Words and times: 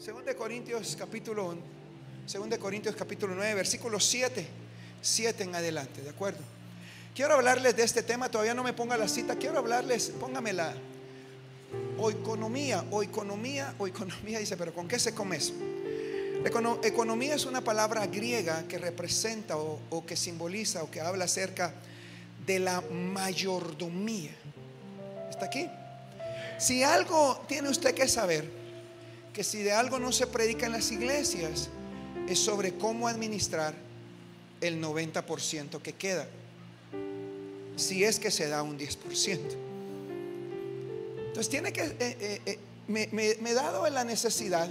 Según 0.00 0.24
de 0.24 0.34
Corintios 0.34 0.96
capítulo 0.98 1.54
2 2.26 2.48
de 2.48 2.58
Corintios 2.58 2.96
capítulo 2.96 3.34
9, 3.34 3.52
versículo 3.52 4.00
7, 4.00 4.46
7 5.02 5.42
en 5.42 5.54
adelante, 5.54 6.00
¿de 6.00 6.08
acuerdo? 6.08 6.38
Quiero 7.14 7.34
hablarles 7.34 7.76
de 7.76 7.82
este 7.82 8.02
tema, 8.02 8.30
todavía 8.30 8.54
no 8.54 8.64
me 8.64 8.72
ponga 8.72 8.96
la 8.96 9.06
cita, 9.06 9.36
quiero 9.36 9.58
hablarles, 9.58 10.08
póngamela. 10.18 10.72
O 11.98 12.10
economía, 12.10 12.82
o 12.90 13.02
economía, 13.02 13.74
o 13.78 13.86
economía, 13.86 14.38
dice, 14.38 14.56
pero 14.56 14.72
¿con 14.72 14.88
qué 14.88 14.98
se 14.98 15.14
come 15.14 15.36
eso? 15.36 15.52
economía 16.82 17.34
es 17.34 17.44
una 17.44 17.60
palabra 17.60 18.06
griega 18.06 18.64
que 18.66 18.78
representa 18.78 19.58
o, 19.58 19.78
o 19.90 20.06
que 20.06 20.16
simboliza 20.16 20.82
o 20.82 20.90
que 20.90 21.02
habla 21.02 21.26
acerca 21.26 21.74
de 22.46 22.58
la 22.58 22.80
mayordomía. 22.80 24.34
¿Está 25.28 25.44
aquí? 25.44 25.68
Si 26.58 26.82
algo 26.82 27.44
tiene 27.46 27.68
usted 27.68 27.94
que 27.94 28.08
saber, 28.08 28.59
que 29.40 29.44
si 29.44 29.62
de 29.62 29.72
algo 29.72 29.98
no 29.98 30.12
se 30.12 30.26
predica 30.26 30.66
en 30.66 30.72
las 30.72 30.92
iglesias, 30.92 31.70
es 32.28 32.38
sobre 32.38 32.74
cómo 32.74 33.08
administrar 33.08 33.74
el 34.60 34.82
90% 34.82 35.80
que 35.80 35.94
queda, 35.94 36.28
si 37.74 38.04
es 38.04 38.20
que 38.20 38.30
se 38.30 38.48
da 38.48 38.62
un 38.62 38.78
10%. 38.78 39.38
Entonces 41.28 41.48
tiene 41.48 41.72
que, 41.72 41.84
eh, 41.84 41.96
eh, 42.00 42.40
eh, 42.44 42.58
me, 42.86 43.30
he 43.30 43.54
dado 43.54 43.88
la 43.88 44.04
necesidad, 44.04 44.68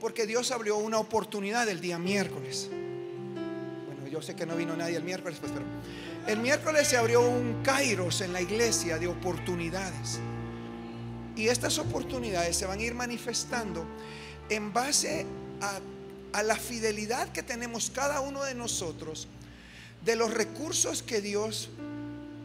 porque 0.00 0.26
Dios 0.26 0.50
abrió 0.50 0.78
una 0.78 0.98
oportunidad 0.98 1.68
el 1.68 1.82
día 1.82 1.98
miércoles. 1.98 2.70
Bueno, 2.70 4.06
yo 4.10 4.22
sé 4.22 4.34
que 4.34 4.46
no 4.46 4.56
vino 4.56 4.74
nadie 4.78 4.96
el 4.96 5.04
miércoles, 5.04 5.36
pues, 5.38 5.52
pero 5.52 5.66
el 6.26 6.38
miércoles 6.38 6.88
se 6.88 6.96
abrió 6.96 7.20
un 7.20 7.62
kairos 7.62 8.22
en 8.22 8.32
la 8.32 8.40
iglesia 8.40 8.96
de 8.96 9.08
oportunidades. 9.08 10.20
Y 11.36 11.48
estas 11.48 11.78
oportunidades 11.78 12.56
se 12.56 12.66
van 12.66 12.78
a 12.78 12.82
ir 12.82 12.94
manifestando 12.94 13.86
en 14.48 14.72
base 14.72 15.26
a, 15.60 16.42
la 16.42 16.56
fidelidad 16.56 17.30
que 17.32 17.42
tenemos 17.42 17.90
cada 17.90 18.20
uno 18.20 18.44
de 18.44 18.54
nosotros 18.54 19.26
de 20.04 20.16
los 20.16 20.32
recursos 20.32 21.02
que 21.02 21.20
Dios 21.20 21.70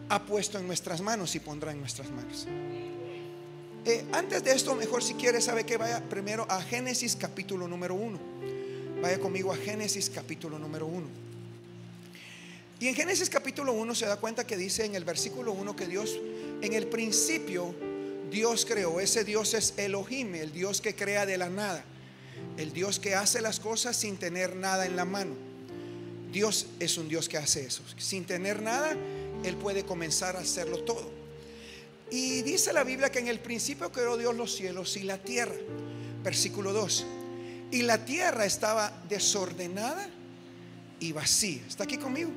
ha 0.10 0.24
puesto 0.24 0.58
en 0.60 0.68
nuestras 0.68 1.02
manos 1.02 1.36
y 1.36 1.40
pondrá 1.40 1.72
en 1.72 1.80
nuestras 1.80 2.10
manos. 2.10 2.48
Eh, 3.86 4.04
antes 4.12 4.44
de 4.44 4.52
esto, 4.52 4.74
mejor 4.76 5.04
si 5.04 5.14
quiere, 5.14 5.40
sabe 5.42 5.64
que 5.64 5.78
vaya 5.78 6.02
primero 6.10 6.46
a 6.50 6.62
Génesis 6.62 7.16
capítulo 7.16 7.68
número 7.68 7.94
1. 7.94 8.20
Vaya 9.02 9.20
conmigo 9.20 9.54
a 9.54 9.58
Génesis 9.58 10.10
capítulo 10.10 10.58
número 10.58 10.88
1. 10.88 11.26
Y 12.80 12.88
en 12.88 12.96
Génesis 12.96 13.30
capítulo 13.30 13.74
1 13.74 13.96
se 13.96 14.06
da 14.06 14.18
cuenta 14.18 14.46
que 14.46 14.58
dice 14.58 14.86
en 14.86 14.96
el 14.96 15.06
versículo 15.06 15.54
1 15.54 15.76
que 15.76 15.88
Dios, 15.88 16.20
en 16.62 16.74
el 16.74 16.88
principio, 16.88 17.74
Dios 18.32 18.66
creó. 18.66 19.00
Ese 19.00 19.24
Dios 19.24 19.54
es 19.54 19.74
Elohim, 19.78 20.36
el 20.36 20.52
Dios 20.52 20.82
que 20.82 20.96
crea 20.96 21.26
de 21.26 21.38
la 21.38 21.50
nada. 21.50 21.84
El 22.58 22.74
Dios 22.74 23.00
que 23.00 23.16
hace 23.16 23.42
las 23.42 23.60
cosas 23.60 23.96
sin 23.96 24.18
tener 24.18 24.56
nada 24.56 24.86
en 24.86 24.96
la 24.96 25.06
mano. 25.06 25.36
Dios 26.32 26.68
es 26.80 26.98
un 26.98 27.08
Dios 27.08 27.30
que 27.30 27.38
hace 27.38 27.66
eso. 27.66 27.82
Sin 27.98 28.26
tener 28.26 28.62
nada, 28.62 28.96
Él 29.44 29.56
puede 29.56 29.86
comenzar 29.86 30.36
a 30.36 30.40
hacerlo 30.40 30.84
todo. 30.84 31.10
Y 32.12 32.42
dice 32.44 32.74
la 32.74 32.84
Biblia 32.84 33.10
que 33.10 33.20
en 33.20 33.28
el 33.28 33.40
principio 33.40 33.92
creó 33.92 34.18
Dios 34.18 34.36
los 34.36 34.56
cielos 34.56 34.96
y 34.98 35.04
la 35.04 35.18
tierra. 35.18 35.56
Versículo 36.24 36.74
2. 36.74 37.06
Y 37.72 37.82
la 37.82 38.06
tierra 38.06 38.46
estaba 38.46 38.92
desordenada 39.10 40.08
y 41.00 41.12
vacía. 41.12 41.62
¿Está 41.68 41.84
aquí 41.84 41.98
conmigo? 41.98 42.32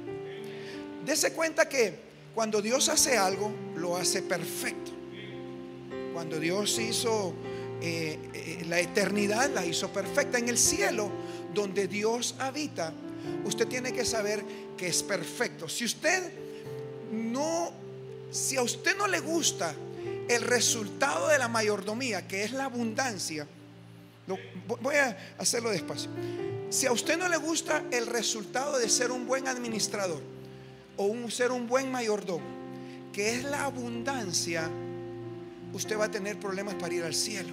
Dese 1.04 1.32
cuenta 1.32 1.68
que 1.68 1.94
cuando 2.34 2.62
Dios 2.62 2.88
hace 2.88 3.16
algo, 3.16 3.52
lo 3.76 3.96
hace 3.96 4.22
perfecto. 4.22 4.97
Cuando 6.18 6.40
Dios 6.40 6.80
hizo 6.80 7.32
eh, 7.80 8.18
eh, 8.34 8.64
la 8.68 8.80
eternidad, 8.80 9.50
la 9.54 9.64
hizo 9.64 9.92
perfecta. 9.92 10.36
En 10.36 10.48
el 10.48 10.58
cielo, 10.58 11.08
donde 11.54 11.86
Dios 11.86 12.34
habita, 12.40 12.92
usted 13.44 13.68
tiene 13.68 13.92
que 13.92 14.04
saber 14.04 14.42
que 14.76 14.88
es 14.88 15.04
perfecto. 15.04 15.68
Si 15.68 15.84
usted 15.84 16.28
no 17.12 17.70
si 18.32 18.56
a 18.56 18.62
usted 18.62 18.96
no 18.96 19.06
le 19.06 19.20
gusta 19.20 19.72
el 20.28 20.42
resultado 20.42 21.28
de 21.28 21.38
la 21.38 21.46
mayordomía, 21.46 22.26
que 22.26 22.42
es 22.42 22.50
la 22.50 22.64
abundancia, 22.64 23.46
voy 24.66 24.96
a 24.96 25.16
hacerlo 25.38 25.70
despacio. 25.70 26.10
Si 26.68 26.86
a 26.86 26.90
usted 26.90 27.16
no 27.16 27.28
le 27.28 27.36
gusta 27.36 27.84
el 27.92 28.08
resultado 28.08 28.76
de 28.76 28.88
ser 28.88 29.12
un 29.12 29.24
buen 29.24 29.46
administrador 29.46 30.20
o 30.96 31.04
un, 31.04 31.30
ser 31.30 31.52
un 31.52 31.68
buen 31.68 31.92
mayordomo, 31.92 32.44
que 33.12 33.36
es 33.36 33.44
la 33.44 33.66
abundancia, 33.66 34.68
usted 35.72 35.98
va 35.98 36.06
a 36.06 36.10
tener 36.10 36.38
problemas 36.38 36.74
para 36.74 36.94
ir 36.94 37.04
al 37.04 37.14
cielo. 37.14 37.50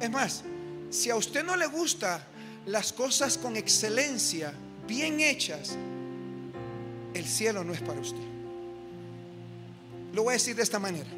Es 0.00 0.10
más, 0.10 0.44
si 0.90 1.10
a 1.10 1.16
usted 1.16 1.44
no 1.44 1.56
le 1.56 1.66
gusta 1.66 2.26
las 2.66 2.92
cosas 2.92 3.36
con 3.38 3.56
excelencia, 3.56 4.52
bien 4.86 5.20
hechas, 5.20 5.76
el 7.14 7.26
cielo 7.26 7.64
no 7.64 7.72
es 7.72 7.80
para 7.80 8.00
usted. 8.00 8.22
Lo 10.12 10.22
voy 10.22 10.32
a 10.32 10.34
decir 10.34 10.56
de 10.56 10.62
esta 10.62 10.78
manera. 10.78 11.08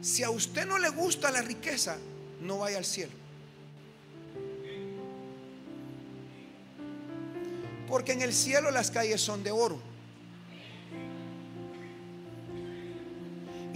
Si 0.00 0.22
a 0.22 0.30
usted 0.30 0.66
no 0.66 0.78
le 0.78 0.90
gusta 0.90 1.30
la 1.30 1.42
riqueza, 1.42 1.96
no 2.40 2.58
vaya 2.58 2.78
al 2.78 2.84
cielo. 2.84 3.12
Porque 7.88 8.12
en 8.12 8.22
el 8.22 8.32
cielo 8.32 8.70
las 8.70 8.90
calles 8.90 9.20
son 9.20 9.42
de 9.42 9.50
oro. 9.50 9.80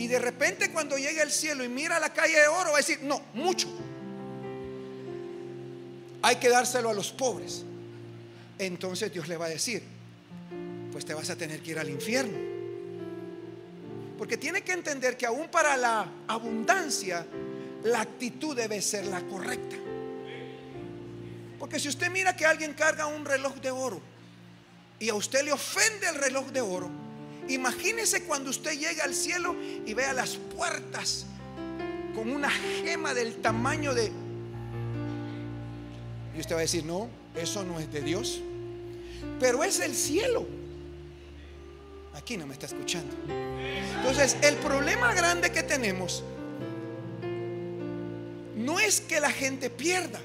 Y 0.03 0.09
de 0.09 0.19
repente 0.19 0.73
cuando 0.73 0.99
llegue 0.99 1.23
al 1.23 1.31
cielo 1.31 1.63
y 1.63 1.69
mira 1.69 2.01
la 2.01 2.13
calle 2.13 2.37
de 2.37 2.49
oro, 2.49 2.71
va 2.71 2.79
a 2.79 2.81
decir, 2.81 2.99
no, 3.05 3.23
mucho. 3.35 3.69
Hay 6.23 6.37
que 6.37 6.49
dárselo 6.49 6.91
a 6.91 6.93
los 6.93 7.13
pobres. 7.13 7.63
Entonces 8.59 9.13
Dios 9.13 9.29
le 9.29 9.37
va 9.37 9.47
a 9.47 9.51
decir, 9.51 9.81
pues 10.91 11.05
te 11.05 11.15
vas 11.15 11.31
a 11.31 11.37
tener 11.37 11.63
que 11.63 11.71
ir 11.71 11.79
al 11.79 11.89
infierno. 11.89 12.37
Porque 14.19 14.37
tiene 14.37 14.63
que 14.63 14.73
entender 14.73 15.17
que 15.17 15.25
aún 15.25 15.47
para 15.47 15.77
la 15.77 16.11
abundancia, 16.27 17.25
la 17.85 18.01
actitud 18.01 18.57
debe 18.57 18.83
ser 18.83 19.07
la 19.07 19.21
correcta. 19.21 19.77
Porque 21.61 21.79
si 21.79 21.87
usted 21.87 22.11
mira 22.11 22.35
que 22.35 22.45
alguien 22.45 22.75
carga 22.75 23.07
un 23.07 23.25
reloj 23.25 23.55
de 23.61 23.71
oro 23.71 24.03
y 24.99 25.11
a 25.11 25.15
usted 25.15 25.45
le 25.45 25.53
ofende 25.53 26.09
el 26.09 26.17
reloj 26.17 26.49
de 26.49 26.61
oro, 26.61 26.91
imagínese 27.49 28.25
cuando 28.25 28.51
usted 28.51 28.79
llega 28.79 29.05
al 29.05 29.15
cielo 29.15 29.55
y 29.87 29.95
vea 29.95 30.13
las 30.13 30.37
puertas 30.37 31.27
con 32.15 32.31
una 32.31 32.51
gema 32.51 33.15
del 33.15 33.37
tamaño 33.37 33.95
de... 33.95 34.13
Y 36.37 36.41
usted 36.41 36.55
va 36.55 36.61
a 36.61 36.63
decir, 36.63 36.85
no, 36.85 37.09
eso 37.35 37.63
no 37.65 37.79
es 37.79 37.93
de 37.93 38.01
Dios, 38.01 38.41
pero 39.41 39.65
es 39.65 39.81
el 39.81 39.95
cielo. 39.95 40.47
Aquí 42.15 42.37
no 42.37 42.47
me 42.47 42.53
está 42.53 42.67
escuchando. 42.67 43.15
Entonces, 43.97 44.37
el 44.43 44.57
problema 44.57 45.15
grande 45.15 45.51
que 45.51 45.63
tenemos 45.63 46.23
no 48.57 48.79
es 48.79 49.01
que 49.01 49.21
la 49.21 49.31
gente 49.31 49.71
pierda. 49.71 50.21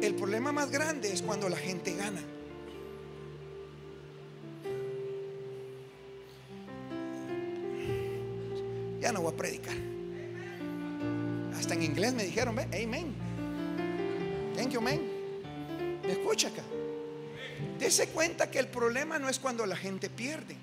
El 0.00 0.14
problema 0.14 0.52
más 0.52 0.70
grande 0.70 1.12
es 1.12 1.22
cuando 1.22 1.48
la 1.48 1.56
gente 1.56 1.94
gana. 1.94 2.20
Ya 9.02 9.10
no 9.10 9.20
voy 9.20 9.32
a 9.32 9.36
predicar. 9.36 9.74
Hasta 11.58 11.74
en 11.74 11.82
inglés 11.82 12.12
me 12.14 12.22
dijeron, 12.22 12.54
ve, 12.54 12.62
amen. 12.62 13.12
Thank 14.54 14.70
you, 14.70 14.80
man. 14.80 15.00
¿Me 16.06 16.12
escucha 16.12 16.48
acá? 16.48 16.62
Dese 17.80 18.06
cuenta 18.10 18.48
que 18.48 18.60
el 18.60 18.68
problema 18.68 19.18
no 19.18 19.28
es 19.28 19.40
cuando 19.40 19.66
la 19.66 19.74
gente 19.74 20.08
pierde, 20.08 20.54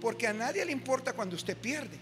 porque 0.00 0.28
a 0.28 0.32
nadie 0.32 0.64
le 0.64 0.70
importa 0.70 1.12
cuando 1.12 1.34
usted 1.34 1.56
pierde. 1.56 1.98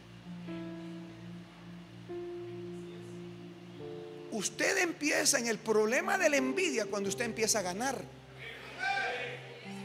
Usted 4.31 4.83
empieza 4.83 5.39
en 5.39 5.47
el 5.47 5.57
problema 5.57 6.19
de 6.19 6.29
la 6.29 6.37
envidia 6.37 6.85
cuando 6.85 7.09
usted 7.09 7.25
empieza 7.25 7.61
a 7.61 7.63
ganar. 7.63 8.05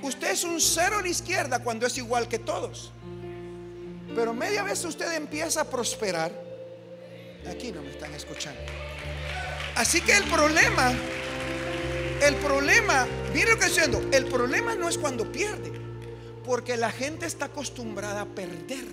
Usted 0.01 0.31
es 0.31 0.43
un 0.43 0.59
cero 0.59 0.97
a 0.97 1.01
la 1.01 1.07
izquierda 1.07 1.63
cuando 1.63 1.87
es 1.87 1.97
igual 1.97 2.27
que 2.27 2.37
todos. 2.37 2.91
Pero 4.15 4.33
media 4.33 4.63
vez 4.63 4.83
usted 4.85 5.11
empieza 5.13 5.61
a 5.61 5.63
prosperar. 5.65 6.31
Aquí 7.49 7.71
no 7.71 7.81
me 7.81 7.91
están 7.91 8.13
escuchando. 8.13 8.61
Así 9.75 10.01
que 10.01 10.15
el 10.15 10.23
problema 10.25 10.93
el 12.23 12.35
problema, 12.35 13.05
mire 13.33 13.51
lo 13.51 13.59
que 13.59 13.65
estoy 13.65 13.83
diciendo, 13.87 14.15
el 14.15 14.25
problema 14.27 14.75
no 14.75 14.87
es 14.87 14.97
cuando 14.97 15.29
pierde, 15.29 15.73
porque 16.45 16.77
la 16.77 16.89
gente 16.89 17.25
está 17.25 17.45
acostumbrada 17.45 18.21
a 18.21 18.25
perder. 18.25 18.85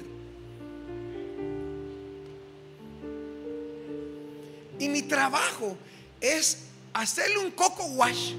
Y 4.81 4.89
mi 4.89 5.03
trabajo 5.03 5.77
es 6.21 6.59
hacerle 6.93 7.39
un 7.39 7.53
coco 7.53 7.85
wash. 7.87 8.33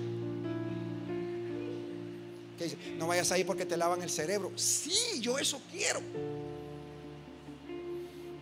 No 2.97 3.07
vayas 3.07 3.31
ahí 3.31 3.43
porque 3.43 3.65
te 3.65 3.77
lavan 3.77 4.01
el 4.01 4.09
cerebro. 4.09 4.51
Sí, 4.55 5.19
yo 5.21 5.39
eso 5.39 5.61
quiero. 5.71 6.01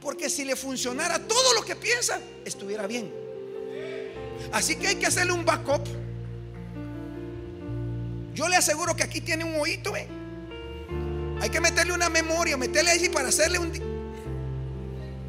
Porque 0.10 0.28
si 0.28 0.44
le 0.44 0.56
funcionara 0.56 1.20
todo 1.20 1.54
lo 1.54 1.64
que 1.64 1.76
piensa, 1.76 2.20
estuviera 2.44 2.88
bien. 2.88 3.14
Así 4.52 4.76
que 4.76 4.88
hay 4.88 4.96
que 4.96 5.06
hacerle 5.06 5.34
un 5.34 5.46
backup. 5.46 5.88
Yo 8.34 8.48
le 8.48 8.56
aseguro 8.56 8.96
que 8.96 9.04
aquí 9.04 9.22
tiene 9.22 9.44
un 9.44 9.54
oído. 9.62 9.96
¿eh? 9.96 10.08
Hay 11.40 11.52
que 11.52 11.62
meterle 11.62 11.94
una 11.94 12.10
memoria, 12.10 12.58
meterle 12.58 12.90
ahí 12.90 13.08
para 13.10 13.28
hacerle 13.28 13.60
un... 13.60 13.72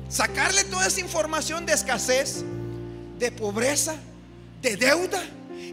Sacarle 0.09 0.65
toda 0.65 0.87
esa 0.87 1.01
información 1.01 1.67
de 1.67 1.75
escasez, 1.75 2.43
de 3.19 3.31
pobreza, 3.33 3.97
de 4.63 4.77
deuda 4.77 5.23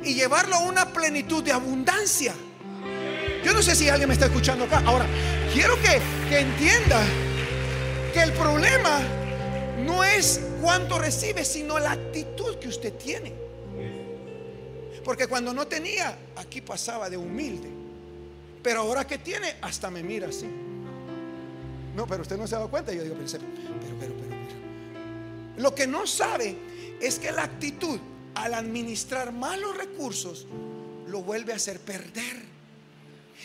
y 0.03 0.15
llevarlo 0.15 0.57
a 0.57 0.59
una 0.59 0.91
plenitud 0.91 1.41
de 1.45 1.53
abundancia. 1.53 2.33
Yo 3.45 3.53
no 3.53 3.61
sé 3.61 3.73
si 3.73 3.87
alguien 3.87 4.09
me 4.09 4.15
está 4.15 4.25
escuchando 4.25 4.65
acá. 4.65 4.83
Ahora, 4.85 5.05
quiero 5.53 5.81
que, 5.81 6.01
que 6.27 6.39
entienda 6.39 7.07
el 8.19 8.33
problema 8.33 8.99
no 9.79 10.03
es 10.03 10.41
cuánto 10.61 10.97
recibe, 10.97 11.45
sino 11.45 11.77
la 11.79 11.91
actitud 11.91 12.57
que 12.57 12.67
usted 12.67 12.93
tiene. 12.93 13.33
Porque 15.03 15.27
cuando 15.27 15.53
no 15.53 15.67
tenía, 15.67 16.17
aquí 16.35 16.61
pasaba 16.61 17.09
de 17.09 17.17
humilde. 17.17 17.69
Pero 18.61 18.81
ahora 18.81 19.05
que 19.07 19.19
tiene, 19.19 19.55
hasta 19.61 19.89
me 19.89 20.03
mira 20.03 20.27
así. 20.27 20.47
No, 21.95 22.05
pero 22.05 22.23
usted 22.23 22.37
no 22.37 22.47
se 22.47 22.55
ha 22.55 22.57
dado 22.57 22.69
cuenta. 22.69 22.91
Yo 22.91 23.03
digo, 23.03 23.15
pero, 23.15 23.29
pero, 23.29 23.95
pero, 23.99 24.13
pero. 24.13 25.61
Lo 25.61 25.73
que 25.73 25.87
no 25.87 26.05
sabe 26.05 26.55
es 26.99 27.19
que 27.19 27.31
la 27.31 27.43
actitud 27.43 27.99
al 28.35 28.53
administrar 28.53 29.31
malos 29.31 29.77
recursos 29.77 30.45
lo 31.07 31.21
vuelve 31.21 31.53
a 31.53 31.55
hacer 31.55 31.79
perder. 31.79 32.45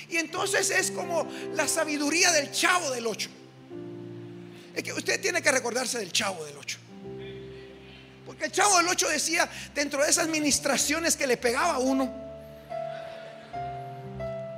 Y 0.08 0.16
entonces 0.16 0.70
es 0.70 0.90
como 0.90 1.28
la 1.54 1.68
sabiduría 1.68 2.32
del 2.32 2.50
chavo 2.50 2.90
del 2.90 3.06
8. 3.06 3.30
Es 4.74 4.82
que 4.82 4.92
usted 4.92 5.20
tiene 5.20 5.42
que 5.42 5.52
recordarse 5.52 5.98
del 5.98 6.12
chavo 6.12 6.44
del 6.44 6.56
8. 6.56 6.78
Porque 8.24 8.46
el 8.46 8.52
chavo 8.52 8.78
del 8.78 8.88
8 8.88 9.08
decía, 9.08 9.48
dentro 9.74 10.02
de 10.02 10.10
esas 10.10 10.24
administraciones 10.24 11.16
que 11.16 11.26
le 11.26 11.36
pegaba 11.36 11.74
a 11.74 11.78
uno, 11.78 12.12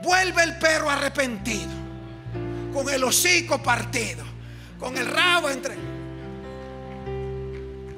vuelve 0.02 0.42
el 0.42 0.58
perro 0.58 0.90
arrepentido, 0.90 1.70
con 2.72 2.88
el 2.90 3.02
hocico 3.02 3.62
partido, 3.62 4.24
con 4.78 4.96
el 4.96 5.06
rabo 5.06 5.50
entre... 5.50 5.74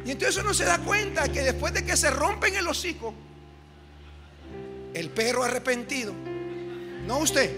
Y 0.05 0.13
entonces 0.13 0.41
uno 0.41 0.55
se 0.55 0.65
da 0.65 0.79
cuenta 0.79 1.29
que 1.31 1.43
después 1.43 1.75
de 1.75 1.85
que 1.85 1.97
se 1.97 2.11
rompen 2.11 2.55
el 2.55 2.69
hocico, 2.69 3.13
el 4.95 5.11
perro 5.11 5.43
arrepentido, 5.43 6.15
no 7.07 7.19
usted, 7.19 7.51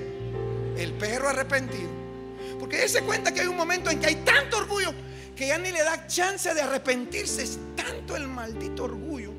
el 0.79 0.93
perro 0.95 1.29
arrepentido, 1.29 1.98
porque 2.59 2.89
se 2.89 3.03
cuenta 3.03 3.33
que 3.33 3.41
hay 3.41 3.47
un 3.47 3.57
momento 3.57 3.91
en 3.91 4.01
que 4.01 4.07
hay 4.07 4.17
tanto 4.17 4.59
orgullo 4.59 4.93
que 5.39 5.47
ya 5.47 5.57
ni 5.57 5.71
le 5.71 5.85
da 5.85 6.05
chance 6.09 6.53
de 6.53 6.61
arrepentirse. 6.61 7.45
Es 7.45 7.59
tanto 7.77 8.17
el 8.17 8.27
maldito 8.27 8.85
orgullo. 8.85 9.33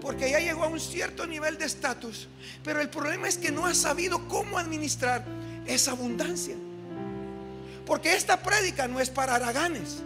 Porque 0.00 0.28
ya 0.28 0.40
llegó 0.40 0.64
a 0.64 0.66
un 0.66 0.80
cierto 0.80 1.24
nivel 1.24 1.56
de 1.56 1.66
estatus. 1.66 2.26
Pero 2.64 2.80
el 2.80 2.90
problema 2.90 3.28
es 3.28 3.38
que 3.38 3.52
no 3.52 3.64
ha 3.64 3.74
sabido 3.74 4.26
cómo 4.26 4.58
administrar 4.58 5.24
esa 5.66 5.92
abundancia. 5.92 6.56
Porque 7.86 8.14
esta 8.14 8.42
prédica 8.42 8.88
no 8.88 8.98
es 8.98 9.08
para 9.08 9.36
haraganes. 9.36 10.02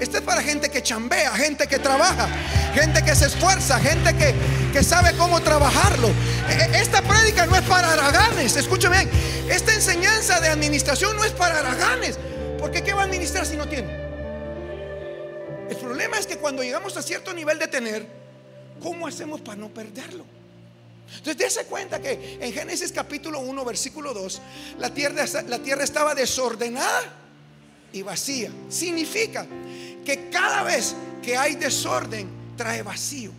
Esta 0.00 0.18
es 0.18 0.24
para 0.24 0.42
gente 0.42 0.70
que 0.70 0.82
chambea, 0.82 1.30
gente 1.32 1.66
que 1.66 1.78
trabaja, 1.78 2.26
gente 2.74 3.04
que 3.04 3.14
se 3.14 3.26
esfuerza, 3.26 3.78
gente 3.78 4.16
que, 4.16 4.34
que 4.72 4.82
sabe 4.82 5.14
cómo 5.18 5.40
trabajarlo. 5.42 6.08
E, 6.48 6.52
e, 6.52 6.80
esta 6.80 7.02
prédica 7.02 7.44
no 7.44 7.54
es 7.54 7.62
para 7.62 7.92
haraganes. 7.92 8.56
Escúcheme 8.56 9.04
bien. 9.04 9.10
Esta 9.50 9.74
enseñanza 9.74 10.40
de 10.40 10.48
administración 10.48 11.16
no 11.16 11.24
es 11.24 11.32
para 11.32 11.58
haraganes. 11.58 12.18
Porque 12.58 12.82
¿qué 12.82 12.94
va 12.94 13.02
a 13.02 13.04
administrar 13.04 13.44
si 13.44 13.56
no 13.56 13.68
tiene? 13.68 13.88
El 15.68 15.76
problema 15.76 16.18
es 16.18 16.26
que 16.26 16.38
cuando 16.38 16.62
llegamos 16.62 16.96
a 16.96 17.02
cierto 17.02 17.34
nivel 17.34 17.58
de 17.58 17.68
tener, 17.68 18.06
¿cómo 18.82 19.06
hacemos 19.06 19.42
para 19.42 19.56
no 19.58 19.68
perderlo? 19.68 20.24
Entonces, 21.10 21.36
dése 21.36 21.64
cuenta 21.66 22.00
que 22.00 22.38
en 22.40 22.52
Génesis 22.52 22.90
capítulo 22.92 23.40
1, 23.40 23.64
versículo 23.64 24.14
2, 24.14 24.40
la 24.78 24.90
tierra, 24.94 25.26
la 25.46 25.58
tierra 25.58 25.84
estaba 25.84 26.14
desordenada 26.14 27.02
y 27.92 28.02
vacía. 28.02 28.50
Significa 28.68 29.46
que 30.04 30.28
cada 30.30 30.62
vez 30.62 30.94
que 31.22 31.36
hay 31.36 31.56
desorden, 31.56 32.28
trae 32.56 32.82
vacío. 32.82 33.32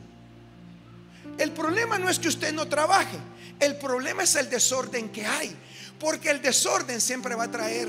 El 1.37 1.51
problema 1.51 1.97
no 1.97 2.09
es 2.09 2.19
que 2.19 2.27
usted 2.27 2.53
no 2.53 2.67
trabaje, 2.67 3.17
el 3.59 3.77
problema 3.77 4.23
es 4.23 4.35
el 4.35 4.49
desorden 4.49 5.09
que 5.09 5.25
hay. 5.25 5.55
Porque 5.99 6.31
el 6.31 6.41
desorden 6.41 6.99
siempre 6.99 7.35
va 7.35 7.43
a 7.43 7.51
traer 7.51 7.87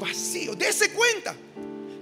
vacío. 0.00 0.56
Dese 0.56 0.90
cuenta 0.90 1.34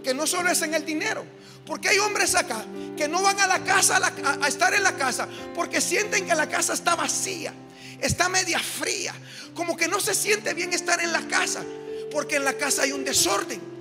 que 0.02 0.14
no 0.14 0.26
solo 0.26 0.50
es 0.50 0.62
en 0.62 0.72
el 0.74 0.86
dinero. 0.86 1.22
Porque 1.66 1.90
hay 1.90 1.98
hombres 1.98 2.34
acá 2.34 2.64
que 2.96 3.06
no 3.06 3.22
van 3.22 3.38
a 3.38 3.46
la 3.46 3.62
casa 3.62 4.00
a, 4.40 4.48
estar 4.48 4.74
en 4.74 4.82
la 4.82 4.96
casa 4.96 5.28
porque 5.54 5.80
sienten 5.80 6.26
que 6.26 6.34
la 6.34 6.48
casa 6.48 6.72
está 6.72 6.96
vacía, 6.96 7.54
está 8.00 8.28
media 8.28 8.58
fría, 8.58 9.14
como 9.54 9.76
que 9.76 9.86
no 9.86 10.00
se 10.00 10.12
siente 10.12 10.54
bien 10.54 10.72
estar 10.72 11.00
en 11.00 11.12
la 11.12 11.20
casa 11.28 11.62
porque 12.10 12.36
en 12.36 12.44
la 12.44 12.54
casa 12.54 12.82
hay 12.82 12.92
un 12.92 13.04
desorden. 13.04 13.71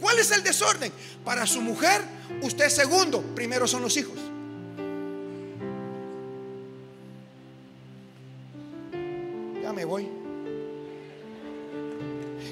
¿Cuál 0.00 0.18
es 0.18 0.30
el 0.30 0.42
desorden? 0.42 0.92
Para 1.24 1.46
su 1.46 1.60
mujer, 1.60 2.02
usted 2.42 2.68
segundo, 2.68 3.22
primero 3.34 3.66
son 3.66 3.82
los 3.82 3.96
hijos. 3.96 4.18
Ya 9.62 9.72
me 9.72 9.84
voy. 9.84 10.08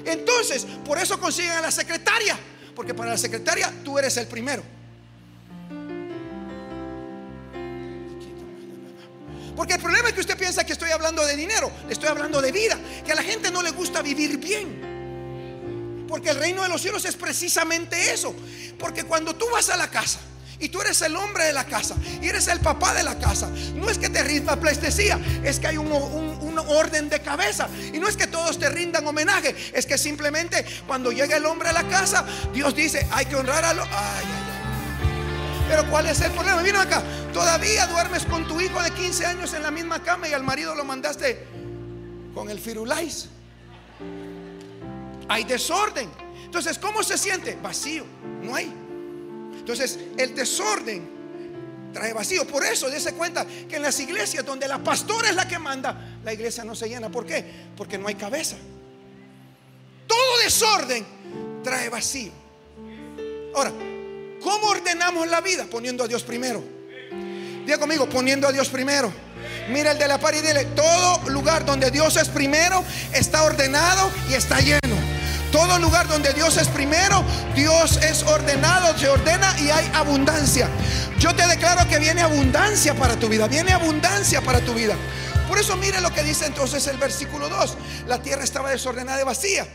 Entonces, 0.05 0.65
por 0.85 0.97
eso 0.97 1.19
consiguen 1.19 1.51
a 1.51 1.61
la 1.61 1.71
secretaria. 1.71 2.37
Porque 2.75 2.93
para 2.93 3.11
la 3.11 3.17
secretaria 3.17 3.73
tú 3.83 3.97
eres 3.97 4.15
el 4.17 4.27
primero. 4.27 4.63
Porque 9.55 9.73
el 9.73 9.81
problema 9.81 10.09
es 10.09 10.13
que 10.13 10.19
usted 10.19 10.37
piensa 10.37 10.63
que 10.63 10.73
estoy 10.73 10.91
hablando 10.91 11.25
de 11.25 11.35
dinero, 11.35 11.71
le 11.87 11.93
estoy 11.93 12.09
hablando 12.09 12.39
de 12.39 12.51
vida, 12.51 12.77
que 13.03 13.11
a 13.11 13.15
la 13.15 13.23
gente 13.23 13.49
no 13.49 13.63
le 13.63 13.71
gusta 13.71 14.03
vivir 14.03 14.37
bien. 14.37 14.86
Porque 16.17 16.31
el 16.31 16.37
reino 16.37 16.63
de 16.63 16.69
los 16.69 16.81
cielos 16.81 17.05
es 17.05 17.15
precisamente 17.15 18.11
eso. 18.11 18.33
Porque 18.79 19.03
cuando 19.03 19.35
tú 19.35 19.45
vas 19.51 19.69
a 19.69 19.77
la 19.77 19.87
casa 19.87 20.17
y 20.57 20.67
tú 20.69 20.81
eres 20.81 20.99
el 21.03 21.15
hombre 21.15 21.43
de 21.43 21.53
la 21.53 21.65
casa 21.65 21.95
y 22.19 22.27
eres 22.27 22.47
el 22.47 22.59
papá 22.59 22.95
de 22.95 23.03
la 23.03 23.19
casa, 23.19 23.51
no 23.75 23.87
es 23.87 23.99
que 23.99 24.09
te 24.09 24.23
rinda 24.23 24.59
pleistesía, 24.59 25.19
es 25.43 25.59
que 25.59 25.67
hay 25.67 25.77
un, 25.77 25.91
orden 26.69 27.07
de 27.07 27.21
cabeza. 27.21 27.69
Y 27.93 27.99
no 27.99 28.07
es 28.07 28.17
que 28.17 28.25
todos 28.25 28.57
te 28.57 28.67
rindan 28.67 29.05
homenaje, 29.05 29.55
es 29.75 29.85
que 29.85 29.95
simplemente 29.95 30.65
cuando 30.87 31.11
llega 31.11 31.37
el 31.37 31.45
hombre 31.45 31.69
a 31.69 31.73
la 31.73 31.87
casa, 31.87 32.25
Dios 32.51 32.73
dice, 32.73 33.07
hay 33.11 33.27
que 33.27 33.35
honrar 33.35 33.63
a 33.63 33.73
los... 33.75 33.87
Pero 35.69 35.87
¿cuál 35.91 36.07
es 36.07 36.19
el 36.21 36.31
problema? 36.31 36.63
Mira 36.63 36.81
acá, 36.81 37.03
todavía 37.31 37.85
duermes 37.85 38.25
con 38.25 38.47
tu 38.47 38.59
hijo 38.59 38.81
de 38.81 38.89
15 38.89 39.23
años 39.23 39.53
en 39.53 39.61
la 39.61 39.69
misma 39.69 40.01
cama 40.01 40.27
y 40.27 40.33
al 40.33 40.41
marido 40.41 40.73
lo 40.73 40.83
mandaste 40.83 41.45
con 42.33 42.49
el 42.49 42.59
firulais. 42.59 43.29
Hay 45.27 45.43
desorden. 45.43 46.09
Entonces, 46.43 46.77
¿cómo 46.79 47.03
se 47.03 47.17
siente? 47.17 47.57
Vacío. 47.61 48.05
No 48.41 48.55
hay. 48.55 48.71
Entonces, 49.57 49.99
el 50.17 50.33
desorden 50.33 51.17
trae 51.93 52.13
vacío. 52.13 52.45
Por 52.47 52.63
eso, 52.63 52.89
dése 52.89 53.13
cuenta 53.13 53.45
que 53.67 53.75
en 53.75 53.81
las 53.81 53.99
iglesias 53.99 54.45
donde 54.45 54.67
la 54.67 54.83
pastora 54.83 55.29
es 55.29 55.35
la 55.35 55.47
que 55.47 55.59
manda, 55.59 56.19
la 56.23 56.33
iglesia 56.33 56.63
no 56.63 56.75
se 56.75 56.87
llena. 56.87 57.09
¿Por 57.09 57.25
qué? 57.25 57.43
Porque 57.75 57.97
no 57.97 58.07
hay 58.07 58.15
cabeza. 58.15 58.55
Todo 60.07 60.37
desorden 60.43 61.05
trae 61.63 61.89
vacío. 61.89 62.31
Ahora, 63.55 63.71
¿cómo 64.41 64.67
ordenamos 64.67 65.27
la 65.27 65.41
vida? 65.41 65.65
Poniendo 65.69 66.03
a 66.03 66.07
Dios 66.07 66.23
primero. 66.23 66.63
Diga 67.65 67.77
conmigo, 67.77 68.07
poniendo 68.07 68.47
a 68.47 68.51
Dios 68.51 68.69
primero. 68.69 69.11
Mira 69.69 69.91
el 69.91 69.97
de 69.97 70.07
la 70.07 70.17
par 70.17 70.33
y 70.33 70.39
dile, 70.39 70.63
todo 70.65 71.29
lugar 71.29 71.65
donde 71.65 71.91
Dios 71.91 72.15
es 72.15 72.29
primero 72.29 72.83
está 73.13 73.43
ordenado 73.43 74.09
y 74.29 74.35
está 74.35 74.61
lleno. 74.61 75.16
Todo 75.57 75.79
lugar 75.79 76.07
donde 76.07 76.33
Dios 76.33 76.55
es 76.57 76.67
primero, 76.67 77.25
Dios 77.55 77.97
es 78.03 78.21
ordenado, 78.21 78.95
se 78.95 79.09
ordena 79.09 79.59
y 79.59 79.71
hay 79.71 79.89
abundancia. 79.95 80.69
Yo 81.17 81.35
te 81.35 81.47
declaro 81.47 81.89
que 81.89 81.97
viene 81.97 82.21
abundancia 82.21 82.93
para 82.93 83.15
tu 83.15 83.27
vida, 83.27 83.47
viene 83.47 83.71
abundancia 83.71 84.39
para 84.41 84.59
tu 84.61 84.75
vida. 84.75 84.95
Por 85.49 85.57
eso 85.57 85.75
mire 85.75 85.99
lo 85.99 86.13
que 86.13 86.21
dice 86.21 86.45
entonces 86.45 86.85
el 86.85 86.97
versículo 86.97 87.49
2. 87.49 87.75
La 88.05 88.21
tierra 88.21 88.43
estaba 88.43 88.69
desordenada 88.69 89.19
y 89.19 89.23
vacía. 89.23 89.67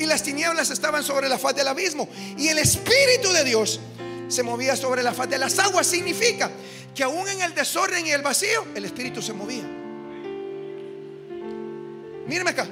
Y 0.00 0.04
las 0.04 0.24
tinieblas 0.24 0.70
estaban 0.70 1.04
sobre 1.04 1.28
la 1.28 1.38
faz 1.38 1.54
del 1.54 1.68
abismo. 1.68 2.08
Y 2.36 2.48
el 2.48 2.58
Espíritu 2.58 3.32
de 3.32 3.44
Dios 3.44 3.78
se 4.26 4.42
movía 4.42 4.74
sobre 4.74 5.04
la 5.04 5.14
faz 5.14 5.30
de 5.30 5.38
las 5.38 5.60
aguas. 5.60 5.86
Significa 5.86 6.50
que 6.92 7.04
aún 7.04 7.28
en 7.28 7.40
el 7.40 7.54
desorden 7.54 8.04
y 8.04 8.10
el 8.10 8.22
vacío, 8.22 8.66
el 8.74 8.84
Espíritu 8.84 9.22
se 9.22 9.32
movía. 9.32 9.62
Míreme 12.26 12.50
acá. 12.50 12.66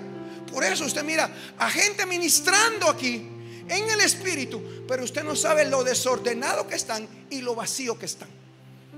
Por 0.52 0.64
eso 0.64 0.84
usted 0.84 1.02
mira 1.04 1.30
a 1.58 1.70
gente 1.70 2.06
ministrando 2.06 2.88
aquí 2.88 3.26
en 3.68 3.90
el 3.90 4.00
Espíritu, 4.00 4.60
pero 4.88 5.04
usted 5.04 5.22
no 5.22 5.36
sabe 5.36 5.64
lo 5.64 5.84
desordenado 5.84 6.66
que 6.66 6.74
están 6.74 7.08
y 7.30 7.40
lo 7.40 7.54
vacío 7.54 7.98
que 7.98 8.06
están. 8.06 8.28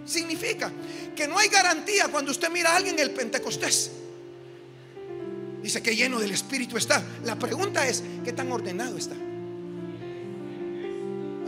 Significa 0.06 0.72
que 1.14 1.28
no 1.28 1.38
hay 1.38 1.48
garantía 1.48 2.08
cuando 2.08 2.30
usted 2.30 2.50
mira 2.50 2.72
a 2.72 2.76
alguien 2.76 2.98
el 2.98 3.10
Pentecostés. 3.10 3.90
Dice 5.62 5.82
que 5.82 5.94
lleno 5.94 6.18
del 6.18 6.32
Espíritu 6.32 6.76
está. 6.76 7.04
La 7.24 7.38
pregunta 7.38 7.86
es, 7.86 8.02
¿qué 8.24 8.32
tan 8.32 8.50
ordenado 8.50 8.96
está? 8.96 9.14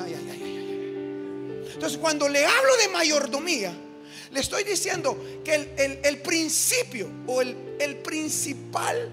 Ay, 0.05 0.15
ay, 0.15 0.29
ay, 0.31 1.71
Entonces, 1.73 1.99
cuando 1.99 2.29
le 2.29 2.47
hablo 2.47 2.77
de 2.77 2.89
mayordomía, 2.89 3.73
le 4.31 4.41
estoy 4.41 4.63
diciendo 4.65 5.19
que 5.45 5.55
el, 5.55 5.69
el, 5.79 5.99
el 6.05 6.19
principio 6.19 7.11
o 7.27 7.41
el, 7.41 7.57
el 7.81 7.97
principal 7.97 9.11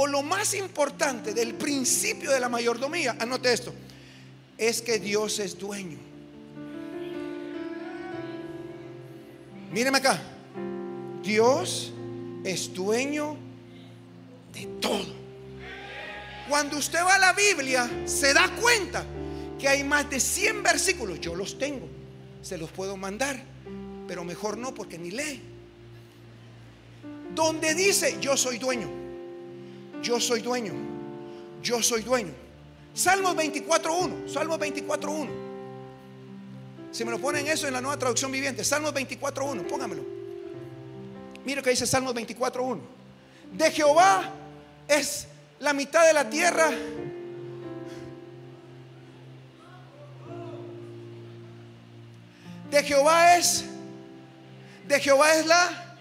o 0.00 0.06
lo 0.06 0.22
más 0.22 0.54
importante 0.54 1.34
del 1.34 1.54
principio 1.54 2.30
de 2.30 2.38
la 2.38 2.48
mayordomía, 2.48 3.16
anote 3.18 3.52
esto, 3.52 3.74
es 4.56 4.80
que 4.80 5.00
Dios 5.00 5.40
es 5.40 5.58
dueño. 5.58 5.98
Míreme 9.72 9.98
acá. 9.98 10.22
Dios 11.20 11.92
es 12.44 12.72
dueño 12.72 13.36
de 14.52 14.66
todo. 14.80 15.16
Cuando 16.48 16.76
usted 16.76 17.00
va 17.00 17.16
a 17.16 17.18
la 17.18 17.32
Biblia, 17.32 17.90
se 18.04 18.32
da 18.32 18.48
cuenta 18.54 19.04
que 19.58 19.66
hay 19.66 19.82
más 19.82 20.08
de 20.08 20.20
100 20.20 20.62
versículos. 20.62 21.18
Yo 21.20 21.34
los 21.34 21.58
tengo, 21.58 21.88
se 22.40 22.56
los 22.56 22.70
puedo 22.70 22.96
mandar, 22.96 23.42
pero 24.06 24.22
mejor 24.22 24.58
no 24.58 24.72
porque 24.72 24.96
ni 24.96 25.10
lee. 25.10 25.42
Donde 27.34 27.74
dice, 27.74 28.16
yo 28.20 28.36
soy 28.36 28.58
dueño, 28.58 29.07
yo 30.02 30.20
soy 30.20 30.40
dueño, 30.40 30.72
yo 31.62 31.82
soy 31.82 32.02
dueño. 32.02 32.32
Salmos 32.94 33.36
24.1, 33.36 34.28
Salmos 34.28 34.58
24.1. 34.58 35.28
Si 36.90 37.04
me 37.04 37.10
lo 37.10 37.18
ponen 37.18 37.46
eso 37.46 37.66
en 37.66 37.74
la 37.74 37.80
nueva 37.80 37.98
traducción 37.98 38.32
viviente, 38.32 38.64
Salmos 38.64 38.92
24.1, 38.94 39.66
póngamelo. 39.66 40.04
Mira 41.44 41.62
que 41.62 41.70
dice 41.70 41.86
Salmos 41.86 42.14
24.1. 42.14 42.80
De 43.52 43.70
Jehová 43.70 44.30
es 44.86 45.28
la 45.60 45.72
mitad 45.72 46.06
de 46.06 46.12
la 46.12 46.28
tierra. 46.28 46.70
De 52.70 52.82
Jehová 52.82 53.36
es, 53.36 53.64
de 54.86 55.00
Jehová 55.00 55.34
es 55.34 55.46
la, 55.46 55.96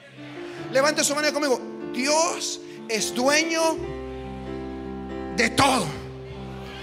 levante 0.72 1.04
su 1.04 1.16
mano 1.16 1.32
conmigo, 1.32 1.62
Dios 1.94 2.60
es 2.90 3.14
dueño 3.14 3.78
de 5.36 5.50
todo. 5.50 5.86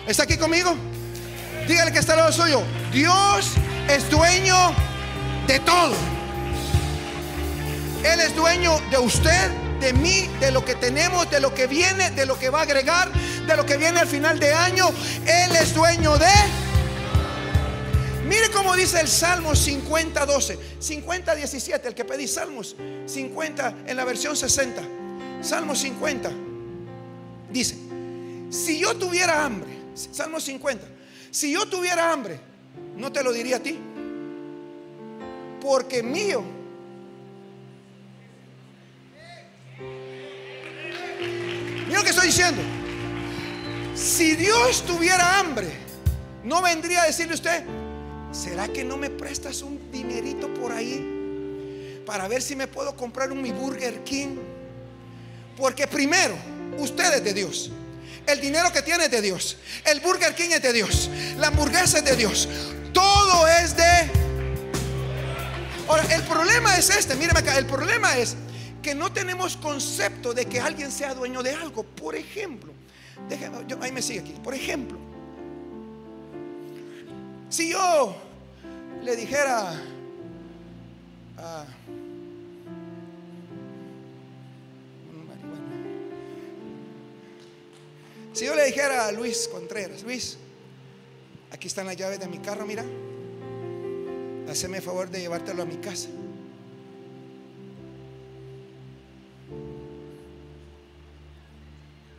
¿Está 0.07 0.25
aquí 0.25 0.37
conmigo? 0.37 0.75
Dígale 1.67 1.93
que 1.93 1.99
está 1.99 2.13
al 2.13 2.19
lado 2.21 2.33
suyo. 2.33 2.63
Dios 2.93 3.53
es 3.89 4.09
dueño 4.11 4.75
de 5.47 5.61
todo. 5.61 5.95
Él 8.05 8.21
es 8.21 8.37
dueño 8.37 8.79
de 8.91 8.99
usted, 8.99 9.51
de 9.81 9.93
mí, 9.95 10.29
de 10.41 10.51
lo 10.51 10.65
que 10.65 10.75
tenemos, 10.75 11.31
de 11.31 11.41
lo 11.41 11.55
que 11.55 11.67
viene, 11.67 12.11
de 12.11 12.27
lo 12.27 12.39
que 12.39 12.51
va 12.51 12.61
a 12.61 12.63
agregar, 12.63 13.11
de 13.47 13.57
lo 13.57 13.65
que 13.65 13.79
viene 13.79 14.01
al 14.01 14.07
final 14.07 14.39
de 14.39 14.53
año. 14.53 14.91
Él 15.27 15.57
es 15.57 15.75
dueño 15.75 16.19
de... 16.19 16.27
Mire 18.27 18.51
cómo 18.51 18.75
dice 18.75 19.01
el 19.01 19.09
Salmo 19.09 19.55
50, 19.55 20.27
12, 20.27 20.59
50, 20.79 21.35
17, 21.35 21.89
el 21.89 21.95
que 21.95 22.05
pedí, 22.05 22.27
Salmos 22.27 22.75
50 23.07 23.75
en 23.87 23.97
la 23.97 24.05
versión 24.05 24.35
60. 24.35 25.04
Salmo 25.45 25.75
50 25.75 26.31
dice, 27.51 27.77
si 28.51 28.81
yo 28.81 28.97
tuviera 28.97 29.45
hambre, 29.45 29.69
Salmo 29.95 30.41
50, 30.41 30.87
si 31.31 31.53
yo 31.53 31.69
tuviera 31.69 32.13
hambre, 32.13 32.41
no 32.97 33.13
te 33.13 33.23
lo 33.23 33.33
diría 33.33 33.57
a 33.57 33.61
ti, 33.61 33.79
porque 35.61 36.03
mío 36.03 36.43
Mira 41.87 41.99
lo 41.99 42.05
que 42.05 42.11
estoy 42.11 42.27
diciendo. 42.27 42.63
Si 43.95 44.35
Dios 44.35 44.85
tuviera 44.85 45.39
hambre, 45.39 45.69
no 46.43 46.63
vendría 46.63 47.03
a 47.03 47.07
decirle 47.07 47.35
usted, 47.35 47.65
¿será 48.33 48.69
que 48.69 48.83
no 48.83 48.97
me 48.97 49.11
prestas 49.11 49.63
un 49.63 49.93
dinerito 49.93 50.53
por 50.55 50.73
ahí 50.73 52.03
para 52.07 52.27
ver 52.27 52.43
si 52.43 52.57
me 52.57 52.67
puedo 52.67 52.97
comprar 52.97 53.31
un 53.31 53.43
mi 53.43 53.53
Burger 53.53 54.03
King? 54.03 54.37
Porque 55.57 55.87
primero, 55.87 56.37
usted 56.79 57.15
es 57.15 57.25
de 57.25 57.35
Dios. 57.35 57.71
El 58.27 58.41
dinero 58.41 58.73
que 58.73 58.83
tiene 58.83 59.09
de 59.09 59.21
Dios. 59.21 59.57
El 59.85 60.01
Burger 60.01 60.35
King 60.35 60.51
es 60.53 60.63
de 60.63 60.73
Dios. 60.73 61.11
La 61.39 61.49
hamburguesa 61.49 61.99
es 61.99 62.05
de 62.05 62.17
Dios. 62.17 62.49
Todo 62.93 63.47
es 63.49 63.77
de... 63.77 64.11
Ahora, 65.87 66.05
el 66.15 66.23
problema 66.23 66.77
es 66.79 66.89
este. 66.91 67.15
Míreme 67.17 67.41
acá. 67.41 67.59
El 67.59 67.67
problema 67.67 68.17
es 68.17 68.37
que 68.83 68.95
no 68.95 69.13
tenemos 69.13 69.57
concepto 69.57 70.33
de 70.33 70.47
que 70.47 70.61
alguien 70.61 70.91
sea 70.91 71.15
dueño 71.15 71.43
de 71.43 71.53
algo. 71.53 71.83
Por 71.83 72.15
ejemplo, 72.15 72.73
déjeme, 73.29 73.59
yo, 73.69 73.79
ahí 73.83 73.93
me 73.93 74.01
sigue 74.01 74.21
aquí. 74.21 74.35
Por 74.43 74.55
ejemplo, 74.55 74.99
si 77.51 77.71
yo 77.73 78.17
le 79.03 79.17
dijera 79.17 79.75
a 81.39 81.65
Si 88.35 88.45
yo 88.45 88.55
le 88.55 88.67
dijera 88.67 89.07
a 89.07 89.13
Luis 89.13 89.49
Contreras, 89.49 90.03
Luis, 90.03 90.37
aquí 91.51 91.69
están 91.69 91.87
las 91.87 91.97
llaves 91.97 92.21
de 92.21 92.27
mi 92.27 92.39
carro, 92.39 92.67
mira, 92.67 92.85
hazme 94.51 94.83
favor 94.83 95.09
de 95.09 95.21
llevártelo 95.21 95.63
a 95.63 95.67
mi 95.67 95.77
casa. 95.77 96.09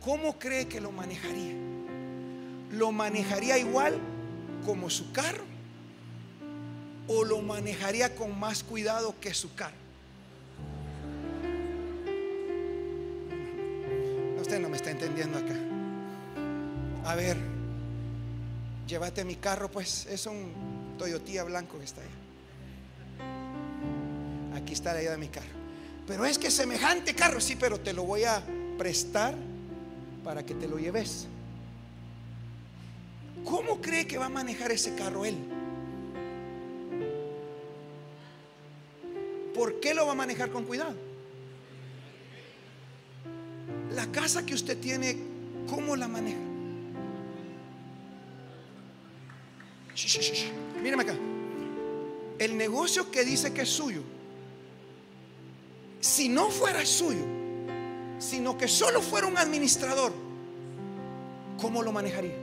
¿cómo 0.06 0.38
cree 0.38 0.68
que 0.68 0.80
lo 0.80 0.92
manejaría? 0.92 1.52
¿Lo 2.70 2.92
manejaría 2.92 3.58
igual 3.58 3.98
como 4.64 4.88
su 4.88 5.10
carro? 5.10 5.44
¿O 7.08 7.24
lo 7.24 7.42
manejaría 7.42 8.14
con 8.14 8.38
más 8.38 8.62
cuidado 8.62 9.16
que 9.20 9.34
su 9.34 9.52
carro? 9.56 9.74
Usted 14.40 14.60
no 14.60 14.68
me 14.68 14.76
está 14.76 14.92
entendiendo 14.92 15.38
acá. 15.38 15.75
A 17.06 17.14
ver, 17.14 17.36
llévate 18.88 19.24
mi 19.24 19.36
carro, 19.36 19.70
pues 19.70 20.06
es 20.06 20.26
un 20.26 20.96
Toyota 20.98 21.44
blanco 21.44 21.78
que 21.78 21.84
está 21.84 22.00
ahí. 22.00 22.08
Aquí 24.60 24.72
está 24.72 24.92
la 24.92 25.02
llave 25.02 25.12
de 25.12 25.18
mi 25.18 25.28
carro. 25.28 25.46
Pero 26.04 26.24
es 26.24 26.36
que 26.36 26.50
semejante 26.50 27.14
carro, 27.14 27.40
sí, 27.40 27.54
pero 27.54 27.78
te 27.78 27.92
lo 27.92 28.02
voy 28.02 28.24
a 28.24 28.42
prestar 28.76 29.36
para 30.24 30.44
que 30.44 30.56
te 30.56 30.66
lo 30.66 30.78
lleves. 30.78 31.28
¿Cómo 33.44 33.80
cree 33.80 34.08
que 34.08 34.18
va 34.18 34.26
a 34.26 34.30
manejar 34.30 34.72
ese 34.72 34.96
carro 34.96 35.24
él? 35.24 35.36
¿Por 39.54 39.78
qué 39.78 39.94
lo 39.94 40.06
va 40.06 40.12
a 40.12 40.16
manejar 40.16 40.50
con 40.50 40.64
cuidado? 40.64 40.96
La 43.94 44.06
casa 44.06 44.44
que 44.44 44.54
usted 44.54 44.76
tiene, 44.80 45.16
¿cómo 45.68 45.94
la 45.94 46.08
maneja? 46.08 46.55
Míreme 50.82 51.02
acá. 51.02 51.16
El 52.38 52.56
negocio 52.56 53.10
que 53.10 53.24
dice 53.24 53.52
que 53.52 53.62
es 53.62 53.68
suyo, 53.68 54.02
si 56.00 56.28
no 56.28 56.50
fuera 56.50 56.84
suyo, 56.84 57.24
sino 58.18 58.56
que 58.58 58.68
solo 58.68 59.00
fuera 59.00 59.26
un 59.26 59.38
administrador, 59.38 60.12
¿cómo 61.58 61.82
lo 61.82 61.92
manejaría? 61.92 62.36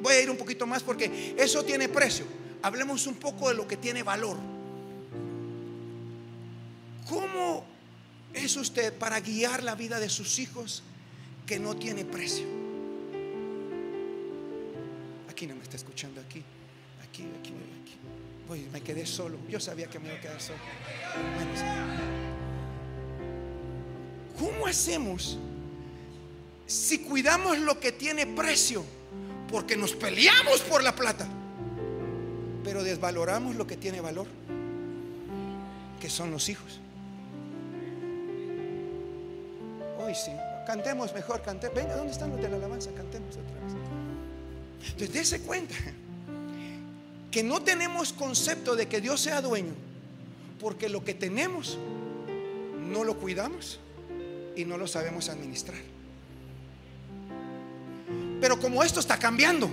Voy 0.00 0.14
a 0.14 0.22
ir 0.22 0.30
un 0.30 0.36
poquito 0.36 0.66
más 0.66 0.82
porque 0.82 1.34
eso 1.38 1.64
tiene 1.64 1.88
precio. 1.88 2.26
Hablemos 2.62 3.06
un 3.06 3.16
poco 3.16 3.48
de 3.48 3.54
lo 3.54 3.66
que 3.66 3.76
tiene 3.76 4.02
valor. 4.02 4.36
¿Cómo 7.08 7.64
es 8.32 8.56
usted 8.56 8.92
para 8.94 9.20
guiar 9.20 9.62
la 9.62 9.74
vida 9.74 10.00
de 10.00 10.08
sus 10.08 10.38
hijos 10.38 10.82
que 11.46 11.58
no 11.58 11.76
tiene 11.76 12.04
precio? 12.04 12.53
Me 15.52 15.62
está 15.62 15.76
escuchando, 15.76 16.20
aquí, 16.22 16.42
aquí, 17.06 17.26
aquí, 17.38 17.52
aquí. 17.82 18.68
me 18.72 18.80
quedé 18.80 19.04
solo. 19.04 19.36
Yo 19.48 19.60
sabía 19.60 19.88
que 19.88 19.98
me 19.98 20.06
iba 20.06 20.16
a 20.16 20.20
quedar 20.20 20.40
solo. 20.40 20.58
¿Cómo 24.38 24.66
hacemos 24.66 25.38
si 26.66 27.00
cuidamos 27.00 27.58
lo 27.58 27.78
que 27.78 27.92
tiene 27.92 28.26
precio? 28.26 28.84
Porque 29.50 29.76
nos 29.76 29.92
peleamos 29.92 30.62
por 30.62 30.82
la 30.82 30.94
plata, 30.94 31.28
pero 32.64 32.82
desvaloramos 32.82 33.54
lo 33.54 33.66
que 33.66 33.76
tiene 33.76 34.00
valor, 34.00 34.26
que 36.00 36.08
son 36.08 36.30
los 36.30 36.48
hijos. 36.48 36.80
Hoy 39.98 40.14
sí, 40.14 40.32
cantemos 40.66 41.12
mejor, 41.12 41.42
cantemos. 41.42 41.76
Venga, 41.76 41.96
¿dónde 41.96 42.12
están 42.12 42.30
los 42.30 42.40
de 42.40 42.48
la 42.48 42.56
alabanza? 42.56 42.90
Cantemos 42.92 43.36
otra 43.36 43.60
vez. 43.60 44.03
Entonces, 44.84 45.12
dése 45.12 45.40
cuenta 45.40 45.74
que 47.30 47.42
no 47.42 47.62
tenemos 47.62 48.12
concepto 48.12 48.76
de 48.76 48.86
que 48.86 49.00
Dios 49.00 49.20
sea 49.20 49.40
dueño, 49.40 49.74
porque 50.60 50.88
lo 50.88 51.04
que 51.04 51.14
tenemos 51.14 51.78
no 52.90 53.04
lo 53.04 53.18
cuidamos 53.18 53.80
y 54.56 54.64
no 54.64 54.76
lo 54.76 54.86
sabemos 54.86 55.28
administrar. 55.28 55.78
Pero 58.40 58.60
como 58.60 58.82
esto 58.82 59.00
está 59.00 59.18
cambiando, 59.18 59.70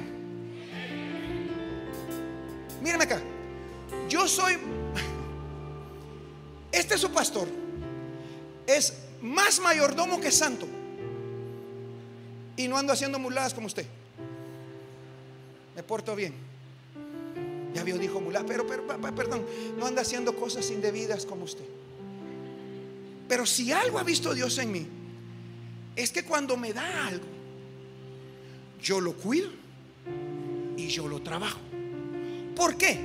Míreme 2.81 3.03
acá. 3.03 3.21
Yo 4.09 4.27
soy. 4.27 4.57
Este 6.71 6.95
es 6.95 7.01
su 7.01 7.11
pastor. 7.11 7.47
Es 8.65 8.93
más 9.21 9.59
mayordomo 9.59 10.19
que 10.19 10.31
santo. 10.31 10.67
Y 12.57 12.67
no 12.67 12.77
ando 12.77 12.93
haciendo 12.93 13.19
muladas 13.19 13.53
como 13.53 13.67
usted. 13.67 13.85
Me 15.81 15.87
porto 15.87 16.15
bien. 16.15 16.31
Ya 17.73 17.83
vio, 17.83 17.97
dijo 17.97 18.21
mulada, 18.21 18.45
pero, 18.45 18.67
pero, 18.67 18.85
perdón, 19.15 19.43
no 19.79 19.87
anda 19.87 20.03
haciendo 20.03 20.35
cosas 20.35 20.69
indebidas 20.69 21.25
como 21.25 21.45
usted. 21.45 21.65
Pero 23.27 23.47
si 23.47 23.71
algo 23.71 23.97
ha 23.97 24.03
visto 24.03 24.31
Dios 24.35 24.59
en 24.59 24.71
mí, 24.71 24.85
es 25.95 26.11
que 26.11 26.23
cuando 26.23 26.55
me 26.55 26.71
da 26.71 27.07
algo, 27.07 27.25
yo 28.79 29.01
lo 29.01 29.13
cuido 29.13 29.49
y 30.77 30.87
yo 30.87 31.07
lo 31.07 31.19
trabajo. 31.23 31.59
¿Por 32.55 32.77
qué? 32.77 32.99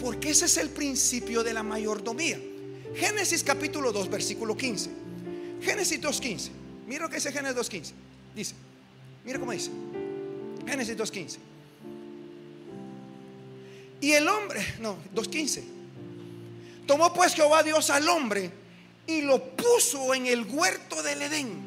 Porque 0.00 0.30
ese 0.30 0.44
es 0.44 0.56
el 0.58 0.70
principio 0.70 1.42
de 1.42 1.52
la 1.52 1.64
mayordomía. 1.64 2.38
Génesis 2.94 3.42
capítulo 3.42 3.90
2, 3.90 4.08
versículo 4.08 4.56
15. 4.56 4.88
Génesis 5.62 6.00
2.15. 6.00 6.50
Mira 6.86 7.06
lo 7.06 7.08
que 7.08 7.16
dice 7.16 7.32
Génesis 7.32 7.56
2.15. 7.56 7.92
Dice, 8.36 8.54
mira 9.24 9.40
cómo 9.40 9.50
dice. 9.50 9.72
Génesis 10.64 10.96
2.15. 10.96 11.38
Y 14.04 14.12
el 14.12 14.28
hombre, 14.28 14.62
no, 14.80 14.98
2.15. 15.14 15.62
Tomó 16.86 17.14
pues 17.14 17.32
Jehová 17.32 17.62
Dios 17.62 17.88
al 17.88 18.06
hombre 18.10 18.50
y 19.06 19.22
lo 19.22 19.42
puso 19.56 20.12
en 20.12 20.26
el 20.26 20.42
huerto 20.42 21.02
del 21.02 21.22
Edén. 21.22 21.64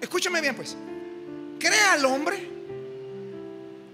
Escúchame 0.00 0.40
bien 0.40 0.56
pues. 0.56 0.74
Crea 1.58 1.92
al 1.92 2.06
hombre, 2.06 2.48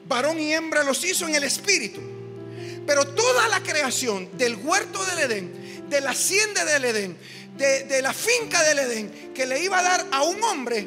varón 0.06 0.38
y 0.38 0.52
hembra 0.52 0.84
los 0.84 1.04
hizo 1.04 1.26
en 1.26 1.34
el 1.34 1.42
espíritu. 1.42 2.00
Pero 2.86 3.04
toda 3.08 3.48
la 3.48 3.64
creación 3.64 4.38
del 4.38 4.54
huerto 4.54 5.04
del 5.04 5.18
Edén, 5.18 5.90
de 5.90 6.00
la 6.00 6.10
hacienda 6.10 6.64
del 6.64 6.84
Edén, 6.84 7.18
de, 7.56 8.00
la 8.00 8.12
finca 8.12 8.62
del 8.62 8.78
Edén, 8.78 9.32
que 9.34 9.44
le 9.44 9.60
iba 9.60 9.80
a 9.80 9.82
dar 9.82 10.06
a 10.12 10.22
un 10.22 10.40
hombre, 10.44 10.86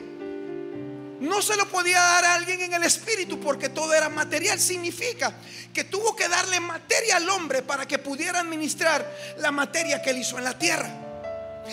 no 1.22 1.42
se 1.42 1.56
lo 1.56 1.68
podía 1.70 2.00
dar 2.00 2.25
a 2.25 2.34
alguien 2.34 2.62
en 2.62 2.74
el 2.74 2.84
espíritu 2.84 3.40
porque 3.40 3.70
todo 3.70 3.94
era 3.94 4.10
material. 4.10 4.60
Significa 4.60 5.32
que 5.72 5.84
tuvo 5.84 6.16
que 6.16 6.28
darle 6.28 6.60
materia 6.60 7.18
al 7.18 7.30
hombre 7.30 7.62
para 7.62 7.88
que 7.88 8.00
pudiera 8.00 8.40
administrar 8.40 9.10
la 9.38 9.51
materia 9.51 10.01
que 10.01 10.10
él 10.10 10.18
hizo 10.18 10.38
en 10.40 10.44
la 10.44 10.58
tierra. 10.58 10.90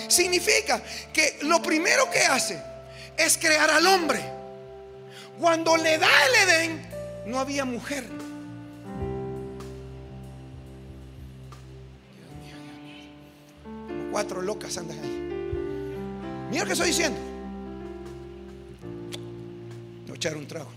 Significa 0.08 0.82
que 1.12 1.38
lo 1.42 1.62
primero 1.62 2.10
que 2.10 2.20
hace 2.20 2.62
es 3.16 3.38
crear 3.38 3.70
al 3.70 3.86
hombre. 3.86 4.22
Cuando 5.40 5.76
le 5.78 5.96
da 5.96 6.10
el 6.26 6.48
Edén, 6.48 6.86
no 7.26 7.40
había 7.40 7.64
mujer. 7.64 8.04
cuatro 14.10 14.42
locas 14.42 14.76
andan 14.76 14.98
ahí. 14.98 16.48
Mira 16.50 16.62
lo 16.62 16.66
que 16.66 16.72
estoy 16.72 16.88
diciendo. 16.88 17.27
Echar 20.18 20.36
un 20.36 20.48
trago. 20.48 20.68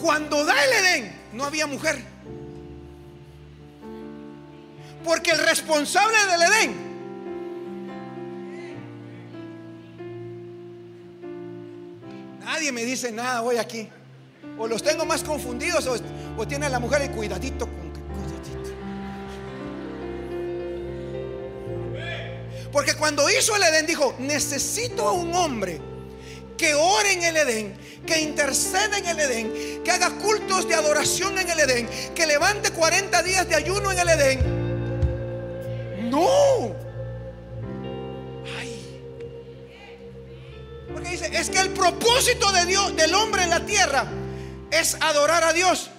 Cuando 0.00 0.42
da 0.42 0.54
el 0.64 0.72
Edén, 0.72 1.20
no 1.34 1.44
había 1.44 1.66
mujer. 1.66 2.02
Porque 5.04 5.32
el 5.32 5.38
responsable 5.38 6.16
del 6.30 6.42
Edén 6.42 6.90
Nadie 12.42 12.72
me 12.72 12.84
dice 12.86 13.12
nada 13.12 13.42
hoy 13.42 13.58
aquí. 13.58 13.86
O 14.58 14.66
los 14.66 14.82
tengo 14.82 15.04
más 15.04 15.22
confundidos 15.22 15.86
o, 16.38 16.46
tiene 16.46 16.70
la 16.70 16.78
mujer 16.78 17.02
el 17.02 17.10
cuidadito 17.10 17.68
Porque 22.72 22.94
cuando 22.94 23.28
hizo 23.28 23.54
el 23.56 23.62
Edén 23.62 23.84
dijo, 23.84 24.14
necesito 24.18 25.06
a 25.06 25.12
un 25.12 25.34
hombre 25.34 25.89
que 26.60 26.74
ore 26.74 27.14
en 27.14 27.24
el 27.24 27.36
Edén, 27.38 27.74
que 28.04 28.20
interceda 28.20 28.98
en 28.98 29.06
el 29.06 29.18
Edén, 29.18 29.82
que 29.82 29.90
haga 29.90 30.10
cultos 30.18 30.68
de 30.68 30.74
adoración 30.74 31.38
en 31.38 31.48
el 31.48 31.58
Edén, 31.58 31.88
que 32.14 32.26
levante 32.26 32.70
40 32.70 33.22
días 33.22 33.48
de 33.48 33.54
ayuno 33.54 33.90
en 33.90 33.98
el 33.98 34.08
Edén. 34.10 36.10
No. 36.10 36.74
Ay. 38.58 39.00
Porque 40.92 41.08
dice, 41.08 41.30
es 41.32 41.48
que 41.48 41.60
el 41.60 41.70
propósito 41.70 42.52
de 42.52 42.66
Dios, 42.66 42.94
del 42.94 43.14
hombre 43.14 43.44
en 43.44 43.48
la 43.48 43.64
tierra, 43.64 44.04
es 44.70 44.98
adorar 45.00 45.44
a 45.44 45.54
Dios. 45.54 45.90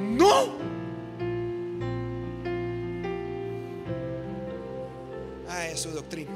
No. 0.00 0.66
su 5.74 5.90
doctrina. 5.90 6.30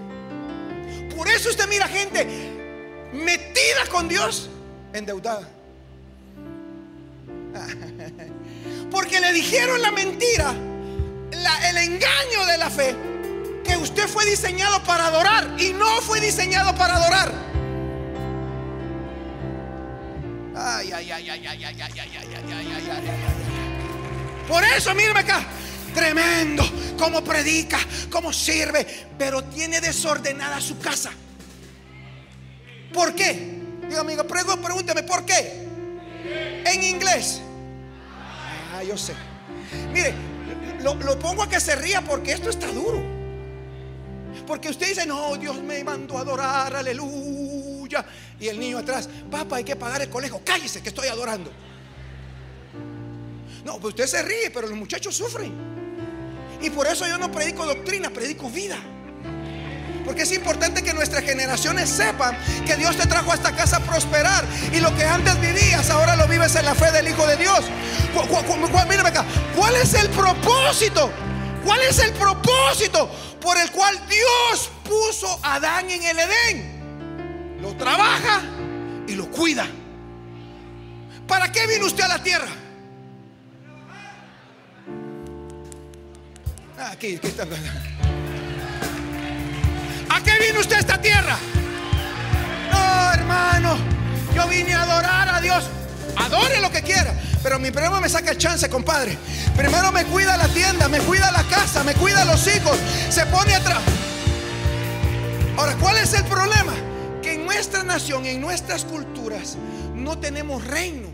Por 1.16 1.26
eso 1.28 1.48
usted 1.48 1.66
mira 1.66 1.88
gente 1.88 2.59
metida 3.12 3.86
con 3.90 4.08
Dios, 4.08 4.48
endeudada. 4.92 5.48
Porque 8.90 9.20
le 9.20 9.32
dijeron 9.32 9.80
la 9.82 9.90
mentira, 9.90 10.54
el 11.32 11.76
engaño 11.78 12.46
de 12.46 12.58
la 12.58 12.70
fe, 12.70 12.96
que 13.64 13.76
usted 13.76 14.08
fue 14.08 14.24
diseñado 14.26 14.82
para 14.84 15.06
adorar 15.06 15.56
y 15.58 15.72
no 15.72 15.86
fue 16.02 16.20
diseñado 16.20 16.74
para 16.74 16.96
adorar. 16.96 17.32
Ay, 20.56 20.92
ay, 20.92 21.10
ay, 21.10 21.30
ay, 21.30 21.46
ay, 21.46 21.64
ay, 21.64 21.64
ay, 21.64 21.74
ay, 21.80 21.92
ay, 21.98 22.10
ay, 22.18 22.52
ay, 22.52 22.72
ay, 22.76 22.90
ay, 22.90 24.46
Por 24.46 24.62
eso, 24.64 24.94
mírame 24.94 25.20
acá. 25.20 25.44
Tremendo, 25.94 26.62
como 26.98 27.24
predica, 27.24 27.78
como 28.10 28.32
sirve, 28.32 28.86
pero 29.18 29.42
tiene 29.44 29.80
desordenada 29.80 30.60
su 30.60 30.78
casa. 30.78 31.10
¿Por 32.92 33.14
qué? 33.14 33.60
Diga, 33.88 34.00
amigo, 34.00 34.24
pregúnteme, 34.24 35.02
¿por 35.02 35.24
qué? 35.24 35.66
En 36.64 36.82
inglés. 36.82 37.40
Ah, 38.74 38.82
yo 38.82 38.96
sé. 38.96 39.14
Mire, 39.92 40.14
lo, 40.80 40.94
lo 40.94 41.18
pongo 41.18 41.42
a 41.42 41.48
que 41.48 41.60
se 41.60 41.76
ría 41.76 42.02
porque 42.02 42.32
esto 42.32 42.50
está 42.50 42.66
duro. 42.68 43.02
Porque 44.46 44.68
usted 44.68 44.88
dice, 44.88 45.06
no, 45.06 45.36
Dios 45.36 45.62
me 45.62 45.82
mandó 45.84 46.18
a 46.18 46.22
adorar, 46.22 46.74
aleluya. 46.74 48.04
Y 48.38 48.48
el 48.48 48.58
niño 48.58 48.78
atrás, 48.78 49.08
papá, 49.30 49.56
hay 49.56 49.64
que 49.64 49.76
pagar 49.76 50.02
el 50.02 50.10
colegio. 50.10 50.40
Cállese 50.44 50.82
que 50.82 50.88
estoy 50.88 51.08
adorando. 51.08 51.50
No, 53.64 53.78
pues 53.78 53.94
usted 53.94 54.06
se 54.06 54.22
ríe, 54.22 54.50
pero 54.50 54.66
los 54.68 54.76
muchachos 54.76 55.14
sufren. 55.14 55.52
Y 56.62 56.70
por 56.70 56.86
eso 56.86 57.06
yo 57.06 57.18
no 57.18 57.30
predico 57.30 57.64
doctrina, 57.64 58.10
predico 58.10 58.48
vida. 58.50 58.78
Porque 60.04 60.22
es 60.22 60.32
importante 60.32 60.82
que 60.82 60.92
nuestras 60.92 61.22
generaciones 61.24 61.88
sepan 61.88 62.36
que 62.66 62.76
Dios 62.76 62.96
te 62.96 63.06
trajo 63.06 63.32
a 63.32 63.34
esta 63.34 63.54
casa 63.54 63.76
a 63.76 63.80
prosperar. 63.80 64.44
Y 64.72 64.80
lo 64.80 64.94
que 64.96 65.04
antes 65.04 65.40
vivías, 65.40 65.90
ahora 65.90 66.16
lo 66.16 66.26
vives 66.26 66.54
en 66.56 66.64
la 66.64 66.74
fe 66.74 66.90
del 66.90 67.08
Hijo 67.08 67.26
de 67.26 67.36
Dios. 67.36 67.60
Mírame 68.88 69.08
acá. 69.10 69.24
¿Cuál 69.56 69.76
es 69.76 69.94
el 69.94 70.08
propósito? 70.10 71.10
¿Cuál 71.64 71.80
es 71.82 71.98
el 71.98 72.12
propósito 72.12 73.10
por 73.40 73.56
el 73.58 73.70
cual 73.70 74.00
Dios 74.08 74.70
puso 74.84 75.38
a 75.42 75.56
Adán 75.56 75.88
en 75.90 76.02
el 76.02 76.18
Edén? 76.18 77.60
Lo 77.60 77.76
trabaja 77.76 78.42
y 79.06 79.14
lo 79.14 79.30
cuida. 79.30 79.66
¿Para 81.26 81.52
qué 81.52 81.66
vino 81.66 81.86
usted 81.86 82.02
a 82.02 82.08
la 82.08 82.22
tierra? 82.22 82.48
Aquí, 86.90 87.16
aquí 87.16 87.26
está. 87.28 87.46
¿A 90.10 90.20
qué 90.22 90.32
vino 90.44 90.60
usted 90.60 90.76
a 90.76 90.80
esta 90.80 91.00
tierra? 91.00 91.38
No, 92.72 93.12
hermano. 93.12 93.78
Yo 94.34 94.48
vine 94.48 94.74
a 94.74 94.82
adorar 94.82 95.28
a 95.28 95.40
Dios. 95.40 95.64
Adore 96.16 96.60
lo 96.60 96.70
que 96.70 96.82
quiera. 96.82 97.14
Pero 97.42 97.58
mi 97.58 97.70
primero 97.70 98.00
me 98.00 98.08
saca 98.08 98.32
el 98.32 98.38
chance, 98.38 98.68
compadre. 98.68 99.16
Primero 99.56 99.92
me 99.92 100.04
cuida 100.04 100.36
la 100.36 100.48
tienda, 100.48 100.88
me 100.88 100.98
cuida 100.98 101.30
la 101.30 101.44
casa, 101.44 101.84
me 101.84 101.94
cuida 101.94 102.24
los 102.24 102.44
hijos. 102.48 102.76
Se 103.08 103.24
pone 103.26 103.54
atrás. 103.54 103.80
Ahora, 105.56 105.76
¿cuál 105.76 105.96
es 105.96 106.12
el 106.12 106.24
problema? 106.24 106.72
Que 107.22 107.34
en 107.34 107.46
nuestra 107.46 107.84
nación, 107.84 108.26
en 108.26 108.40
nuestras 108.40 108.84
culturas, 108.84 109.56
no 109.94 110.18
tenemos 110.18 110.66
reino. 110.66 111.08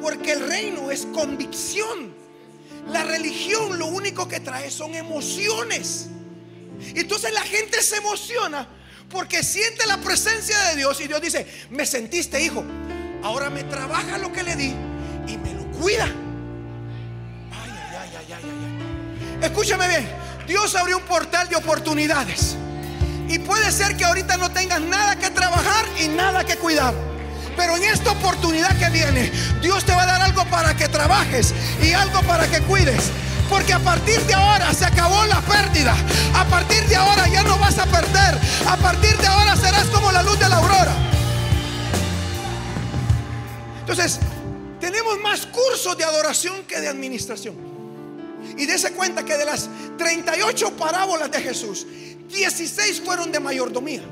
Porque 0.00 0.32
el 0.32 0.48
reino 0.48 0.92
es 0.92 1.04
convicción. 1.06 2.14
La 2.92 3.02
religión 3.02 3.78
lo 3.78 3.86
único 3.86 4.28
que 4.28 4.38
trae 4.38 4.70
son 4.70 4.94
emociones. 4.94 6.10
Entonces 6.94 7.32
la 7.32 7.42
gente 7.42 7.82
se 7.82 7.96
emociona 7.96 8.66
porque 9.10 9.42
siente 9.42 9.86
la 9.86 9.98
presencia 9.98 10.58
de 10.64 10.76
Dios 10.76 11.00
y 11.00 11.08
Dios 11.08 11.20
dice, 11.20 11.46
me 11.70 11.86
sentiste 11.86 12.42
hijo, 12.42 12.64
ahora 13.22 13.50
me 13.50 13.64
trabaja 13.64 14.18
lo 14.18 14.32
que 14.32 14.42
le 14.42 14.56
di 14.56 14.74
y 15.26 15.36
me 15.38 15.54
lo 15.54 15.70
cuida. 15.72 16.04
Ay, 16.04 17.70
ay, 17.70 17.96
ay, 18.00 18.10
ay, 18.18 18.34
ay, 18.34 19.44
Escúchame 19.46 19.88
bien, 19.88 20.08
Dios 20.46 20.74
abrió 20.74 20.98
un 20.98 21.04
portal 21.04 21.48
de 21.48 21.56
oportunidades. 21.56 22.56
Y 23.28 23.38
puede 23.40 23.70
ser 23.70 23.96
que 23.96 24.04
ahorita 24.04 24.38
no 24.38 24.50
tengas 24.50 24.80
nada 24.80 25.16
que 25.16 25.28
trabajar 25.30 25.84
y 26.00 26.08
nada 26.08 26.44
que 26.44 26.56
cuidar. 26.56 26.94
Pero 27.56 27.76
en 27.76 27.84
esta 27.84 28.12
oportunidad 28.12 28.78
que 28.78 28.88
viene, 28.88 29.30
Dios 29.60 29.84
te 29.84 29.92
va 29.92 30.04
a 30.04 30.06
dar 30.06 30.22
algo 30.22 30.44
para 30.46 30.74
que 30.74 30.78
que 30.78 30.88
trabajes 30.88 31.52
y 31.82 31.92
algo 31.92 32.22
para 32.22 32.48
que 32.48 32.60
cuides. 32.60 33.10
Porque 33.48 33.72
a 33.72 33.78
partir 33.78 34.20
de 34.22 34.34
ahora 34.34 34.72
se 34.74 34.84
acabó 34.84 35.24
la 35.26 35.40
pérdida. 35.40 35.96
A 36.34 36.44
partir 36.44 36.84
de 36.86 36.96
ahora 36.96 37.26
ya 37.28 37.42
no 37.42 37.58
vas 37.58 37.78
a 37.78 37.86
perder. 37.86 38.38
A 38.66 38.76
partir 38.76 39.16
de 39.16 39.26
ahora 39.26 39.56
serás 39.56 39.86
como 39.86 40.12
la 40.12 40.22
luz 40.22 40.38
de 40.38 40.48
la 40.48 40.56
aurora. 40.56 40.94
Entonces, 43.80 44.20
tenemos 44.80 45.18
más 45.20 45.46
cursos 45.46 45.96
de 45.96 46.04
adoración 46.04 46.64
que 46.64 46.80
de 46.80 46.88
administración. 46.88 47.56
Y 48.56 48.66
dése 48.66 48.92
cuenta 48.92 49.24
que 49.24 49.36
de 49.36 49.44
las 49.44 49.68
38 49.96 50.76
parábolas 50.76 51.30
de 51.30 51.40
Jesús, 51.40 51.86
16 52.28 53.00
fueron 53.00 53.32
de 53.32 53.40
mayordomía. 53.40 54.02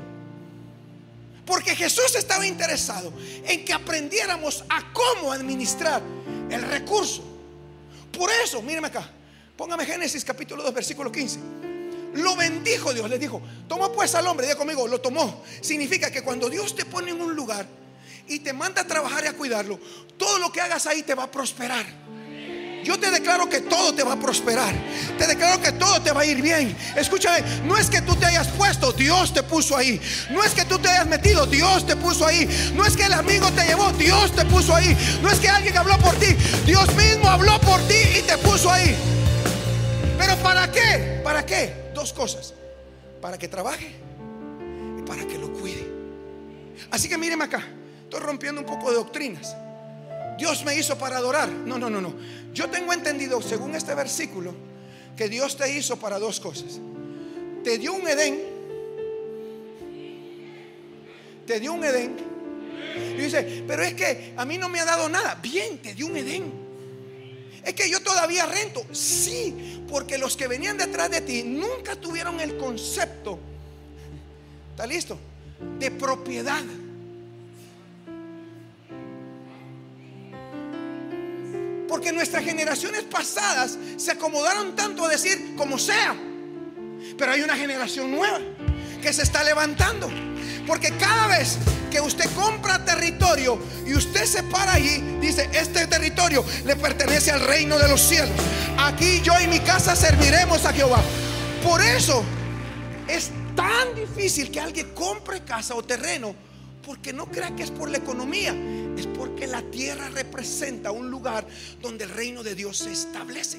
Porque 1.45 1.75
Jesús 1.75 2.15
estaba 2.15 2.45
interesado 2.45 3.13
en 3.45 3.63
que 3.63 3.71
aprendiéramos 3.71 4.65
a 4.67 4.91
cómo 4.91 5.31
administrar 5.31 6.01
el 6.49 6.61
recurso. 6.63 7.23
Por 8.11 8.29
eso, 8.43 8.61
míreme 8.61 8.87
acá, 8.87 9.09
póngame 9.57 9.85
Génesis 9.85 10.23
capítulo 10.23 10.63
2, 10.63 10.73
versículo 10.73 11.11
15. 11.11 11.39
Lo 12.13 12.35
bendijo 12.35 12.93
Dios, 12.93 13.09
le 13.09 13.19
dijo, 13.19 13.41
tomó 13.67 13.91
pues 13.91 14.15
al 14.15 14.25
hombre, 14.27 14.45
diga 14.45 14.57
conmigo, 14.57 14.87
lo 14.87 15.01
tomó. 15.01 15.43
Significa 15.61 16.09
que 16.11 16.21
cuando 16.21 16.49
Dios 16.49 16.75
te 16.75 16.85
pone 16.85 17.11
en 17.11 17.19
un 17.19 17.35
lugar 17.35 17.65
y 18.27 18.39
te 18.39 18.53
manda 18.53 18.81
a 18.81 18.87
trabajar 18.87 19.23
y 19.25 19.27
a 19.27 19.33
cuidarlo, 19.33 19.79
todo 20.17 20.39
lo 20.39 20.51
que 20.51 20.61
hagas 20.61 20.85
ahí 20.85 21.03
te 21.03 21.15
va 21.15 21.23
a 21.23 21.31
prosperar. 21.31 21.85
Yo 22.83 22.97
te 22.97 23.11
declaro 23.11 23.49
que 23.49 23.59
todo 23.61 23.93
te 23.93 24.03
va 24.03 24.13
a 24.13 24.19
prosperar. 24.19 24.73
Te 25.17 25.27
declaro 25.27 25.61
que 25.61 25.73
todo 25.73 26.01
te 26.01 26.11
va 26.13 26.21
a 26.21 26.25
ir 26.25 26.41
bien. 26.41 26.75
Escúchame, 26.95 27.43
no 27.65 27.77
es 27.77 27.89
que 27.89 28.01
tú 28.01 28.15
te 28.15 28.25
hayas 28.25 28.47
puesto, 28.49 28.93
Dios 28.93 29.33
te 29.33 29.43
puso 29.43 29.75
ahí. 29.75 29.99
No 30.29 30.41
es 30.43 30.53
que 30.53 30.63
tú 30.63 30.79
te 30.79 30.87
hayas 30.87 31.07
metido, 31.07 31.45
Dios 31.47 31.85
te 31.85 31.97
puso 31.97 32.25
ahí. 32.25 32.47
No 32.75 32.85
es 32.85 32.95
que 32.95 33.03
el 33.03 33.13
amigo 33.13 33.51
te 33.51 33.65
llevó, 33.65 33.91
Dios 33.93 34.33
te 34.33 34.45
puso 34.45 34.73
ahí. 34.73 34.95
No 35.21 35.29
es 35.29 35.39
que 35.39 35.49
alguien 35.49 35.77
habló 35.77 35.97
por 35.97 36.15
ti, 36.15 36.27
Dios 36.65 36.87
mismo 36.95 37.27
habló 37.27 37.59
por 37.59 37.81
ti 37.87 37.97
y 38.19 38.21
te 38.21 38.37
puso 38.37 38.71
ahí. 38.71 39.16
Pero 40.17 40.35
¿para 40.37 40.71
qué? 40.71 41.21
¿Para 41.23 41.45
qué? 41.45 41.91
Dos 41.93 42.13
cosas. 42.13 42.53
Para 43.21 43.37
que 43.37 43.47
trabaje 43.47 43.91
y 44.97 45.01
para 45.03 45.25
que 45.25 45.37
lo 45.37 45.51
cuide. 45.53 45.87
Así 46.91 47.07
que 47.09 47.17
míreme 47.17 47.45
acá. 47.45 47.63
Estoy 48.03 48.21
rompiendo 48.21 48.61
un 48.61 48.67
poco 48.67 48.89
de 48.89 48.95
doctrinas. 48.95 49.55
Dios 50.37 50.63
me 50.63 50.75
hizo 50.75 50.97
para 50.97 51.17
adorar. 51.17 51.49
No, 51.49 51.77
no, 51.77 51.89
no, 51.89 51.99
no. 51.99 52.15
Yo 52.53 52.69
tengo 52.69 52.93
entendido, 52.93 53.41
según 53.41 53.75
este 53.75 53.93
versículo, 53.95 54.53
que 55.15 55.27
Dios 55.29 55.57
te 55.57 55.71
hizo 55.71 55.97
para 55.97 56.19
dos 56.19 56.39
cosas. 56.39 56.79
Te 57.63 57.77
dio 57.77 57.93
un 57.93 58.07
Edén. 58.07 58.39
Te 61.45 61.59
dio 61.59 61.73
un 61.73 61.83
Edén. 61.83 62.15
Y 63.17 63.21
dice, 63.21 63.63
pero 63.67 63.83
es 63.83 63.93
que 63.93 64.33
a 64.37 64.45
mí 64.45 64.57
no 64.57 64.69
me 64.69 64.79
ha 64.79 64.85
dado 64.85 65.09
nada. 65.09 65.35
Bien, 65.41 65.79
te 65.79 65.93
dio 65.93 66.05
un 66.05 66.17
Edén. 66.17 66.66
Es 67.67 67.73
que 67.73 67.89
yo 67.89 67.99
todavía 67.99 68.45
rento. 68.45 68.85
Sí, 68.93 69.83
porque 69.89 70.17
los 70.17 70.37
que 70.37 70.47
venían 70.47 70.77
detrás 70.77 71.11
de 71.11 71.19
ti 71.19 71.43
nunca 71.43 71.97
tuvieron 71.97 72.39
el 72.39 72.55
concepto. 72.55 73.37
¿Está 74.71 74.87
listo? 74.87 75.19
De 75.77 75.91
propiedad. 75.91 76.63
Porque 81.89 82.13
nuestras 82.13 82.45
generaciones 82.45 83.03
pasadas 83.03 83.77
se 83.97 84.11
acomodaron 84.11 84.73
tanto 84.73 85.03
a 85.03 85.09
decir 85.09 85.55
como 85.57 85.77
sea. 85.77 86.15
Pero 87.17 87.31
hay 87.33 87.41
una 87.41 87.57
generación 87.57 88.09
nueva 88.09 88.39
que 89.01 89.11
se 89.11 89.23
está 89.23 89.43
levantando. 89.43 90.09
Porque 90.65 90.91
cada 90.91 91.27
vez 91.27 91.57
usted 92.01 92.29
compra 92.35 92.83
territorio 92.83 93.59
y 93.85 93.93
usted 93.93 94.25
se 94.25 94.43
para 94.43 94.73
allí, 94.73 95.01
dice, 95.19 95.49
este 95.53 95.87
territorio 95.87 96.43
le 96.65 96.75
pertenece 96.75 97.31
al 97.31 97.41
reino 97.41 97.77
de 97.77 97.87
los 97.87 98.01
cielos. 98.01 98.31
Aquí 98.77 99.21
yo 99.21 99.33
y 99.41 99.47
mi 99.47 99.59
casa 99.59 99.95
serviremos 99.95 100.65
a 100.65 100.73
Jehová. 100.73 101.01
Por 101.63 101.81
eso 101.81 102.23
es 103.07 103.31
tan 103.55 103.95
difícil 103.95 104.51
que 104.51 104.59
alguien 104.59 104.93
compre 104.93 105.41
casa 105.41 105.75
o 105.75 105.83
terreno 105.83 106.35
porque 106.85 107.11
no 107.11 107.25
crea 107.25 107.53
que 107.53 107.63
es 107.63 107.71
por 107.71 107.89
la 107.89 107.97
economía, 107.97 108.55
es 108.97 109.05
porque 109.07 109.45
la 109.45 109.61
tierra 109.61 110.09
representa 110.09 110.91
un 110.91 111.11
lugar 111.11 111.45
donde 111.81 112.05
el 112.05 112.11
reino 112.11 112.43
de 112.43 112.55
Dios 112.55 112.77
se 112.77 112.93
establece. 112.93 113.57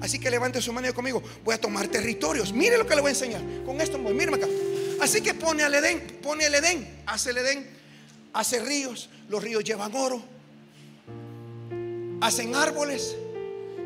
Así 0.00 0.18
que 0.18 0.30
levante 0.30 0.62
su 0.62 0.72
mano 0.72 0.92
conmigo. 0.94 1.22
Voy 1.44 1.54
a 1.54 1.60
tomar 1.60 1.88
territorios. 1.88 2.52
Mire 2.52 2.78
lo 2.78 2.86
que 2.86 2.94
le 2.94 3.00
voy 3.00 3.08
a 3.08 3.12
enseñar. 3.12 3.42
Con 3.66 3.80
esto 3.80 3.98
voy, 3.98 4.34
acá. 4.34 4.46
Así 5.00 5.20
que 5.20 5.34
pone 5.34 5.62
al 5.62 5.74
Edén, 5.74 6.18
pone 6.22 6.46
el 6.46 6.54
Edén, 6.54 7.02
hace 7.06 7.30
el 7.30 7.38
Edén, 7.38 7.70
hace 8.32 8.60
ríos, 8.60 9.08
los 9.28 9.42
ríos 9.42 9.62
llevan 9.64 9.94
oro, 9.94 10.22
hacen 12.20 12.54
árboles 12.54 13.16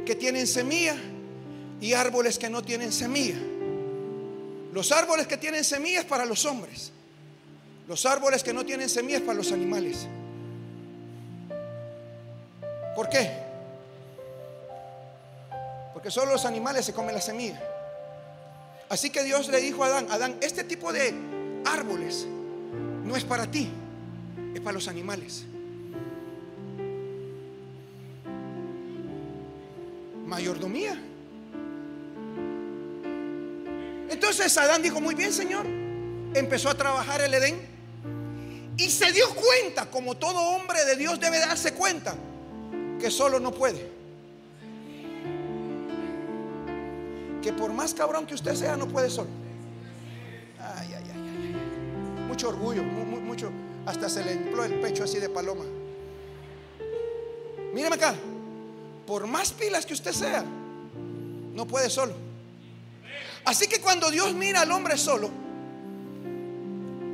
que 0.07 0.14
tienen 0.14 0.46
semilla 0.46 0.96
y 1.81 1.92
árboles 1.92 2.38
que 2.38 2.48
no 2.48 2.62
tienen 2.62 2.92
semilla. 2.92 3.38
Los 4.72 4.90
árboles 4.90 5.27
que 5.27 5.37
tienen 5.37 5.64
semillas 5.64 6.05
para 6.05 6.25
los 6.25 6.44
hombres 6.46 6.92
los 7.88 8.07
árboles 8.07 8.42
que 8.42 8.53
no 8.53 8.64
tienen 8.64 8.88
semillas 8.88 9.22
para 9.22 9.35
los 9.35 9.53
animales. 9.53 10.07
¿Por 12.94 13.09
qué? 13.09 13.31
Porque 15.92 16.11
solo 16.11 16.33
los 16.33 16.44
animales 16.44 16.87
se 16.87 16.92
comen 16.92 17.14
la 17.14 17.20
semilla. 17.20 17.61
Así 18.92 19.09
que 19.09 19.24
Dios 19.24 19.48
le 19.48 19.59
dijo 19.59 19.83
a 19.85 19.87
Adán, 19.87 20.07
Adán, 20.11 20.37
este 20.42 20.64
tipo 20.64 20.92
de 20.92 21.14
árboles 21.64 22.26
no 23.07 23.16
es 23.16 23.24
para 23.24 23.50
ti, 23.50 23.70
es 24.55 24.61
para 24.61 24.74
los 24.74 24.87
animales. 24.87 25.46
Mayordomía. 30.26 31.00
Entonces 34.11 34.59
Adán 34.59 34.83
dijo, 34.83 35.00
muy 35.00 35.14
bien, 35.14 35.33
Señor. 35.33 35.64
Empezó 36.35 36.68
a 36.68 36.74
trabajar 36.74 37.22
el 37.22 37.33
Edén 37.33 37.62
y 38.76 38.90
se 38.90 39.11
dio 39.11 39.26
cuenta, 39.31 39.90
como 39.90 40.18
todo 40.18 40.38
hombre 40.38 40.85
de 40.85 40.96
Dios 40.96 41.18
debe 41.18 41.38
darse 41.38 41.72
cuenta, 41.72 42.14
que 43.00 43.11
solo 43.11 43.40
no 43.40 43.52
puede. 43.52 44.01
Que 47.42 47.52
por 47.52 47.72
más 47.72 47.92
cabrón 47.92 48.24
que 48.24 48.35
usted 48.35 48.55
sea, 48.55 48.76
no 48.76 48.87
puede 48.87 49.11
solo. 49.11 49.28
Ay, 50.61 50.88
ay, 50.94 51.05
ay, 51.05 51.11
ay. 51.12 52.24
Mucho 52.28 52.48
orgullo, 52.48 52.83
mucho. 52.83 53.50
Hasta 53.85 54.09
se 54.09 54.24
le 54.24 54.35
infló 54.35 54.64
el 54.64 54.81
pecho 54.81 55.02
así 55.05 55.18
de 55.18 55.28
paloma. 55.28 55.64
Míreme 57.74 57.96
acá. 57.96 58.14
Por 59.07 59.26
más 59.26 59.52
pilas 59.52 59.85
que 59.85 59.94
usted 59.94 60.12
sea, 60.12 60.44
no 61.52 61.66
puede 61.66 61.90
solo. 61.90 62.14
Así 63.44 63.66
que 63.66 63.81
cuando 63.81 64.09
Dios 64.11 64.33
mira 64.35 64.61
al 64.61 64.70
hombre 64.70 64.96
solo, 64.96 65.28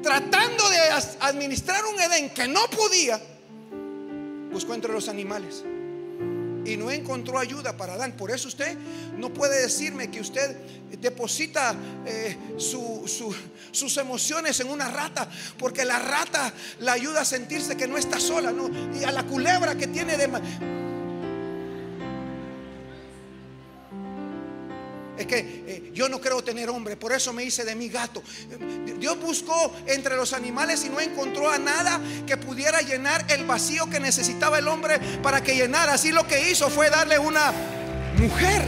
tratando 0.02 0.68
de 0.68 0.78
administrar 1.20 1.84
un 1.86 1.98
Edén 1.98 2.30
que 2.30 2.46
no 2.46 2.68
podía, 2.68 3.18
buscó 4.52 4.74
entre 4.74 4.92
los 4.92 5.08
animales 5.08 5.64
y 6.64 6.76
no 6.76 6.90
encontró 6.90 7.38
ayuda 7.38 7.76
para 7.76 7.94
Adán. 7.94 8.12
Por 8.12 8.30
eso 8.30 8.48
usted 8.48 8.76
no 9.16 9.32
puede 9.32 9.62
decirme 9.62 10.10
que 10.10 10.20
usted 10.20 10.56
deposita 11.00 11.74
eh, 12.06 12.36
sus 12.58 13.96
emociones 13.96 14.58
en 14.60 14.68
una 14.68 14.90
rata, 14.90 15.28
porque 15.58 15.84
la 15.84 15.98
rata 15.98 16.52
la 16.80 16.92
ayuda 16.92 17.22
a 17.22 17.24
sentirse 17.24 17.76
que 17.76 17.86
no 17.86 17.96
está 17.96 18.18
sola, 18.18 18.52
y 18.98 19.04
a 19.04 19.12
la 19.12 19.24
culebra 19.24 19.76
que 19.76 19.86
tiene 19.86 20.16
de 20.16 20.28
que 25.28 25.38
eh, 25.38 25.90
yo 25.94 26.08
no 26.08 26.20
creo 26.20 26.42
tener 26.42 26.68
hombre, 26.70 26.96
por 26.96 27.12
eso 27.12 27.32
me 27.32 27.44
hice 27.44 27.64
de 27.64 27.76
mi 27.76 27.88
gato. 27.88 28.20
Dios 28.98 29.20
buscó 29.20 29.76
entre 29.86 30.16
los 30.16 30.32
animales 30.32 30.84
y 30.84 30.88
no 30.88 30.98
encontró 30.98 31.48
a 31.48 31.58
nada 31.58 32.00
que 32.26 32.36
pudiera 32.36 32.80
llenar 32.80 33.24
el 33.28 33.44
vacío 33.44 33.88
que 33.88 34.00
necesitaba 34.00 34.58
el 34.58 34.66
hombre 34.66 34.98
para 35.22 35.40
que 35.40 35.54
llenara. 35.54 35.92
Así 35.92 36.10
lo 36.10 36.26
que 36.26 36.50
hizo 36.50 36.68
fue 36.68 36.90
darle 36.90 37.18
una 37.18 37.52
mujer. 38.18 38.62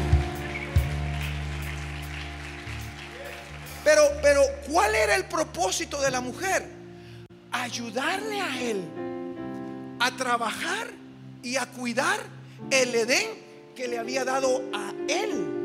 Pero, 3.82 4.02
pero, 4.22 4.42
¿cuál 4.70 4.94
era 4.94 5.16
el 5.16 5.24
propósito 5.24 6.00
de 6.00 6.10
la 6.10 6.20
mujer? 6.20 6.68
Ayudarle 7.50 8.40
a 8.40 8.60
él 8.60 8.84
a 9.98 10.10
trabajar 10.16 10.88
y 11.42 11.56
a 11.56 11.66
cuidar 11.66 12.20
el 12.70 12.94
Edén 12.94 13.28
que 13.74 13.88
le 13.88 13.98
había 13.98 14.24
dado 14.24 14.62
a 14.72 14.92
él. 15.08 15.59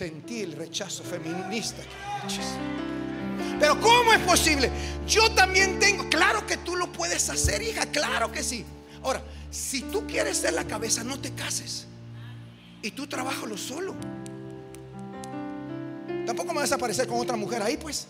Sentí 0.00 0.40
el 0.40 0.52
rechazo 0.52 1.04
feminista. 1.04 1.82
Pero 3.58 3.78
¿cómo 3.78 4.14
es 4.14 4.20
posible? 4.20 4.70
Yo 5.06 5.30
también 5.32 5.78
tengo, 5.78 6.08
claro 6.08 6.46
que 6.46 6.56
tú 6.56 6.74
lo 6.74 6.90
puedes 6.90 7.28
hacer, 7.28 7.60
hija, 7.60 7.84
claro 7.84 8.32
que 8.32 8.42
sí. 8.42 8.64
Ahora, 9.02 9.22
si 9.50 9.82
tú 9.82 10.06
quieres 10.06 10.38
ser 10.38 10.54
la 10.54 10.64
cabeza, 10.64 11.04
no 11.04 11.20
te 11.20 11.32
cases. 11.32 11.86
Y 12.80 12.92
tú 12.92 13.06
lo 13.46 13.58
solo. 13.58 13.94
Tampoco 16.24 16.54
me 16.54 16.60
vas 16.60 16.72
a 16.72 16.76
aparecer 16.76 17.06
con 17.06 17.18
otra 17.18 17.36
mujer 17.36 17.62
ahí, 17.62 17.76
pues. 17.76 18.08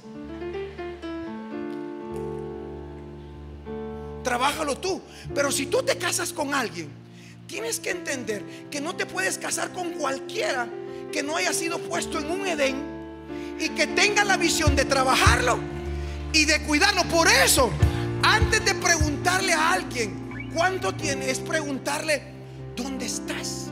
trabájalo 4.23 4.79
tú. 4.79 5.01
Pero 5.35 5.51
si 5.51 5.67
tú 5.67 5.83
te 5.83 5.99
casas 5.99 6.33
con 6.33 6.55
alguien, 6.55 6.89
tienes 7.49 7.81
que 7.81 7.91
entender 7.91 8.45
que 8.71 8.81
no 8.81 8.95
te 8.95 9.07
puedes 9.07 9.39
casar 9.39 9.73
con 9.73 9.91
cualquiera 9.95 10.69
que 11.13 11.23
no 11.23 11.37
haya 11.37 11.53
sido 11.53 11.79
puesto 11.79 12.19
en 12.19 12.31
un 12.31 12.47
Edén 12.47 12.77
y 13.59 13.69
que 13.71 13.87
tenga 13.87 14.25
la 14.25 14.37
visión 14.37 14.75
de 14.75 14.85
trabajarlo 14.85 15.59
y 16.33 16.45
de 16.45 16.63
cuidarlo. 16.63 17.05
Por 17.05 17.29
eso, 17.29 17.71
antes 18.23 18.65
de 18.65 18.75
preguntarle 18.75 19.53
a 19.53 19.73
alguien 19.73 20.51
cuánto 20.55 20.95
tiene, 20.95 21.31
es 21.31 21.39
preguntarle, 21.39 22.23
¿dónde 22.77 23.07
estás? 23.07 23.67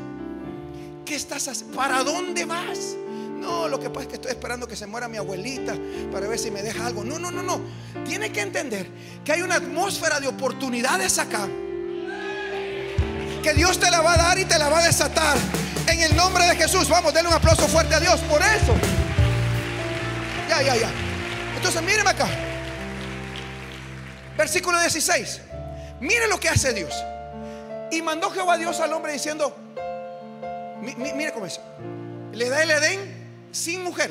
¿Qué 1.05 1.15
estás 1.15 1.49
haciendo? 1.49 1.77
¿Para 1.77 2.05
dónde 2.05 2.45
vas? 2.45 2.97
No, 3.41 3.69
lo 3.69 3.79
que 3.79 3.89
pasa 3.89 4.03
es 4.03 4.09
que 4.09 4.15
estoy 4.17 4.33
esperando 4.33 4.67
que 4.67 4.77
se 4.77 4.87
muera 4.87 5.09
mi 5.09 5.17
abuelita 5.17 5.75
para 6.13 6.27
ver 6.27 6.39
si 6.39 6.51
me 6.51 6.63
deja 6.63 6.87
algo. 6.87 7.05
No, 7.05 7.19
no, 7.19 7.31
no, 7.31 7.43
no. 7.43 7.61
Tiene 8.05 8.33
que 8.33 8.41
entender 8.41 8.91
que 9.25 9.33
hay 9.33 9.43
una 9.43 9.55
atmósfera 9.55 10.21
de 10.21 10.27
oportunidades 10.27 11.19
acá. 11.19 11.49
Que 13.43 13.55
Dios 13.55 13.79
te 13.79 13.91
la 13.91 14.01
va 14.01 14.15
a 14.15 14.17
dar 14.17 14.39
y 14.39 14.45
te 14.45 14.59
la 14.59 14.69
va 14.69 14.81
a 14.81 14.87
desatar. 14.87 15.39
En 15.91 16.01
el 16.01 16.15
nombre 16.15 16.45
de 16.45 16.57
Jesús. 16.57 16.89
Vamos, 16.89 17.15
denle 17.15 17.29
un 17.31 17.35
aplauso 17.35 17.67
fuerte 17.67 17.95
a 17.95 18.01
Dios 18.01 18.21
por 18.21 18.41
eso. 18.43 18.75
Ya, 20.49 20.63
ya, 20.63 20.77
ya. 20.77 20.91
Entonces, 21.57 21.83
mírenme 21.83 22.11
acá. 22.11 22.29
Versículo 24.37 24.79
16. 24.79 25.41
Mire 26.01 26.29
lo 26.29 26.39
que 26.39 26.49
hace 26.49 26.73
Dios. 26.73 26.95
Y 27.91 28.03
mandó 28.03 28.31
Jehová 28.31 28.59
Dios 28.59 28.79
al 28.81 28.93
hombre 28.93 29.13
diciendo, 29.13 29.57
mire 30.81 31.33
cómo 31.33 31.47
es. 31.47 31.61
Le 32.33 32.49
da 32.49 32.63
el 32.63 32.71
Edén 32.71 33.01
sin 33.51 33.83
mujer. 33.83 34.11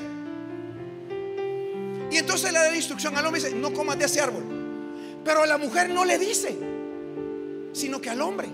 Y 2.10 2.18
entonces 2.18 2.52
le 2.52 2.60
da 2.60 2.70
la 2.70 2.76
instrucción 2.76 3.16
al 3.18 3.26
hombre 3.26 3.40
y 3.40 3.44
dice, 3.44 3.56
no 3.56 3.72
comas 3.72 4.00
de 4.00 4.06
ese 4.06 4.20
árbol. 4.20 4.44
Pero 5.24 5.44
a 5.44 5.48
la 5.48 5.58
mujer 5.58 5.90
no 5.90 6.06
le 6.06 6.18
dice, 6.18 6.58
sino 7.74 8.02
que 8.02 8.10
al 8.10 8.22
hombre. 8.22 8.48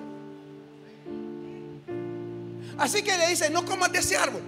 Así 2.78 3.04
que 3.04 3.18
le 3.18 3.28
dice, 3.28 3.50
no 3.50 3.66
comas 3.66 3.92
de 3.92 4.00
ese 4.00 4.18
árbol. 4.18 4.42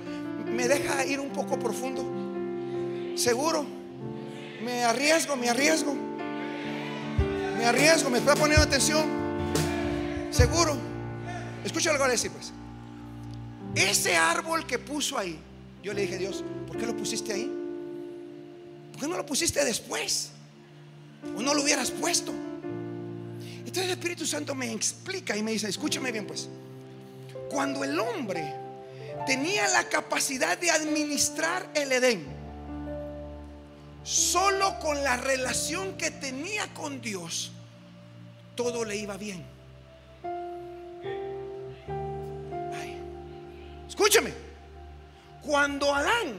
Me 0.46 0.68
deja 0.68 1.06
ir 1.06 1.20
un 1.20 1.30
poco 1.30 1.58
profundo. 1.60 2.04
Seguro. 3.16 3.66
Me 4.64 4.84
arriesgo, 4.84 5.36
me 5.36 5.50
arriesgo. 5.50 5.96
Me 7.58 7.66
arriesgo, 7.66 8.10
me 8.10 8.20
está 8.20 8.36
poniendo 8.36 8.64
atención. 8.64 9.06
Seguro. 10.32 10.78
Escucha 11.64 11.92
voy 11.94 12.08
a 12.08 12.12
decir 12.12 12.32
pues. 12.32 12.52
Ese 13.76 14.16
árbol 14.16 14.66
que 14.66 14.80
puso 14.80 15.18
ahí 15.18 15.40
yo 15.86 15.94
le 15.94 16.02
dije, 16.02 16.18
Dios, 16.18 16.44
¿por 16.66 16.80
qué 16.80 16.88
lo 16.88 16.98
pusiste 16.98 17.32
ahí? 17.32 17.48
¿Por 18.92 19.02
qué 19.02 19.08
no 19.08 19.18
lo 19.18 19.24
pusiste 19.24 19.64
después? 19.64 20.32
¿O 21.38 21.44
no 21.44 21.54
lo 21.54 21.62
hubieras 21.62 21.92
puesto? 21.92 22.34
Entonces 23.60 23.84
el 23.84 23.92
Espíritu 23.92 24.26
Santo 24.26 24.56
me 24.56 24.72
explica 24.72 25.38
y 25.38 25.44
me 25.44 25.52
dice, 25.52 25.70
escúchame 25.70 26.12
bien 26.12 26.26
pues, 26.26 26.50
cuando 27.56 27.86
el 27.86 27.98
hombre 27.98 28.54
tenía 29.26 29.66
la 29.70 29.86
capacidad 29.86 30.58
de 30.58 30.72
administrar 30.72 31.66
el 31.74 31.90
Edén, 31.90 32.26
solo 34.04 34.78
con 34.80 35.02
la 35.02 35.16
relación 35.16 35.96
que 35.96 36.12
tenía 36.12 36.68
con 36.74 37.00
Dios, 37.00 37.54
todo 38.56 38.84
le 38.84 38.98
iba 38.98 39.16
bien. 39.16 39.46
escúchame. 43.88 44.34
Cuando 45.42 45.96
Adán, 45.96 46.34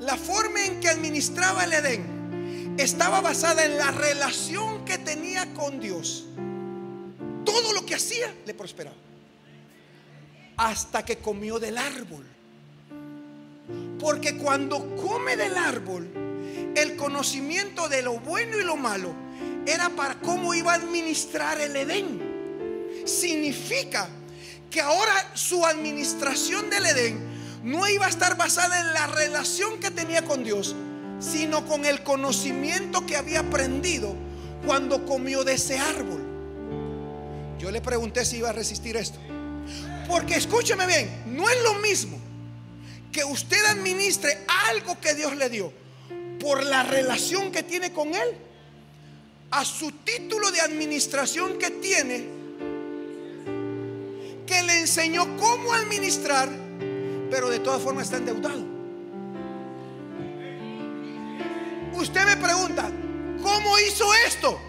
la 0.00 0.16
forma 0.16 0.64
en 0.64 0.80
que 0.80 0.88
administraba 0.88 1.62
el 1.62 1.72
Edén, 1.72 2.74
estaba 2.78 3.20
basada 3.20 3.64
en 3.64 3.78
la 3.78 3.92
relación 3.92 4.84
que 4.84 4.98
tenía 4.98 5.54
con 5.54 5.78
Dios, 5.78 6.24
todo 7.44 7.72
lo 7.72 7.86
que 7.86 7.94
hacía 7.94 8.34
le 8.44 8.54
prosperaba. 8.54 9.09
Hasta 10.60 11.06
que 11.06 11.16
comió 11.16 11.58
del 11.58 11.78
árbol. 11.78 12.26
Porque 13.98 14.36
cuando 14.36 14.94
come 14.94 15.34
del 15.34 15.56
árbol, 15.56 16.06
el 16.76 16.96
conocimiento 16.96 17.88
de 17.88 18.02
lo 18.02 18.20
bueno 18.20 18.58
y 18.58 18.62
lo 18.62 18.76
malo 18.76 19.14
era 19.66 19.88
para 19.88 20.20
cómo 20.20 20.52
iba 20.52 20.72
a 20.72 20.74
administrar 20.74 21.58
el 21.62 21.74
Edén. 21.76 23.02
Significa 23.06 24.06
que 24.70 24.82
ahora 24.82 25.30
su 25.32 25.64
administración 25.64 26.68
del 26.68 26.84
Edén 26.84 27.18
no 27.64 27.88
iba 27.88 28.04
a 28.04 28.10
estar 28.10 28.36
basada 28.36 28.80
en 28.80 28.92
la 28.92 29.06
relación 29.06 29.80
que 29.80 29.90
tenía 29.90 30.26
con 30.26 30.44
Dios, 30.44 30.76
sino 31.20 31.64
con 31.66 31.86
el 31.86 32.02
conocimiento 32.02 33.06
que 33.06 33.16
había 33.16 33.40
aprendido 33.40 34.14
cuando 34.66 35.06
comió 35.06 35.42
de 35.42 35.54
ese 35.54 35.78
árbol. 35.78 36.20
Yo 37.58 37.70
le 37.70 37.80
pregunté 37.80 38.26
si 38.26 38.36
iba 38.36 38.50
a 38.50 38.52
resistir 38.52 38.98
esto. 38.98 39.18
Porque 40.10 40.34
escúcheme 40.34 40.86
bien, 40.86 41.22
no 41.26 41.48
es 41.48 41.62
lo 41.62 41.74
mismo 41.76 42.18
que 43.10 43.24
usted 43.24 43.64
administre 43.64 44.44
algo 44.68 45.00
que 45.00 45.14
Dios 45.14 45.34
le 45.36 45.48
dio 45.48 45.72
por 46.38 46.62
la 46.64 46.82
relación 46.82 47.50
que 47.50 47.62
tiene 47.62 47.92
con 47.92 48.14
Él, 48.14 48.36
a 49.50 49.64
su 49.64 49.90
título 49.92 50.50
de 50.50 50.60
administración 50.60 51.58
que 51.58 51.70
tiene, 51.70 52.26
que 54.46 54.62
le 54.62 54.80
enseñó 54.80 55.36
cómo 55.38 55.72
administrar 55.72 56.48
pero 57.30 57.48
de 57.48 57.60
todas 57.60 57.80
formas 57.80 58.04
está 58.04 58.16
endeudado. 58.16 58.62
Usted 61.94 62.24
me 62.24 62.36
pregunta, 62.36 62.90
¿cómo 63.42 63.78
hizo 63.78 64.12
esto? 64.26 64.60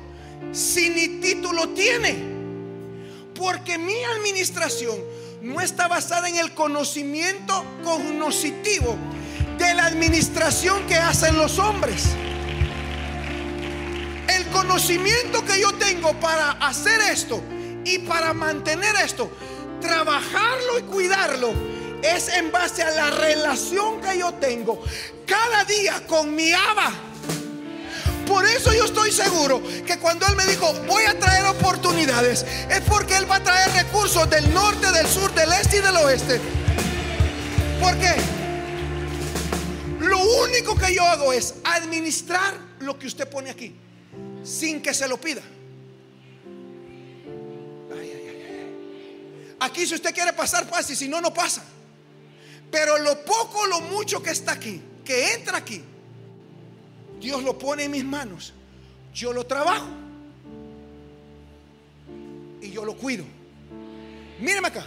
Si 0.51 0.89
ni 0.89 1.19
título 1.19 1.69
tiene. 1.69 2.29
Porque 3.33 3.77
mi 3.77 4.03
administración 4.03 4.99
no 5.41 5.59
está 5.59 5.87
basada 5.87 6.29
en 6.29 6.37
el 6.37 6.53
conocimiento 6.53 7.65
cognoscitivo 7.83 8.97
de 9.57 9.73
la 9.73 9.85
administración 9.85 10.85
que 10.87 10.95
hacen 10.95 11.37
los 11.37 11.57
hombres. 11.59 12.09
El 14.27 14.45
conocimiento 14.47 15.43
que 15.43 15.59
yo 15.59 15.73
tengo 15.73 16.13
para 16.19 16.51
hacer 16.51 17.01
esto 17.11 17.41
y 17.83 17.99
para 17.99 18.33
mantener 18.33 18.95
esto, 19.03 19.31
trabajarlo 19.81 20.79
y 20.79 20.81
cuidarlo, 20.83 21.53
es 22.03 22.29
en 22.29 22.51
base 22.51 22.83
a 22.83 22.91
la 22.91 23.09
relación 23.11 24.01
que 24.01 24.19
yo 24.19 24.33
tengo 24.35 24.81
cada 25.25 25.63
día 25.65 26.05
con 26.07 26.33
mi 26.35 26.51
Abba. 26.51 27.10
Por 28.27 28.45
eso 28.45 28.73
yo 28.73 28.85
estoy 28.85 29.11
seguro 29.11 29.61
que 29.85 29.97
cuando 29.99 30.25
Él 30.27 30.35
me 30.35 30.45
dijo, 30.45 30.73
voy 30.87 31.03
a 31.03 31.17
traer 31.19 31.45
oportunidades, 31.45 32.45
es 32.69 32.81
porque 32.81 33.17
Él 33.17 33.29
va 33.29 33.37
a 33.37 33.43
traer 33.43 33.71
recursos 33.71 34.29
del 34.29 34.53
norte, 34.53 34.91
del 34.91 35.07
sur, 35.07 35.33
del 35.33 35.51
este 35.53 35.77
y 35.77 35.81
del 35.81 35.95
oeste. 35.97 36.39
¿Por 37.81 37.97
qué? 37.97 38.13
Lo 39.99 40.19
único 40.43 40.75
que 40.75 40.93
yo 40.93 41.03
hago 41.03 41.33
es 41.33 41.55
administrar 41.63 42.53
lo 42.79 42.97
que 42.97 43.07
usted 43.07 43.27
pone 43.27 43.49
aquí, 43.49 43.75
sin 44.43 44.81
que 44.81 44.93
se 44.93 45.07
lo 45.07 45.19
pida. 45.19 45.41
Aquí 49.59 49.85
si 49.85 49.93
usted 49.93 50.13
quiere 50.13 50.33
pasar, 50.33 50.67
pase, 50.67 50.95
si 50.95 51.07
no, 51.07 51.21
no 51.21 51.31
pasa. 51.31 51.63
Pero 52.71 52.97
lo 52.97 53.23
poco, 53.23 53.67
lo 53.67 53.81
mucho 53.81 54.23
que 54.23 54.31
está 54.31 54.53
aquí, 54.53 54.81
que 55.05 55.33
entra 55.33 55.57
aquí, 55.57 55.83
Dios 57.21 57.43
lo 57.43 57.57
pone 57.57 57.83
en 57.83 57.91
mis 57.91 58.03
manos. 58.03 58.53
Yo 59.13 59.31
lo 59.31 59.45
trabajo 59.45 59.87
y 62.61 62.71
yo 62.71 62.83
lo 62.83 62.95
cuido. 62.95 63.23
Míreme 64.39 64.69
acá. 64.69 64.85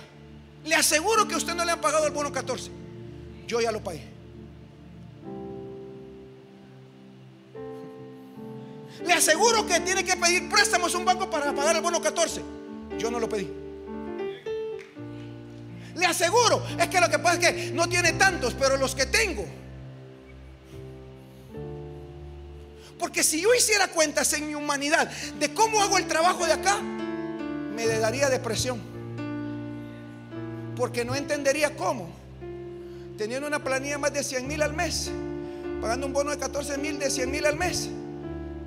Le 0.65 0.75
aseguro 0.75 1.29
que 1.29 1.35
a 1.35 1.37
usted 1.37 1.55
no 1.55 1.65
le 1.65 1.73
han 1.73 1.81
pagado 1.81 2.07
el 2.07 2.13
bono 2.13 2.33
14. 2.33 2.71
Yo 3.47 3.61
ya 3.61 3.71
lo 3.71 3.83
pagué. 3.83 4.03
Le 9.05 9.13
aseguro 9.13 9.67
que 9.67 9.81
tiene 9.81 10.03
que 10.03 10.17
pedir 10.17 10.49
préstamos 10.49 10.95
a 10.95 10.99
un 10.99 11.05
banco 11.05 11.29
para 11.31 11.55
pagar 11.55 11.77
el 11.77 11.83
bono 11.83 12.01
14. 12.01 12.43
Yo 12.99 13.11
no 13.11 13.21
lo 13.21 13.29
pedí. 13.29 13.51
Le 15.95 16.07
aseguro, 16.07 16.65
es 16.79 16.89
que 16.89 17.01
lo 17.01 17.09
que 17.09 17.19
pasa 17.19 17.35
es 17.35 17.41
que 17.41 17.71
no 17.71 17.89
tiene 17.89 18.15
tantos, 18.15 18.55
pero 18.55 18.77
los 18.77 18.95
que 18.95 19.07
tengo. 19.07 19.47
Porque 23.05 23.23
si 23.23 23.43
yo 23.43 23.55
hiciera 23.55 23.89
cuentas 23.89 24.33
en 24.33 24.47
mi 24.47 24.55
humanidad 24.55 25.11
de 25.39 25.53
cómo 25.53 25.83
hago 25.83 25.99
el 25.99 26.07
trabajo 26.07 26.47
de 26.47 26.55
acá, 26.55 26.81
me 26.81 27.87
daría 27.87 28.31
depresión. 28.31 28.81
Porque 30.75 31.05
no 31.05 31.15
entendería 31.15 31.77
cómo. 31.77 32.09
Teniendo 33.19 33.47
una 33.47 33.63
planilla 33.63 33.99
más 33.99 34.11
de 34.15 34.25
100 34.25 34.49
mil 34.49 34.63
al 34.63 34.73
mes, 34.73 35.11
pagando 35.83 36.07
un 36.07 36.15
bono 36.15 36.31
de 36.31 36.39
14 36.39 36.79
mil 36.79 36.99
de 36.99 37.11
100 37.11 37.31
mil 37.31 37.45
al 37.45 37.57
mes, 37.57 37.91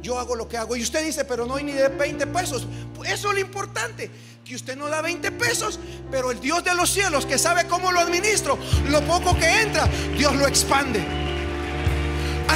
yo 0.03 0.19
hago 0.19 0.35
lo 0.35 0.47
que 0.47 0.57
hago. 0.57 0.75
Y 0.75 0.83
usted 0.83 1.03
dice, 1.03 1.25
pero 1.25 1.47
no 1.47 1.55
hay 1.55 1.63
ni 1.63 1.71
de 1.71 1.87
20 1.87 2.27
pesos. 2.27 2.67
Eso 3.07 3.29
es 3.29 3.33
lo 3.33 3.39
importante 3.39 4.11
que 4.45 4.53
usted 4.53 4.77
no 4.77 4.87
da 4.87 5.01
20 5.01 5.31
pesos, 5.31 5.79
pero 6.11 6.29
el 6.29 6.39
Dios 6.39 6.63
de 6.63 6.75
los 6.75 6.91
cielos 6.91 7.25
que 7.25 7.39
sabe 7.39 7.65
cómo 7.65 7.91
lo 7.91 8.01
administro, 8.01 8.59
lo 8.87 9.01
poco 9.01 9.35
que 9.35 9.61
entra, 9.61 9.89
Dios 10.15 10.35
lo 10.35 10.45
expande. 10.45 11.26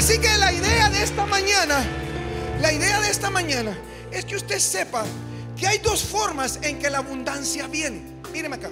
Así 0.02 0.18
que 0.18 0.36
la 0.40 0.52
idea 0.52 0.90
de 0.90 1.04
esta 1.04 1.28
mañana, 1.28 1.86
la 2.60 2.74
idea 2.74 3.00
de 3.02 3.12
esta 3.12 3.30
mañana 3.30 3.78
es 4.12 4.26
que 4.26 4.36
usted 4.36 4.58
sepa 4.58 5.06
que 5.56 5.68
hay 5.68 5.78
dos 5.78 6.02
formas 6.02 6.58
en 6.64 6.80
que 6.80 6.90
la 6.90 6.98
abundancia 6.98 7.68
viene. 7.68 8.02
Míreme 8.34 8.56
acá. 8.56 8.72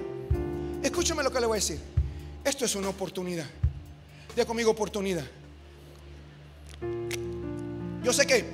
Escúcheme 0.82 1.22
lo 1.22 1.32
que 1.32 1.40
le 1.40 1.46
voy 1.46 1.58
a 1.58 1.62
decir. 1.62 1.80
Esto 2.44 2.66
es 2.66 2.74
una 2.74 2.90
oportunidad. 2.90 3.46
Diga 4.36 4.48
conmigo 4.48 4.72
oportunidad. 4.72 5.24
Yo 8.04 8.12
sé 8.12 8.26
que 8.26 8.46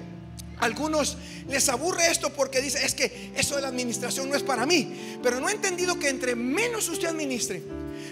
algunos 0.59 1.17
les 1.47 1.69
aburre 1.69 2.11
esto 2.11 2.33
porque 2.33 2.59
dice, 2.59 2.85
es 2.85 2.93
que 2.93 3.31
eso 3.37 3.55
de 3.55 3.61
la 3.61 3.69
administración 3.69 4.27
no 4.29 4.35
es 4.35 4.43
para 4.43 4.65
mí. 4.65 5.17
Pero 5.23 5.39
no 5.39 5.47
he 5.47 5.53
entendido 5.53 5.97
que 5.97 6.09
entre 6.09 6.35
menos 6.35 6.89
usted 6.89 7.07
administre, 7.07 7.63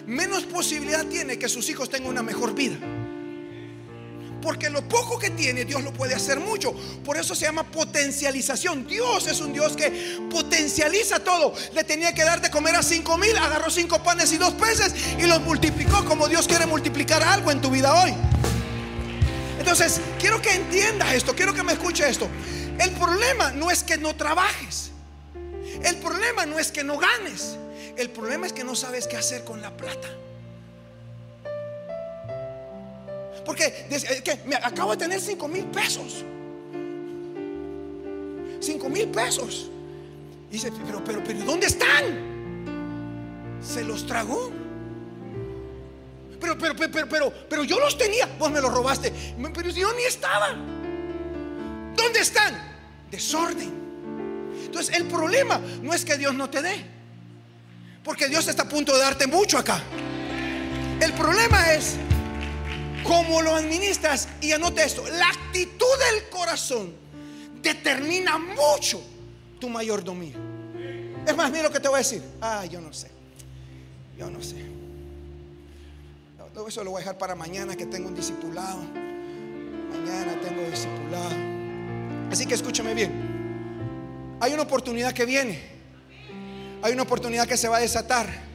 menos 0.08 0.43
posibilidad 0.43 1.06
tiene 1.08 1.38
que 1.38 1.49
sus 1.49 1.69
hijos 1.69 1.89
tengan 1.89 2.12
una 2.12 2.23
mejor 2.23 2.56
vida. 2.56 2.78
Porque 4.43 4.69
lo 4.69 4.82
poco 4.82 5.17
que 5.17 5.29
tiene, 5.29 5.63
Dios 5.63 5.82
lo 5.82 5.93
puede 5.93 6.13
hacer 6.13 6.41
mucho. 6.41 6.73
Por 7.06 7.15
eso 7.15 7.34
se 7.34 7.45
llama 7.45 7.63
potencialización. 7.63 8.86
Dios 8.86 9.25
es 9.27 9.39
un 9.39 9.53
Dios 9.53 9.77
que 9.77 10.19
potencializa 10.29 11.21
todo. 11.21 11.53
Le 11.73 11.86
tenía 11.86 12.13
que 12.13 12.25
dar 12.25 12.41
de 12.41 12.51
comer 12.51 12.75
a 12.75 12.84
cinco 12.84 13.17
mil, 13.17 13.38
agarró 13.38 13.71
cinco 13.71 14.03
panes 14.03 14.34
y 14.34 14.38
dos 14.38 14.53
peces 14.56 14.93
y 15.17 15.23
los 15.23 15.39
multiplicó 15.41 16.03
como 16.03 16.27
Dios 16.27 16.45
quiere 16.45 16.65
multiplicar 16.65 17.23
algo 17.23 17.51
en 17.51 17.62
tu 17.62 17.71
vida 17.71 17.95
hoy. 18.03 18.13
Entonces, 19.60 20.01
quiero 20.19 20.41
que 20.41 20.53
entiendas 20.53 21.13
esto, 21.13 21.34
quiero 21.34 21.53
que 21.53 21.63
me 21.63 21.71
escuche 21.71 22.08
esto. 22.10 22.27
El 22.79 22.91
problema 22.91 23.51
no 23.51 23.71
es 23.71 23.82
que 23.82 23.97
no 23.97 24.13
trabajes. 24.13 24.91
El 25.86 25.95
problema 25.97 26.45
no 26.45 26.60
es 26.60 26.69
que 26.69 26.84
no 26.84 26.97
ganes. 26.97 27.56
El 27.95 28.10
problema 28.10 28.45
es 28.45 28.51
que 28.51 28.65
no 28.65 28.75
sabes 28.75 29.08
qué 29.08 29.15
hacer 29.15 29.45
con 29.45 29.62
la 29.62 29.71
plata. 29.77 30.10
Porque 33.45 33.88
que 34.23 34.39
me 34.45 34.56
acabo 34.56 34.91
de 34.91 34.97
tener 34.97 35.19
5 35.19 35.47
mil 35.47 35.65
pesos. 35.65 36.23
5 38.60 38.89
mil 38.89 39.08
pesos. 39.10 39.69
Dice, 40.49 40.71
pero, 40.86 41.03
pero, 41.03 41.23
pero, 41.23 41.39
¿dónde 41.43 41.67
están? 41.67 42.32
Se 43.62 43.84
los 43.84 44.06
tragó. 44.06 44.51
Pero, 46.39 46.58
pero, 46.58 46.75
pero, 46.75 47.10
pero, 47.10 47.34
pero, 47.49 47.63
yo 47.63 47.79
los 47.79 47.97
tenía. 47.97 48.27
Vos 48.38 48.51
me 48.51 48.62
los 48.62 48.71
robaste. 48.71 49.12
Pero 49.53 49.69
yo 49.69 49.93
ni 49.93 50.03
estaba. 50.03 50.49
¿Dónde 51.95 52.19
están? 52.19 52.56
Desorden. 53.10 53.71
Entonces 54.65 54.95
el 54.95 55.06
problema 55.06 55.60
no 55.82 55.93
es 55.93 56.06
que 56.06 56.17
Dios 56.17 56.34
no 56.34 56.49
te 56.49 56.62
dé. 56.62 56.86
Porque 58.03 58.27
Dios 58.27 58.47
está 58.47 58.63
a 58.63 58.69
punto 58.69 58.93
de 58.93 58.99
darte 58.99 59.27
mucho 59.27 59.58
acá. 59.58 59.82
El 60.99 61.13
problema 61.13 61.73
es 61.73 61.95
cómo 63.03 63.41
lo 63.41 63.55
administras. 63.55 64.27
Y 64.41 64.51
anote 64.51 64.83
esto, 64.83 65.03
la 65.07 65.29
actitud 65.29 65.87
del 66.11 66.29
corazón 66.29 66.93
determina 67.61 68.37
mucho 68.37 69.01
tu 69.59 69.69
mayordomía. 69.69 70.35
Es 71.25 71.35
más, 71.35 71.51
mira 71.51 71.63
lo 71.63 71.71
que 71.71 71.79
te 71.79 71.87
voy 71.87 71.95
a 71.95 71.99
decir. 71.99 72.21
Ah, 72.41 72.65
yo 72.65 72.81
no 72.81 72.91
sé. 72.93 73.09
Yo 74.17 74.29
no 74.29 74.41
sé. 74.41 74.73
Eso 76.67 76.83
lo 76.83 76.91
voy 76.91 76.97
a 76.97 77.01
dejar 77.01 77.17
para 77.17 77.35
mañana 77.35 77.75
que 77.75 77.85
tengo 77.85 78.07
un 78.07 78.15
discipulado. 78.15 78.79
Mañana 79.89 80.39
tengo 80.41 80.69
discipulado. 80.69 81.35
Así 82.31 82.45
que 82.45 82.53
escúchame 82.53 82.93
bien. 82.93 84.37
Hay 84.39 84.53
una 84.53 84.63
oportunidad 84.63 85.13
que 85.13 85.25
viene. 85.25 85.59
Hay 86.81 86.93
una 86.93 87.03
oportunidad 87.03 87.47
que 87.47 87.57
se 87.57 87.67
va 87.67 87.77
a 87.77 87.79
desatar. 87.79 88.52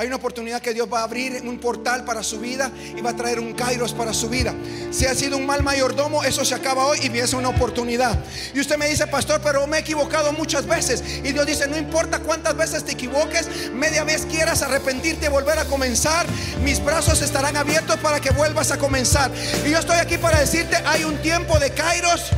Hay 0.00 0.06
una 0.06 0.16
oportunidad 0.16 0.62
que 0.62 0.72
Dios 0.72 0.88
va 0.90 1.00
a 1.00 1.02
abrir 1.02 1.42
un 1.46 1.58
portal 1.58 2.06
para 2.06 2.22
su 2.22 2.40
vida 2.40 2.72
y 2.96 3.02
va 3.02 3.10
a 3.10 3.16
traer 3.16 3.38
un 3.38 3.52
kairos 3.52 3.92
para 3.92 4.14
su 4.14 4.30
vida. 4.30 4.54
Si 4.90 5.04
ha 5.04 5.14
sido 5.14 5.36
un 5.36 5.44
mal 5.44 5.62
mayordomo, 5.62 6.24
eso 6.24 6.42
se 6.42 6.54
acaba 6.54 6.86
hoy 6.86 7.00
y 7.02 7.10
viene 7.10 7.28
una 7.36 7.50
oportunidad. 7.50 8.18
Y 8.54 8.60
usted 8.60 8.78
me 8.78 8.88
dice, 8.88 9.06
pastor, 9.08 9.42
pero 9.44 9.66
me 9.66 9.76
he 9.76 9.80
equivocado 9.80 10.32
muchas 10.32 10.66
veces. 10.66 11.04
Y 11.22 11.32
Dios 11.32 11.44
dice, 11.44 11.68
no 11.68 11.76
importa 11.76 12.20
cuántas 12.20 12.56
veces 12.56 12.82
te 12.82 12.92
equivoques, 12.92 13.70
media 13.74 14.02
vez 14.04 14.24
quieras 14.24 14.62
arrepentirte 14.62 15.26
y 15.26 15.28
volver 15.28 15.58
a 15.58 15.66
comenzar, 15.66 16.26
mis 16.64 16.82
brazos 16.82 17.20
estarán 17.20 17.58
abiertos 17.58 17.98
para 17.98 18.20
que 18.20 18.30
vuelvas 18.30 18.70
a 18.70 18.78
comenzar. 18.78 19.30
Y 19.66 19.70
yo 19.70 19.80
estoy 19.80 19.98
aquí 19.98 20.16
para 20.16 20.40
decirte, 20.40 20.76
hay 20.86 21.04
un 21.04 21.18
tiempo 21.18 21.58
de 21.58 21.72
kairos. 21.74 22.30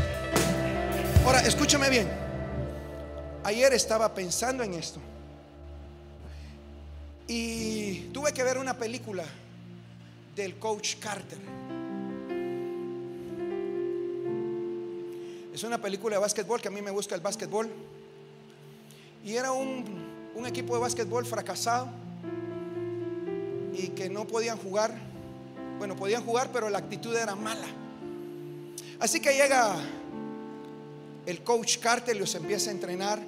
Ahora, 1.25 1.39
escúchame 1.43 1.89
bien. 1.91 2.11
Ayer 3.45 3.73
estaba 3.73 4.13
pensando 4.13 4.65
en 4.65 4.75
esto. 4.75 5.01
Y 7.29 8.09
tuve 8.13 8.33
que 8.33 8.43
ver 8.43 8.59
una 8.59 8.77
película 8.77 9.25
del 10.35 10.57
coach 10.59 10.97
Carter. 10.99 11.39
Es 15.55 15.63
una 15.65 15.81
película 15.81 16.17
de 16.17 16.21
básquetbol 16.21 16.61
que 16.61 16.69
a 16.69 16.71
mí 16.71 16.83
me 16.83 16.91
gusta 16.91 17.15
el 17.15 17.21
básquetbol. 17.21 17.71
Y 19.25 19.35
era 19.35 19.53
un, 19.53 19.85
un 20.35 20.47
equipo 20.47 20.75
de 20.75 20.81
básquetbol 20.81 21.25
fracasado 21.27 21.89
y 23.73 23.89
que 23.89 24.09
no 24.09 24.27
podían 24.27 24.59
jugar. 24.59 24.93
Bueno, 25.79 25.97
podían 25.97 26.25
jugar, 26.25 26.51
pero 26.53 26.71
la 26.71 26.79
actitud 26.79 27.15
era 27.15 27.35
mala. 27.35 27.67
Así 28.99 29.21
que 29.21 29.33
llega 29.35 29.77
el 31.27 31.43
coach 31.43 31.79
Carter 31.79 32.17
y 32.17 32.19
los 32.19 32.35
empieza 32.35 32.71
a 32.71 32.73
entrenar. 32.73 33.21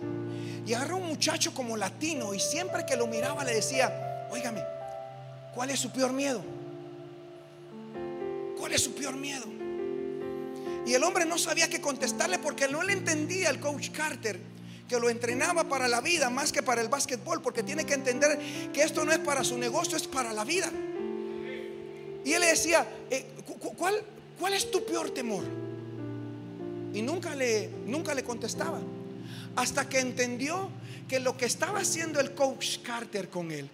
Y 0.67 0.73
agarró 0.73 0.97
un 0.97 1.07
muchacho 1.07 1.53
como 1.53 1.77
latino 1.77 2.35
y 2.35 2.41
siempre 2.41 2.87
que 2.87 2.97
lo 2.97 3.07
miraba 3.07 3.45
le 3.45 3.55
decía, 3.55 4.29
óigame, 4.31 4.63
¿cuál 5.55 5.71
es 5.71 5.81
su 5.81 5.91
peor 5.91 6.13
miedo? 6.13 6.43
¿Cuál 8.59 8.73
es 8.73 8.83
su 8.83 8.95
peor 8.95 9.15
miedo? 9.15 9.45
Y 10.87 10.95
el 10.95 11.03
hombre 11.03 11.25
no 11.25 11.39
sabía 11.39 11.69
qué 11.69 11.81
contestarle 11.81 12.39
porque 12.39 12.69
no 12.69 12.83
le 12.83 12.93
entendía 12.93 13.51
el 13.51 13.61
coach 13.61 13.91
Carter 13.91 14.41
que 14.89 14.99
lo 14.99 15.09
entrenaba 15.09 15.65
para 15.65 15.89
la 15.89 16.01
vida 16.01 16.29
más 16.29 16.53
que 16.53 16.63
para 16.63 16.83
el 16.83 16.89
básquetbol, 16.89 17.41
porque 17.41 17.63
tiene 17.63 17.85
que 17.85 17.95
entender 17.95 18.39
que 18.73 18.83
esto 18.83 19.05
no 19.05 19.13
es 19.13 19.19
para 19.19 19.43
su 19.43 19.57
negocio, 19.57 19.97
es 19.97 20.07
para 20.07 20.33
la 20.33 20.45
vida. 20.45 20.71
Y 22.25 22.33
él 22.33 22.41
le 22.41 22.49
decía, 22.49 22.87
eh, 23.11 23.27
¿cuál, 23.77 24.03
¿cuál 24.39 24.55
es 24.55 24.71
tu 24.71 24.85
peor 24.85 25.11
temor? 25.11 25.45
Y 26.93 27.03
nunca 27.03 27.35
le, 27.35 27.71
nunca 27.87 28.15
le 28.15 28.23
contestaba. 28.23 28.81
Hasta 29.57 29.89
que 29.89 30.01
entendió 30.01 30.71
que 31.09 31.21
lo 31.21 31.37
que 31.37 31.47
estaba 31.47 31.81
haciendo 31.81 32.21
el 32.21 32.35
coach 32.35 32.79
Carter 32.83 33.29
con 33.29 33.51
él 33.53 33.69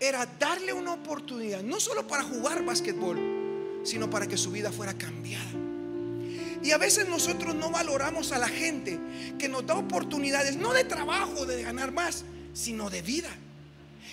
era 0.00 0.26
darle 0.38 0.72
una 0.72 0.92
oportunidad, 0.92 1.62
no 1.62 1.80
solo 1.80 2.06
para 2.06 2.22
jugar 2.22 2.64
básquetbol, 2.64 3.80
sino 3.84 4.10
para 4.10 4.26
que 4.26 4.36
su 4.36 4.50
vida 4.50 4.72
fuera 4.72 4.94
cambiada. 4.94 5.50
Y 6.62 6.72
a 6.72 6.78
veces 6.78 7.08
nosotros 7.08 7.54
no 7.54 7.70
valoramos 7.70 8.32
a 8.32 8.38
la 8.38 8.48
gente 8.48 8.98
que 9.38 9.48
nos 9.48 9.66
da 9.66 9.74
oportunidades, 9.74 10.56
no 10.56 10.72
de 10.72 10.84
trabajo, 10.84 11.46
de 11.46 11.62
ganar 11.62 11.92
más, 11.92 12.24
sino 12.54 12.90
de 12.90 13.02
vida. 13.02 13.30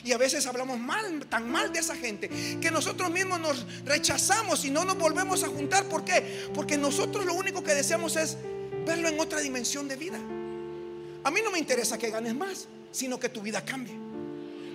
Y 0.03 0.11
a 0.11 0.17
veces 0.17 0.45
hablamos 0.45 0.77
mal, 0.77 1.25
tan 1.29 1.49
mal 1.49 1.71
de 1.71 1.79
esa 1.79 1.95
gente, 1.95 2.29
que 2.59 2.69
nosotros 2.69 3.09
mismos 3.09 3.39
nos 3.39 3.65
rechazamos 3.85 4.65
y 4.65 4.69
no 4.69 4.83
nos 4.83 4.97
volvemos 4.97 5.43
a 5.43 5.47
juntar. 5.47 5.85
¿Por 5.85 6.03
qué? 6.03 6.47
Porque 6.53 6.77
nosotros 6.77 7.25
lo 7.25 7.33
único 7.33 7.63
que 7.63 7.73
deseamos 7.73 8.17
es 8.17 8.37
verlo 8.85 9.07
en 9.07 9.19
otra 9.19 9.39
dimensión 9.39 9.87
de 9.87 9.95
vida. 9.95 10.19
A 11.23 11.31
mí 11.31 11.39
no 11.43 11.51
me 11.51 11.59
interesa 11.59 11.97
que 11.97 12.09
ganes 12.09 12.35
más, 12.35 12.67
sino 12.91 13.19
que 13.19 13.29
tu 13.29 13.41
vida 13.41 13.63
cambie. 13.63 14.03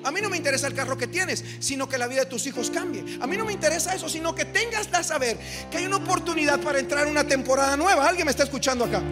A 0.04 0.10
mí 0.10 0.20
no 0.20 0.30
me 0.30 0.36
interesa 0.36 0.66
el 0.68 0.74
carro 0.74 0.96
que 0.96 1.06
tienes, 1.06 1.44
sino 1.58 1.88
que 1.88 1.98
la 1.98 2.06
vida 2.06 2.20
de 2.20 2.26
tus 2.26 2.46
hijos 2.46 2.70
cambie. 2.70 3.18
A 3.20 3.26
mí 3.26 3.36
no 3.36 3.44
me 3.44 3.52
interesa 3.52 3.94
eso, 3.94 4.08
sino 4.08 4.34
que 4.34 4.44
tengas 4.44 4.86
que 4.86 5.02
saber 5.02 5.36
que 5.70 5.78
hay 5.78 5.86
una 5.86 5.96
oportunidad 5.96 6.60
para 6.60 6.78
entrar 6.78 7.06
en 7.06 7.10
una 7.10 7.26
temporada 7.26 7.76
nueva. 7.76 8.08
Alguien 8.08 8.24
me 8.24 8.30
está 8.30 8.44
escuchando 8.44 8.84
acá. 8.84 9.02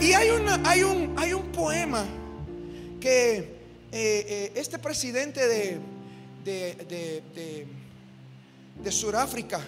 Y 0.00 0.12
hay, 0.12 0.30
una, 0.30 0.60
hay, 0.64 0.82
un, 0.82 1.14
hay 1.16 1.32
un 1.32 1.52
poema 1.52 2.04
que 3.00 3.36
eh, 3.38 3.46
eh, 3.92 4.52
este 4.56 4.78
presidente 4.78 5.46
de, 5.46 5.78
de, 6.44 6.74
de, 6.88 7.22
de, 7.34 7.66
de 8.82 8.92
Sudáfrica, 8.92 9.60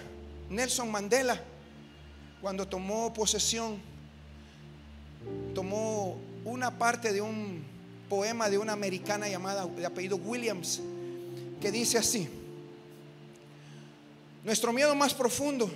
Nelson 0.49 0.91
Mandela, 0.91 1.39
cuando 2.41 2.67
tomó 2.67 3.13
posesión, 3.13 3.81
tomó 5.53 6.19
una 6.45 6.77
parte 6.77 7.13
de 7.13 7.21
un 7.21 7.63
poema 8.09 8.49
de 8.49 8.57
una 8.57 8.73
americana 8.73 9.27
llamada 9.27 9.65
de 9.65 9.85
apellido 9.85 10.17
Williams 10.17 10.81
que 11.61 11.71
dice 11.71 11.97
así: 11.97 12.27
Nuestro 14.43 14.73
miedo 14.73 14.93
más 14.95 15.13
profundo 15.13 15.69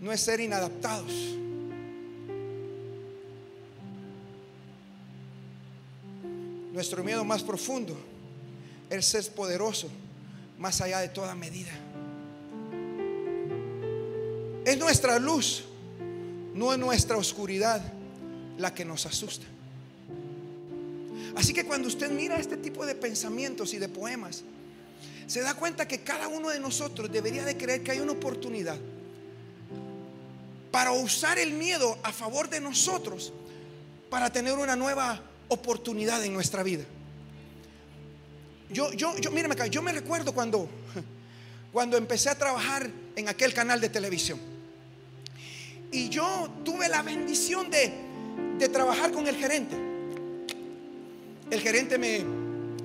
no 0.00 0.12
es 0.12 0.20
ser 0.20 0.40
inadaptados. 0.40 1.12
Nuestro 6.72 7.04
miedo 7.04 7.24
más 7.24 7.42
profundo 7.42 7.96
es 8.90 9.06
ser 9.06 9.30
poderoso 9.32 9.88
más 10.58 10.80
allá 10.80 10.98
de 10.98 11.08
toda 11.08 11.34
medida. 11.34 11.70
Es 14.64 14.78
nuestra 14.78 15.18
luz, 15.18 15.64
no 16.54 16.72
es 16.72 16.78
nuestra 16.78 17.16
oscuridad 17.16 17.80
la 18.58 18.74
que 18.74 18.84
nos 18.84 19.06
asusta. 19.06 19.46
Así 21.36 21.52
que 21.52 21.64
cuando 21.64 21.88
usted 21.88 22.10
mira 22.10 22.38
este 22.38 22.56
tipo 22.56 22.86
de 22.86 22.94
pensamientos 22.94 23.74
y 23.74 23.78
de 23.78 23.88
poemas, 23.88 24.44
se 25.26 25.40
da 25.40 25.54
cuenta 25.54 25.88
que 25.88 26.00
cada 26.00 26.28
uno 26.28 26.50
de 26.50 26.60
nosotros 26.60 27.10
debería 27.10 27.44
de 27.44 27.56
creer 27.56 27.82
que 27.82 27.92
hay 27.92 28.00
una 28.00 28.12
oportunidad 28.12 28.78
para 30.70 30.92
usar 30.92 31.38
el 31.38 31.52
miedo 31.52 31.98
a 32.02 32.12
favor 32.12 32.48
de 32.48 32.60
nosotros, 32.60 33.32
para 34.10 34.30
tener 34.30 34.54
una 34.54 34.76
nueva 34.76 35.22
oportunidad 35.48 36.24
en 36.24 36.32
nuestra 36.32 36.62
vida. 36.62 36.84
Yo, 38.70 38.92
yo, 38.92 39.16
yo, 39.18 39.30
acá, 39.50 39.66
yo 39.66 39.82
me 39.82 39.92
recuerdo 39.92 40.34
cuando, 40.34 40.68
cuando 41.72 41.96
empecé 41.96 42.28
a 42.28 42.36
trabajar 42.36 42.90
en 43.14 43.28
aquel 43.28 43.54
canal 43.54 43.80
de 43.80 43.88
televisión. 43.88 44.40
Y 45.92 46.08
yo 46.08 46.50
tuve 46.64 46.88
la 46.88 47.02
bendición 47.02 47.70
de, 47.70 47.92
de 48.58 48.68
trabajar 48.68 49.12
con 49.12 49.26
el 49.26 49.36
gerente. 49.36 49.76
El 51.50 51.60
gerente 51.60 51.98
me 51.98 52.24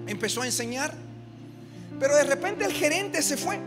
empezó 0.07 0.41
a 0.41 0.45
enseñar, 0.45 0.93
pero 1.99 2.15
de 2.15 2.23
repente 2.23 2.65
el 2.65 2.73
gerente 2.73 3.21
se 3.21 3.37
fue. 3.37 3.59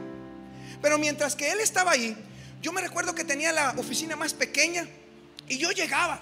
Pero 0.81 0.99
mientras 0.99 1.37
que 1.37 1.51
él 1.51 1.61
estaba 1.61 1.93
ahí, 1.93 2.17
yo 2.61 2.73
me 2.73 2.81
recuerdo 2.81 3.15
que 3.15 3.25
tenía 3.25 3.53
la 3.53 3.75
oficina 3.77 4.17
más 4.17 4.35
pequeña 4.35 4.87
y 5.49 5.59
yo 5.59 5.71
llegaba 5.71 6.21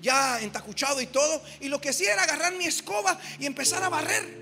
ya 0.00 0.40
entacuchado 0.40 1.00
y 1.00 1.06
todo, 1.06 1.42
y 1.60 1.68
lo 1.68 1.80
que 1.80 1.90
hacía 1.90 2.12
era 2.12 2.22
agarrar 2.22 2.54
mi 2.54 2.64
escoba 2.64 3.18
y 3.38 3.46
empezar 3.46 3.82
a 3.82 3.88
barrer. 3.88 4.40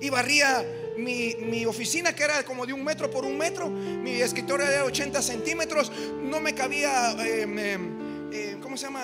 Y 0.00 0.10
barría 0.10 0.64
mi, 0.96 1.64
oficina 1.66 2.14
que 2.14 2.24
era 2.24 2.42
como 2.44 2.66
de 2.66 2.72
un 2.72 2.82
metro 2.82 3.10
por 3.10 3.24
un 3.24 3.36
metro, 3.36 3.68
mi 3.68 4.20
escritorio 4.20 4.66
era 4.66 4.76
de 4.76 4.82
80 4.82 5.22
centímetros, 5.22 5.92
no 6.22 6.40
me 6.40 6.54
cabía, 6.54 7.12
em, 7.20 8.32
eh, 8.32 8.56
¿cómo 8.60 8.76
se 8.76 8.86
llama? 8.86 9.02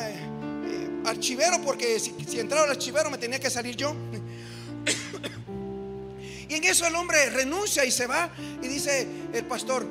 Eh, 1.04 1.04
eh, 1.04 1.10
archivero, 1.10 1.60
porque 1.62 1.98
si, 1.98 2.14
entraba 2.38 2.64
el 2.64 2.72
archivero 2.72 3.10
me 3.10 3.18
tenía 3.18 3.38
que 3.38 3.50
salir 3.50 3.76
yo. 3.76 3.94
y 6.48 6.54
en 6.54 6.64
eso 6.64 6.86
el 6.86 6.94
hombre 6.94 7.30
renuncia 7.30 7.84
y 7.84 7.90
se 7.90 8.06
va 8.06 8.30
y 8.62 8.68
dice 8.68 9.06
el 9.32 9.44
pastor, 9.44 9.86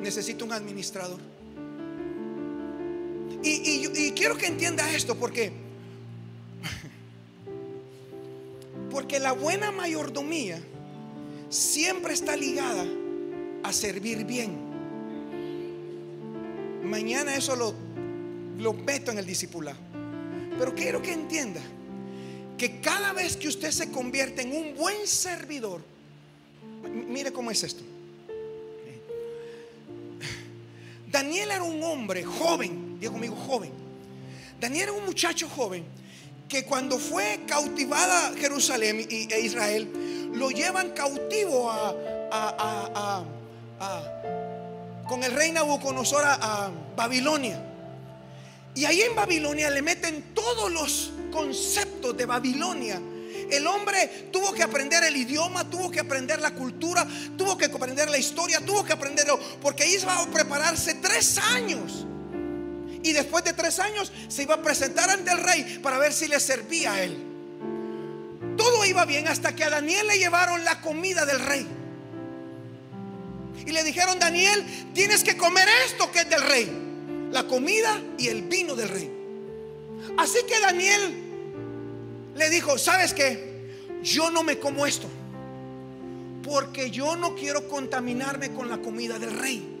necesito 0.00 0.44
un 0.44 0.52
administrador. 0.52 1.18
Y, 3.42 4.10
quiero 4.12 4.36
que 4.36 4.46
entienda 4.46 4.90
esto 4.92 5.16
porque, 5.16 5.52
porque 8.90 9.20
la 9.20 9.32
buena 9.32 9.70
mayordomía 9.70 10.58
siempre 11.48 12.14
está 12.14 12.34
ligada 12.34 12.84
a 13.62 13.72
servir 13.72 14.24
bien. 14.24 14.66
Mañana 16.82 17.36
eso 17.36 17.56
lo, 17.56 17.74
lo 18.58 18.72
meto 18.72 19.12
en 19.12 19.18
el 19.18 19.26
discipulado. 19.26 19.85
Pero 20.58 20.74
quiero 20.74 21.02
que 21.02 21.12
entienda 21.12 21.60
que 22.56 22.80
cada 22.80 23.12
vez 23.12 23.36
que 23.36 23.48
usted 23.48 23.70
se 23.70 23.90
convierte 23.90 24.42
en 24.42 24.52
un 24.52 24.74
buen 24.74 25.06
servidor, 25.06 25.82
mire 26.90 27.32
cómo 27.32 27.50
es 27.50 27.62
esto. 27.62 27.82
Daniel 31.10 31.50
era 31.50 31.62
un 31.62 31.82
hombre 31.82 32.24
joven, 32.24 32.98
digo 32.98 33.12
conmigo 33.12 33.36
joven. 33.36 33.70
Daniel 34.60 34.84
era 34.84 34.92
un 34.92 35.04
muchacho 35.04 35.48
joven 35.48 35.84
que 36.48 36.64
cuando 36.64 36.98
fue 36.98 37.40
cautivada 37.46 38.32
Jerusalén 38.38 39.06
e 39.08 39.40
Israel, 39.40 40.30
lo 40.34 40.50
llevan 40.50 40.90
cautivo 40.90 41.70
a, 41.70 43.24
con 45.08 45.22
el 45.22 45.32
rey 45.32 45.52
Nabucodonosor 45.52 46.22
a 46.24 46.70
Babilonia. 46.96 47.75
Y 48.76 48.84
ahí 48.84 49.00
en 49.00 49.16
Babilonia 49.16 49.70
le 49.70 49.82
meten 49.82 50.34
todos 50.34 50.70
los 50.70 51.10
conceptos 51.32 52.16
de 52.16 52.26
Babilonia 52.26 53.00
el 53.50 53.66
hombre 53.66 54.28
tuvo 54.32 54.52
que 54.52 54.62
aprender 54.62 55.04
el 55.04 55.16
idioma, 55.16 55.68
tuvo 55.68 55.90
que 55.90 56.00
aprender 56.00 56.40
la 56.40 56.52
cultura, 56.52 57.06
tuvo 57.36 57.56
que 57.56 57.66
aprender 57.66 58.08
la 58.10 58.18
historia, 58.18 58.60
tuvo 58.60 58.84
que 58.84 58.92
aprenderlo, 58.92 59.38
porque 59.60 59.88
iba 59.88 60.20
a 60.20 60.26
prepararse 60.26 60.94
tres 60.94 61.38
años. 61.38 62.06
Y 63.02 63.12
después 63.12 63.44
de 63.44 63.52
tres 63.52 63.78
años 63.78 64.12
se 64.28 64.42
iba 64.42 64.54
a 64.54 64.62
presentar 64.62 65.10
ante 65.10 65.30
el 65.30 65.38
rey 65.38 65.78
para 65.82 65.98
ver 65.98 66.12
si 66.12 66.26
le 66.26 66.40
servía 66.40 66.94
a 66.94 67.02
él. 67.04 67.16
Todo 68.56 68.84
iba 68.84 69.04
bien 69.04 69.28
hasta 69.28 69.54
que 69.54 69.62
a 69.62 69.70
Daniel 69.70 70.08
le 70.08 70.18
llevaron 70.18 70.64
la 70.64 70.80
comida 70.80 71.24
del 71.24 71.38
rey. 71.40 71.66
Y 73.64 73.70
le 73.70 73.84
dijeron, 73.84 74.18
Daniel, 74.18 74.64
tienes 74.92 75.22
que 75.22 75.36
comer 75.36 75.68
esto 75.86 76.10
que 76.10 76.20
es 76.20 76.30
del 76.30 76.42
rey. 76.42 76.85
La 77.32 77.44
comida 77.44 78.00
y 78.18 78.28
el 78.28 78.42
vino 78.42 78.74
del 78.74 78.88
rey. 78.88 79.10
Así 80.16 80.38
que 80.46 80.60
Daniel 80.60 81.26
le 82.36 82.50
dijo, 82.50 82.78
¿sabes 82.78 83.12
qué? 83.12 83.56
Yo 84.02 84.30
no 84.30 84.42
me 84.42 84.58
como 84.58 84.86
esto. 84.86 85.08
Porque 86.42 86.90
yo 86.90 87.16
no 87.16 87.34
quiero 87.34 87.68
contaminarme 87.68 88.52
con 88.52 88.68
la 88.68 88.78
comida 88.78 89.18
del 89.18 89.36
rey. 89.36 89.76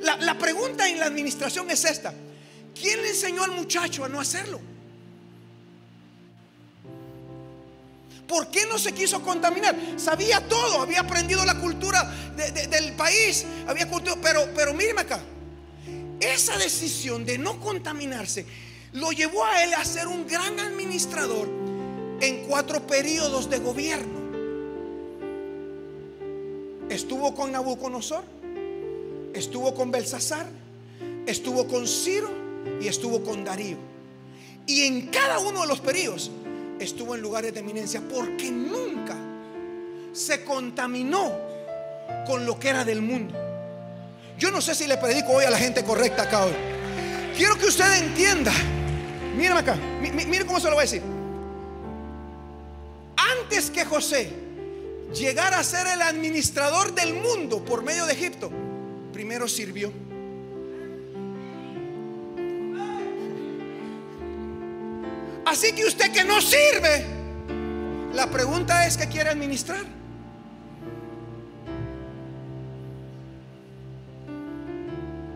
La, 0.00 0.38
pregunta 0.38 0.88
en 0.88 0.98
la 0.98 1.06
administración 1.06 1.70
es 1.70 1.84
esta. 1.84 2.14
¿Quién 2.78 3.02
le 3.02 3.10
enseñó 3.10 3.42
al 3.42 3.50
muchacho 3.50 4.04
a 4.04 4.08
no 4.08 4.20
hacerlo? 4.20 4.60
¿Por 8.28 8.48
qué 8.48 8.64
no 8.66 8.78
se 8.78 8.92
quiso 8.92 9.20
contaminar? 9.22 9.76
Sabía 9.96 10.40
todo, 10.48 10.80
había 10.80 11.00
aprendido 11.00 11.44
la 11.44 11.58
cultura 11.58 12.02
del 12.36 12.92
país, 12.94 13.44
había 13.66 13.88
cultura, 13.88 14.16
pero, 14.22 14.48
pero 14.54 14.72
míreme 14.72 15.02
acá. 15.02 15.20
Esa 16.22 16.56
decisión 16.56 17.26
de 17.26 17.36
no 17.36 17.58
contaminarse 17.58 18.46
lo 18.92 19.10
llevó 19.10 19.44
a 19.44 19.64
él 19.64 19.74
a 19.74 19.84
ser 19.84 20.06
un 20.06 20.24
gran 20.24 20.60
administrador 20.60 21.48
en 22.20 22.44
cuatro 22.46 22.86
periodos 22.86 23.50
de 23.50 23.58
gobierno. 23.58 24.22
Estuvo 26.88 27.34
con 27.34 27.50
Nabucodonosor, 27.50 28.22
estuvo 29.34 29.74
con 29.74 29.90
Belsasar, 29.90 30.46
estuvo 31.26 31.66
con 31.66 31.88
Ciro 31.88 32.30
y 32.80 32.86
estuvo 32.86 33.24
con 33.24 33.44
Darío. 33.44 33.78
Y 34.64 34.82
en 34.82 35.08
cada 35.08 35.40
uno 35.40 35.62
de 35.62 35.66
los 35.66 35.80
periodos 35.80 36.30
estuvo 36.78 37.16
en 37.16 37.20
lugares 37.20 37.52
de 37.52 37.60
eminencia 37.60 38.00
porque 38.00 38.48
nunca 38.52 39.16
se 40.12 40.44
contaminó 40.44 41.32
con 42.28 42.46
lo 42.46 42.60
que 42.60 42.68
era 42.68 42.84
del 42.84 43.02
mundo. 43.02 43.41
Yo 44.38 44.50
no 44.50 44.60
sé 44.60 44.74
si 44.74 44.86
le 44.86 44.96
predico 44.96 45.32
hoy 45.32 45.44
a 45.44 45.50
la 45.50 45.58
gente 45.58 45.84
correcta 45.84 46.22
acá 46.22 46.44
hoy. 46.44 46.52
Quiero 47.36 47.56
que 47.56 47.66
usted 47.66 48.02
entienda 48.02 48.52
Mírame 49.36 49.60
acá, 49.60 49.76
mire 50.00 50.44
cómo 50.44 50.60
se 50.60 50.66
lo 50.66 50.74
voy 50.74 50.82
a 50.82 50.82
decir. 50.82 51.02
Antes 53.16 53.70
que 53.70 53.84
José 53.84 54.30
llegara 55.14 55.58
a 55.58 55.64
ser 55.64 55.86
el 55.86 56.02
administrador 56.02 56.94
del 56.94 57.14
mundo 57.14 57.64
por 57.64 57.82
medio 57.82 58.04
de 58.06 58.12
Egipto, 58.12 58.50
primero 59.12 59.48
sirvió. 59.48 59.92
Así 65.46 65.72
que 65.72 65.86
usted 65.86 66.12
que 66.12 66.24
no 66.24 66.40
sirve, 66.40 67.04
la 68.14 68.30
pregunta 68.30 68.86
es 68.86 68.96
que 68.96 69.08
quiere 69.08 69.30
administrar. 69.30 70.01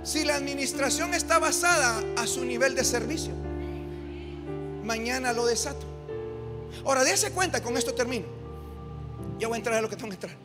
Si 0.07 0.25
la 0.25 0.37
administración 0.37 1.15
está 1.15 1.41
basada 1.41 2.01
a 2.17 2.27
su 2.27 2.45
nivel 2.45 2.77
de 2.77 2.85
servicio 2.85 3.35
mañana 4.87 5.33
lo 5.33 5.45
desato. 5.45 5.85
Ahora, 6.85 7.05
dése 7.05 7.33
cuenta, 7.33 7.63
con 7.63 7.77
esto 7.77 7.93
termino. 7.93 8.27
Ya 9.39 9.49
voy 9.49 9.57
a 9.57 9.59
entrar 9.59 9.77
a 9.77 9.83
lo 9.83 9.91
que 9.91 9.97
tengo 9.97 10.09
que 10.09 10.15
entrar. 10.15 10.37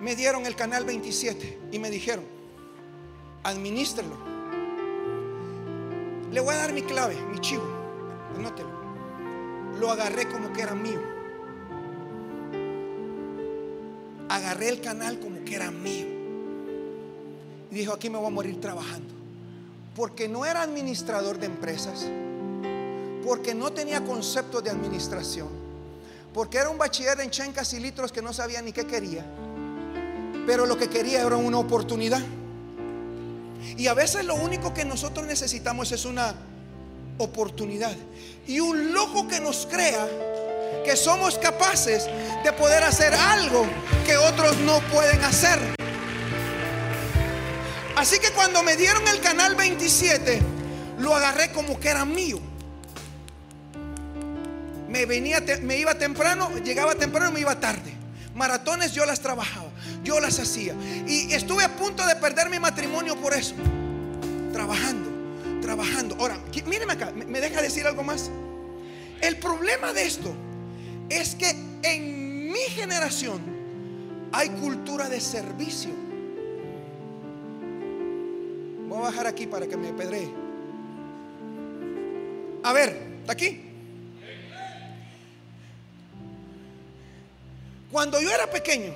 Me 0.00 0.14
dieron 0.14 0.46
el 0.46 0.56
canal 0.56 0.84
27 0.84 1.58
y 1.72 1.78
me 1.78 1.90
dijeron, 1.90 2.24
administrelo. 3.44 4.16
Le 6.32 6.40
voy 6.40 6.54
a 6.54 6.58
dar 6.58 6.72
mi 6.72 6.82
clave, 6.82 7.16
mi 7.32 7.38
chivo. 7.38 7.64
Anótelo. 8.36 8.68
Lo 9.78 9.90
agarré 9.90 10.28
como 10.28 10.52
que 10.52 10.62
era 10.62 10.74
mío. 10.74 11.00
Agarré 14.28 14.68
el 14.68 14.80
canal 14.80 15.18
como 15.20 15.37
que 15.48 15.56
era 15.56 15.70
mío. 15.70 16.06
Y 17.70 17.74
dijo, 17.74 17.92
aquí 17.92 18.10
me 18.10 18.18
voy 18.18 18.26
a 18.26 18.30
morir 18.30 18.60
trabajando 18.60 19.18
porque 19.98 20.28
no 20.28 20.46
era 20.46 20.62
administrador 20.62 21.40
de 21.40 21.46
empresas, 21.46 22.06
porque 23.26 23.52
no 23.52 23.72
tenía 23.72 24.04
concepto 24.04 24.62
de 24.62 24.70
administración, 24.70 25.48
porque 26.32 26.58
era 26.58 26.70
un 26.70 26.78
bachiller 26.78 27.20
en 27.20 27.30
chencas 27.30 27.72
y 27.72 27.80
litros 27.80 28.12
que 28.12 28.22
no 28.22 28.32
sabía 28.32 28.62
ni 28.62 28.70
qué 28.70 28.86
quería, 28.86 29.26
pero 30.46 30.66
lo 30.66 30.78
que 30.78 30.88
quería 30.88 31.22
era 31.22 31.36
una 31.36 31.58
oportunidad. 31.58 32.22
Y 33.76 33.88
a 33.88 33.94
veces 33.94 34.24
lo 34.24 34.36
único 34.36 34.72
que 34.72 34.84
nosotros 34.84 35.26
necesitamos 35.26 35.90
es 35.90 36.04
una 36.04 36.32
oportunidad 37.18 37.96
y 38.46 38.60
un 38.60 38.94
loco 38.94 39.26
que 39.26 39.40
nos 39.40 39.66
crea 39.66 40.06
que 40.84 40.96
somos 40.96 41.38
capaces 41.38 42.08
de 42.44 42.52
poder 42.52 42.82
hacer 42.84 43.14
algo 43.14 43.66
que 44.06 44.16
otros 44.16 44.56
no 44.58 44.80
pueden 44.92 45.22
hacer. 45.24 45.58
Así 47.96 48.18
que 48.20 48.30
cuando 48.30 48.62
me 48.62 48.76
dieron 48.76 49.06
el 49.08 49.20
canal 49.20 49.56
27, 49.56 50.40
lo 50.98 51.14
agarré 51.14 51.52
como 51.52 51.80
que 51.80 51.88
era 51.88 52.04
mío. 52.04 52.38
Me 54.88 55.04
venía, 55.04 55.42
me 55.62 55.76
iba 55.76 55.94
temprano, 55.96 56.50
llegaba 56.64 56.94
temprano, 56.94 57.32
me 57.32 57.40
iba 57.40 57.58
tarde. 57.58 57.92
Maratones 58.34 58.92
yo 58.92 59.04
las 59.04 59.20
trabajaba, 59.20 59.68
yo 60.04 60.20
las 60.20 60.38
hacía. 60.38 60.74
Y 61.06 61.32
estuve 61.32 61.64
a 61.64 61.76
punto 61.76 62.06
de 62.06 62.14
perder 62.16 62.48
mi 62.48 62.60
matrimonio 62.60 63.16
por 63.16 63.34
eso, 63.34 63.54
trabajando. 64.52 65.08
trabajando. 65.60 66.16
Ahora, 66.20 66.38
míreme 66.66 66.92
acá, 66.92 67.12
¿me 67.12 67.40
deja 67.40 67.60
decir 67.60 67.86
algo 67.86 68.04
más? 68.04 68.30
El 69.20 69.38
problema 69.38 69.92
de 69.92 70.06
esto 70.06 70.32
es 71.08 71.34
que 71.34 71.50
en 71.82 72.50
mi 72.50 72.60
generación 72.70 73.40
hay 74.32 74.50
cultura 74.50 75.08
de 75.08 75.20
servicio. 75.20 75.90
Voy 78.88 78.98
a 78.98 79.02
bajar 79.02 79.26
aquí 79.26 79.46
para 79.46 79.66
que 79.66 79.76
me 79.76 79.92
pedree. 79.92 80.28
A 82.62 82.72
ver, 82.72 82.96
¿está 83.20 83.32
aquí? 83.32 83.64
Cuando 87.90 88.20
yo 88.20 88.30
era 88.30 88.50
pequeño, 88.50 88.94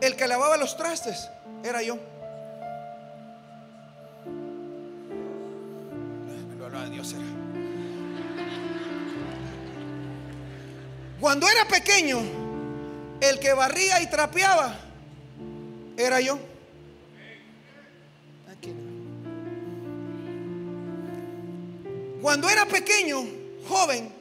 el 0.00 0.16
que 0.16 0.26
lavaba 0.26 0.56
los 0.56 0.76
trastes 0.76 1.28
era 1.62 1.82
yo. 1.82 1.98
Dios 6.90 7.12
era. 7.14 7.41
Cuando 11.22 11.48
era 11.48 11.68
pequeño, 11.68 12.18
el 13.20 13.38
que 13.38 13.52
barría 13.52 14.02
y 14.02 14.10
trapeaba 14.10 14.76
era 15.96 16.20
yo. 16.20 16.36
Cuando 22.20 22.50
era 22.50 22.66
pequeño, 22.66 23.24
joven, 23.68 24.12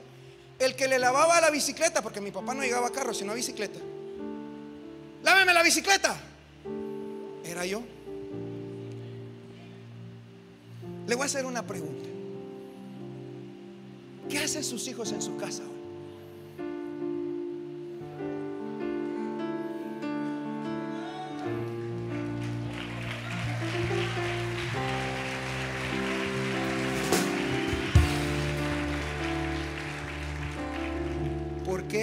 el 0.59 0.75
que 0.75 0.87
le 0.87 0.99
lavaba 0.99 1.41
la 1.41 1.49
bicicleta, 1.49 2.03
porque 2.03 2.21
mi 2.21 2.29
papá 2.29 2.53
no 2.53 2.61
llegaba 2.61 2.89
a 2.89 2.91
carro, 2.91 3.15
sino 3.15 3.31
a 3.31 3.35
bicicleta. 3.35 3.79
Láveme 5.23 5.55
la 5.55 5.63
bicicleta. 5.63 6.15
Era 7.43 7.65
yo. 7.65 7.81
Le 11.07 11.15
voy 11.15 11.23
a 11.23 11.25
hacer 11.25 11.47
una 11.47 11.65
pregunta. 11.65 12.07
¿Qué 14.29 14.37
hacen 14.37 14.63
sus 14.63 14.87
hijos 14.87 15.11
en 15.11 15.23
su 15.23 15.35
casa 15.37 15.63
hoy? 15.63 15.80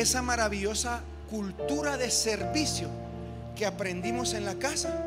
Esa 0.09 0.23
maravillosa 0.23 1.03
cultura 1.29 1.99
de 1.99 2.11
servicio 2.11 2.89
que 3.55 3.67
aprendimos 3.67 4.33
en 4.33 4.47
la 4.47 4.55
casa 4.55 5.05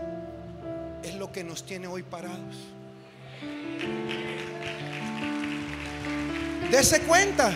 es 1.01 1.15
lo 1.15 1.31
que 1.31 1.43
nos 1.43 1.65
tiene 1.65 1.87
hoy 1.87 2.03
parados. 2.03 2.55
Dese 6.69 7.01
cuenta 7.01 7.51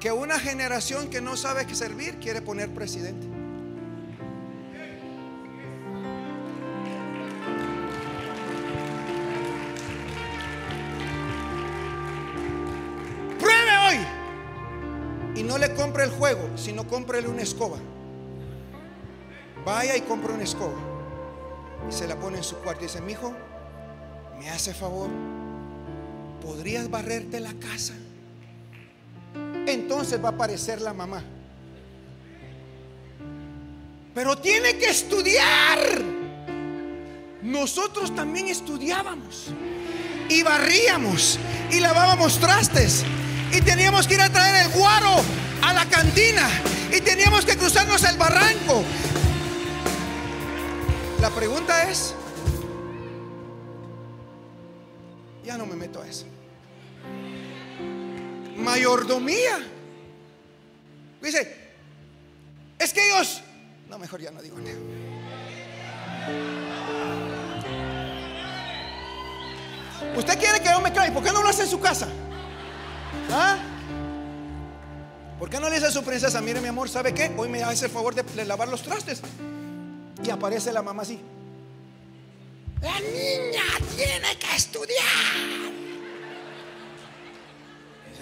que 0.00 0.10
una 0.10 0.40
generación 0.40 1.08
que 1.08 1.20
no 1.20 1.36
sabe 1.36 1.66
qué 1.66 1.76
servir 1.76 2.16
quiere 2.16 2.42
poner 2.42 2.70
presidente. 2.74 3.33
Sino 16.64 16.86
cómprele 16.86 17.28
una 17.28 17.42
escoba. 17.42 17.76
Vaya 19.66 19.96
y 19.96 20.00
compre 20.00 20.32
una 20.32 20.44
escoba 20.44 20.78
y 21.88 21.92
se 21.92 22.08
la 22.08 22.16
pone 22.16 22.38
en 22.38 22.44
su 22.44 22.56
cuarto 22.56 22.82
y 22.82 22.86
dice, 22.86 23.00
mi 23.02 23.12
hijo, 23.12 23.34
me 24.38 24.48
hace 24.48 24.72
favor 24.72 25.10
¿podrías 26.44 26.90
barrerte 26.90 27.40
la 27.40 27.52
casa? 27.54 27.94
Entonces 29.66 30.22
va 30.22 30.28
a 30.28 30.32
aparecer 30.32 30.80
la 30.80 30.92
mamá. 30.92 31.22
Pero 34.14 34.36
tiene 34.38 34.76
que 34.76 34.90
estudiar. 34.90 35.78
Nosotros 37.42 38.14
también 38.14 38.48
estudiábamos 38.48 39.48
y 40.28 40.42
barríamos 40.42 41.38
y 41.70 41.80
lavábamos 41.80 42.38
trastes 42.38 43.04
y 43.52 43.60
teníamos 43.60 44.06
que 44.06 44.14
ir 44.14 44.20
a 44.20 44.30
traer 44.30 44.66
el 44.66 44.72
guaro 44.72 45.16
a 45.64 45.72
la 45.72 45.88
cantina 45.88 46.48
y 46.92 47.00
teníamos 47.00 47.44
que 47.44 47.56
cruzarnos 47.56 48.02
el 48.04 48.16
barranco. 48.16 48.84
La 51.20 51.30
pregunta 51.30 51.90
es, 51.90 52.14
ya 55.44 55.56
no 55.56 55.66
me 55.66 55.74
meto 55.74 56.00
a 56.00 56.06
eso 56.06 56.26
mayordomía. 58.64 59.58
Dice, 61.20 61.56
es 62.78 62.92
que 62.92 63.06
ellos, 63.06 63.42
no, 63.88 63.98
mejor 63.98 64.20
ya 64.20 64.30
no 64.30 64.42
digo 64.42 64.58
nada. 64.58 64.76
Usted 70.16 70.38
quiere 70.38 70.60
que 70.60 70.68
yo 70.68 70.80
me 70.80 70.92
crea, 70.92 71.12
¿por 71.12 71.22
qué 71.22 71.32
no 71.32 71.42
lo 71.42 71.48
hace 71.48 71.62
en 71.62 71.68
su 71.68 71.80
casa? 71.80 72.08
¿Ah? 73.30 73.56
¿Por 75.38 75.50
qué 75.50 75.58
no 75.58 75.68
le 75.68 75.74
dice 75.74 75.88
a 75.88 75.90
su 75.90 76.04
princesa, 76.04 76.40
mire 76.40 76.60
mi 76.60 76.68
amor, 76.68 76.88
¿sabe 76.88 77.12
qué? 77.12 77.32
Hoy 77.36 77.48
me 77.48 77.62
hace 77.62 77.86
el 77.86 77.90
favor 77.90 78.14
de, 78.14 78.44
lavar 78.44 78.68
los 78.68 78.82
trastes. 78.82 79.20
Y 80.22 80.30
aparece 80.30 80.72
la 80.72 80.82
mamá 80.82 81.02
así. 81.02 81.18
La 82.80 83.00
niña 83.00 83.62
tiene 83.96 84.38
que 84.38 84.56
estudiar. 84.56 85.04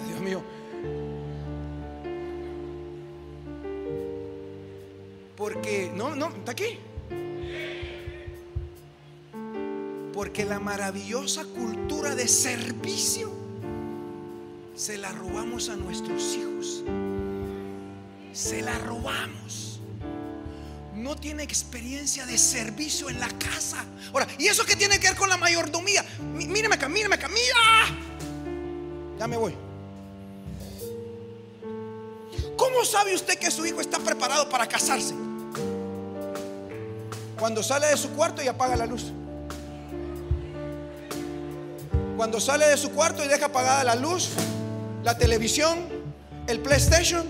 Dios 0.07 0.19
mío. 0.21 0.43
Porque, 5.37 5.91
no, 5.93 6.15
no, 6.15 6.29
está 6.29 6.51
aquí. 6.51 6.79
Porque 10.13 10.45
la 10.45 10.59
maravillosa 10.59 11.43
cultura 11.45 12.15
de 12.15 12.27
servicio 12.27 13.42
se 14.75 14.97
la 14.97 15.11
robamos 15.11 15.69
a 15.69 15.75
nuestros 15.75 16.35
hijos. 16.35 16.83
Se 18.33 18.61
la 18.61 18.77
robamos. 18.79 19.79
No 20.95 21.15
tiene 21.15 21.43
experiencia 21.43 22.25
de 22.25 22.37
servicio 22.37 23.09
en 23.09 23.19
la 23.19 23.27
casa. 23.27 23.85
Ahora, 24.11 24.27
¿y 24.37 24.47
eso 24.47 24.65
qué 24.65 24.75
tiene 24.75 24.99
que 24.99 25.07
ver 25.07 25.17
con 25.17 25.29
la 25.29 25.37
mayordomía? 25.37 26.03
Míreme 26.33 26.75
acá, 26.75 26.89
míreme 26.89 27.15
acá, 27.15 27.27
mira. 27.27 27.99
Ya 29.19 29.27
me 29.27 29.37
voy. 29.37 29.55
¿Cómo 32.57 32.85
sabe 32.85 33.13
usted 33.13 33.37
que 33.37 33.51
su 33.51 33.65
hijo 33.65 33.81
está 33.81 33.99
preparado 33.99 34.49
para 34.49 34.67
casarse? 34.67 35.13
Cuando 37.37 37.61
sale 37.61 37.87
de 37.87 37.97
su 37.97 38.09
cuarto 38.11 38.41
y 38.41 38.47
apaga 38.47 38.75
la 38.75 38.85
luz. 38.85 39.11
Cuando 42.15 42.39
sale 42.39 42.67
de 42.67 42.77
su 42.77 42.91
cuarto 42.91 43.23
y 43.23 43.27
deja 43.27 43.47
apagada 43.47 43.83
la 43.83 43.95
luz, 43.95 44.29
la 45.03 45.17
televisión, 45.17 45.79
el 46.47 46.59
PlayStation. 46.59 47.25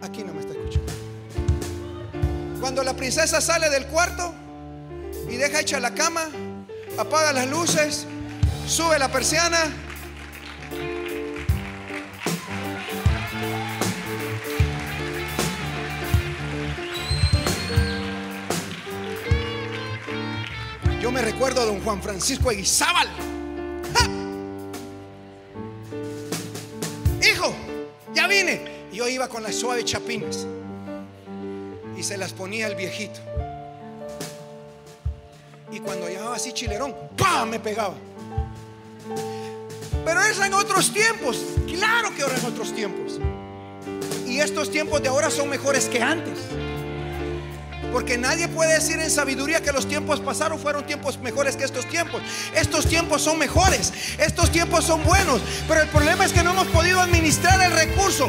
Aquí 0.00 0.22
no 0.24 0.34
me 0.34 0.40
está 0.40 0.52
escuchando. 0.52 0.92
Cuando 2.60 2.82
la 2.82 2.94
princesa 2.94 3.40
sale 3.40 3.70
del 3.70 3.86
cuarto 3.86 4.34
y 5.30 5.36
deja 5.36 5.60
hecha 5.60 5.80
la 5.80 5.94
cama, 5.94 6.28
apaga 6.98 7.32
las 7.32 7.48
luces, 7.48 8.06
sube 8.66 8.98
la 8.98 9.10
persiana 9.10 9.72
Yo 21.04 21.12
me 21.12 21.20
recuerdo 21.20 21.60
a 21.60 21.66
don 21.66 21.82
Juan 21.82 22.00
Francisco 22.00 22.50
Eguizábal. 22.50 23.23
Yo 28.92 29.08
iba 29.08 29.28
con 29.28 29.42
las 29.42 29.54
suaves 29.54 29.84
chapines. 29.84 30.46
Y 31.96 32.02
se 32.02 32.16
las 32.16 32.32
ponía 32.32 32.66
el 32.66 32.74
viejito. 32.74 33.20
Y 35.70 35.80
cuando 35.80 36.08
llamaba 36.08 36.36
así 36.36 36.52
chilerón, 36.52 36.94
¡pam! 37.16 37.50
me 37.50 37.60
pegaba. 37.60 37.94
Pero 40.04 40.20
eso 40.20 40.44
en 40.44 40.54
otros 40.54 40.92
tiempos. 40.92 41.42
Claro 41.66 42.14
que 42.14 42.22
ahora 42.22 42.36
en 42.38 42.46
otros 42.46 42.74
tiempos. 42.74 43.20
Y 44.26 44.40
estos 44.40 44.70
tiempos 44.70 45.02
de 45.02 45.08
ahora 45.08 45.30
son 45.30 45.48
mejores 45.48 45.88
que 45.88 46.02
antes. 46.02 46.38
Porque 47.94 48.18
nadie 48.18 48.48
puede 48.48 48.74
decir 48.74 48.98
en 48.98 49.08
sabiduría 49.08 49.62
que 49.62 49.70
los 49.70 49.86
tiempos 49.86 50.18
pasaron 50.18 50.58
fueron 50.58 50.84
tiempos 50.84 51.16
mejores 51.20 51.56
que 51.56 51.62
estos 51.62 51.88
tiempos. 51.88 52.20
Estos 52.52 52.86
tiempos 52.86 53.22
son 53.22 53.38
mejores. 53.38 53.92
Estos 54.18 54.50
tiempos 54.50 54.84
son 54.84 55.04
buenos. 55.04 55.40
Pero 55.68 55.80
el 55.82 55.88
problema 55.90 56.24
es 56.24 56.32
que 56.32 56.42
no 56.42 56.50
hemos 56.50 56.66
podido 56.66 57.00
administrar 57.00 57.62
el 57.62 57.70
recurso. 57.70 58.26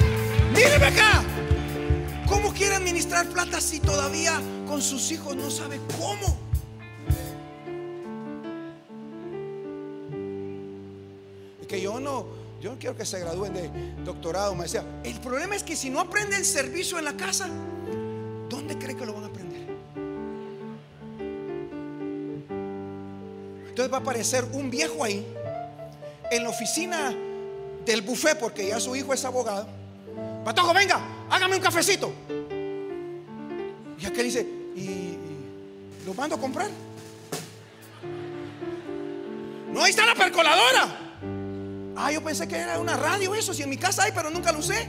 Míreme 0.53 0.85
acá. 0.85 1.23
¿Cómo 2.27 2.53
quiere 2.53 2.75
administrar 2.75 3.25
plata 3.29 3.59
si 3.59 3.79
todavía 3.79 4.39
con 4.67 4.83
sus 4.83 5.11
hijos 5.11 5.35
no 5.35 5.49
sabe 5.49 5.79
cómo? 5.97 6.37
Es 11.59 11.65
que 11.65 11.81
yo 11.81 11.99
no, 11.99 12.27
yo 12.61 12.69
no 12.69 12.77
quiero 12.77 12.95
que 12.95 13.03
se 13.03 13.19
gradúen 13.19 13.55
de 13.55 13.71
doctorado, 14.03 14.53
me 14.53 14.65
decía. 14.65 14.85
El 15.03 15.19
problema 15.21 15.55
es 15.55 15.63
que 15.63 15.75
si 15.75 15.89
no 15.89 16.01
aprenden 16.01 16.45
servicio 16.45 16.99
en 16.99 17.05
la 17.05 17.13
casa, 17.13 17.49
va 23.95 23.99
a 23.99 24.01
aparecer 24.01 24.43
un 24.51 24.69
viejo 24.69 25.05
ahí, 25.05 25.25
en 26.29 26.43
la 26.43 26.49
oficina 26.49 27.15
del 27.85 28.01
buffet, 28.01 28.37
porque 28.37 28.67
ya 28.67 28.79
su 28.79 28.93
hijo 28.93 29.13
es 29.13 29.23
abogado. 29.23 29.67
Patojo, 30.43 30.73
venga, 30.73 30.99
hágame 31.29 31.55
un 31.55 31.61
cafecito. 31.61 32.11
Y 33.97 34.05
aquel 34.05 34.25
dice, 34.25 34.45
¿y 34.75 35.17
lo 36.05 36.13
mando 36.13 36.35
a 36.35 36.39
comprar? 36.39 36.69
No, 39.71 39.81
ahí 39.81 39.91
está 39.91 40.05
la 40.05 40.15
percoladora. 40.15 40.99
Ah, 41.95 42.11
yo 42.11 42.21
pensé 42.21 42.49
que 42.49 42.57
era 42.57 42.77
una 42.79 42.97
radio 42.97 43.33
eso, 43.33 43.53
si 43.53 43.63
en 43.63 43.69
mi 43.69 43.77
casa 43.77 44.03
hay, 44.03 44.11
pero 44.11 44.29
nunca 44.29 44.51
lo 44.51 44.59
usé. 44.59 44.87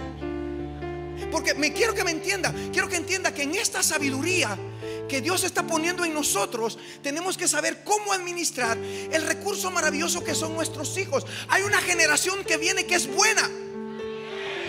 Porque 1.31 1.55
me 1.55 1.73
quiero 1.73 1.95
que 1.95 2.03
me 2.03 2.11
entienda, 2.11 2.53
quiero 2.73 2.89
que 2.89 2.97
entienda 2.97 3.33
que 3.33 3.45
en 3.45 3.55
esta 3.55 3.85
sabiduría 3.85 4.59
que 5.09 5.21
Dios 5.21 5.45
está 5.45 5.67
poniendo 5.67 6.05
en 6.05 6.15
nosotros, 6.15 6.79
tenemos 7.03 7.37
que 7.37 7.49
saber 7.49 7.83
cómo 7.85 8.13
administrar 8.13 8.77
el 8.79 9.23
recurso 9.23 9.71
maravilloso 9.71 10.25
que 10.25 10.35
son 10.35 10.55
nuestros 10.55 10.97
hijos. 10.99 11.27
Hay 11.49 11.63
una 11.63 11.81
generación 11.81 12.45
que 12.45 12.57
viene 12.57 12.87
que 12.87 12.95
es 12.97 13.07
buena. 13.07 13.49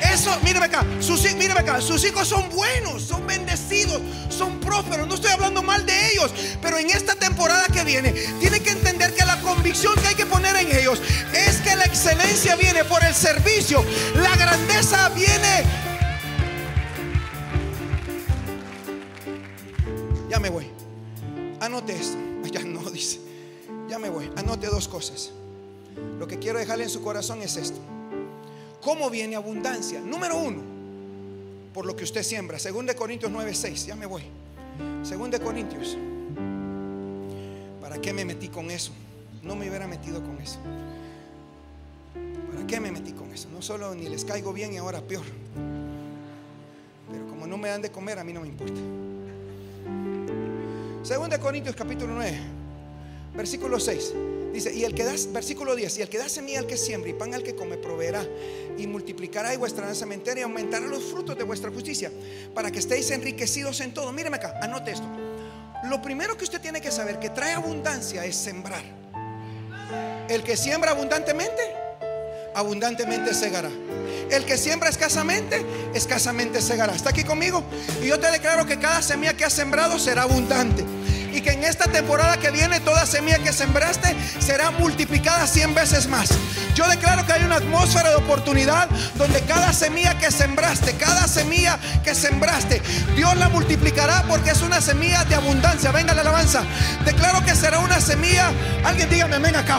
Eso, 0.02 0.38
míreme 0.44 0.66
acá, 0.66 0.86
sus, 1.00 1.26
acá, 1.26 1.82
sus 1.82 2.04
hijos 2.04 2.28
son 2.28 2.50
buenos, 2.50 3.02
son 3.02 3.26
bendecidos, 3.26 4.00
son 4.30 4.60
prósperos. 4.60 5.08
No 5.08 5.16
estoy 5.16 5.32
hablando 5.32 5.64
mal 5.64 5.86
de 5.86 6.12
ellos, 6.12 6.32
pero 6.62 6.78
en 6.78 6.90
esta 6.90 7.16
temporada 7.16 7.66
que 7.74 7.84
viene, 7.84 8.12
tiene 8.40 8.60
que 8.60 8.72
entender 8.72 9.14
que 9.16 9.26
la 9.26 9.40
convicción 9.42 9.96
que 9.96 10.08
hay 10.08 10.16
que 10.16 10.26
poner 10.26 10.56
en 10.56 10.76
ellos 10.76 11.02
es 11.34 11.58
que 11.62 11.76
la 11.76 11.86
excelencia 11.86 12.56
viene 12.56 12.84
por 12.86 13.04
el 13.04 13.14
servicio, 13.14 13.84
la 14.16 14.36
grandeza 14.36 15.10
viene 15.10 15.66
Ya 20.30 20.40
me 20.40 20.50
voy. 20.50 20.68
Anote 21.60 21.96
esto. 21.96 22.18
Ya 22.52 22.64
no, 22.64 22.90
dice. 22.90 23.20
Ya 23.90 24.00
me 24.00 24.10
voy. 24.10 24.32
Anote 24.38 24.68
dos 24.68 24.88
cosas. 24.88 25.32
Lo 26.18 26.28
que 26.28 26.40
quiero 26.40 26.60
dejarle 26.60 26.86
en 26.86 26.90
su 26.90 27.02
corazón 27.02 27.42
es 27.42 27.58
esto. 27.58 27.80
¿Cómo 28.82 29.10
viene 29.10 29.36
abundancia? 29.36 30.00
Número 30.00 30.38
uno, 30.38 30.62
por 31.74 31.86
lo 31.86 31.96
que 31.96 32.06
usted 32.06 32.24
siembra. 32.24 32.58
Según 32.58 32.86
de 32.86 32.96
Corintios 32.96 33.32
9:6. 33.32 33.86
Ya 33.86 33.96
me 33.96 34.06
voy. 34.06 34.24
Según 35.04 35.30
de 35.30 35.40
Corintios. 35.40 35.98
¿Para 37.82 38.00
qué 38.00 38.14
me 38.14 38.24
metí 38.24 38.48
con 38.48 38.72
eso? 38.72 38.92
No 39.44 39.56
me 39.56 39.68
hubiera 39.68 39.88
metido 39.88 40.24
con 40.24 40.40
eso. 40.40 40.60
¿Para 42.54 42.66
qué 42.66 42.80
me 42.80 42.92
metí 42.92 43.12
con 43.12 43.32
eso? 43.32 43.50
No 43.50 43.62
solo 43.62 43.94
ni 43.94 44.08
les 44.08 44.24
caigo 44.24 44.54
bien 44.54 44.74
y 44.74 44.78
ahora 44.78 45.02
peor. 45.02 45.26
Pero 47.12 47.28
como 47.28 47.46
no 47.48 47.58
me 47.58 47.70
dan 47.70 47.82
de 47.82 47.92
comer, 47.92 48.20
a 48.20 48.24
mí 48.24 48.32
no 48.32 48.42
me 48.42 48.48
importa. 48.48 48.80
Segunda 51.04 51.40
Corintios 51.40 51.76
capítulo 51.76 52.14
9, 52.16 52.38
versículo 53.34 53.80
6. 53.80 54.14
Dice, 54.54 54.74
y 54.74 54.84
el 54.84 54.96
que 54.96 55.04
da, 55.04 55.14
versículo 55.32 55.76
10, 55.76 56.00
y 56.00 56.02
el 56.02 56.10
que 56.10 56.18
da 56.18 56.28
semilla 56.28 56.60
al 56.60 56.68
que 56.68 56.78
siembra 56.78 57.10
y 57.10 57.14
pan 57.14 57.34
al 57.34 57.44
que 57.44 57.56
come, 57.56 57.78
proveerá 57.78 58.26
y 58.78 58.88
multiplicará 58.88 59.54
y 59.54 59.58
vuestra 59.58 59.94
sementera 59.94 60.40
y 60.40 60.44
aumentará 60.44 60.86
los 60.88 61.04
frutos 61.04 61.38
de 61.38 61.44
vuestra 61.44 61.72
justicia, 61.72 62.12
para 62.54 62.72
que 62.72 62.80
estéis 62.80 63.12
enriquecidos 63.12 63.80
en 63.82 63.94
todo. 63.94 64.12
Míreme 64.12 64.38
acá, 64.38 64.60
anote 64.62 64.92
esto. 64.92 65.08
Lo 65.84 66.02
primero 66.02 66.36
que 66.36 66.44
usted 66.44 66.60
tiene 66.60 66.82
que 66.82 66.92
saber 66.92 67.20
que 67.20 67.30
trae 67.30 67.54
abundancia 67.54 68.26
es 68.26 68.36
sembrar. 68.36 68.84
El 70.28 70.44
que 70.44 70.58
siembra 70.58 70.92
abundantemente, 70.92 71.62
abundantemente 72.58 73.36
segará. 73.36 73.70
El 74.32 74.44
que 74.44 74.58
siembra 74.58 74.90
escasamente, 74.90 75.64
escasamente 75.94 76.60
segará. 76.60 76.94
¿Está 76.94 77.12
aquí 77.12 77.24
conmigo? 77.24 77.64
Y 78.02 78.08
yo 78.08 78.20
te 78.20 78.32
declaro 78.32 78.66
que 78.66 78.80
cada 78.80 79.02
semilla 79.02 79.36
que 79.36 79.46
has 79.46 79.54
sembrado 79.54 80.00
será 80.00 80.24
abundante. 80.24 80.84
Y 81.32 81.42
que 81.42 81.52
en 81.52 81.64
esta 81.64 81.86
temporada 81.86 82.38
que 82.38 82.50
viene 82.50 82.80
toda 82.80 83.06
semilla 83.06 83.38
que 83.38 83.54
sembraste 83.54 84.16
será 84.40 84.72
multiplicada 84.72 85.46
100 85.46 85.76
veces 85.76 86.08
más. 86.08 86.30
Yo 86.74 86.88
declaro 86.90 87.28
que 87.28 87.34
hay 87.34 87.44
una 87.44 87.58
atmósfera 87.58 88.10
de 88.10 88.16
oportunidad 88.16 88.90
donde 89.16 89.42
cada 89.42 89.72
semilla 89.72 90.18
que 90.18 90.32
sembraste, 90.32 90.94
cada 90.94 91.28
semilla 91.28 91.78
que 92.04 92.16
sembraste, 92.16 92.82
Dios 93.16 93.38
la 93.38 93.50
multiplicará 93.50 94.24
porque 94.28 94.50
es 94.50 94.64
una 94.64 94.82
semilla 94.82 95.24
de 95.26 95.36
abundancia. 95.36 95.92
Venga 95.92 96.16
la 96.16 96.22
alabanza. 96.22 96.64
Declaro 97.06 97.46
que 97.46 97.56
será 97.56 97.80
una 97.80 98.02
semilla. 98.02 98.52
Alguien 98.84 99.10
dígame 99.12 99.36
amén 99.36 99.56
acá. 99.56 99.78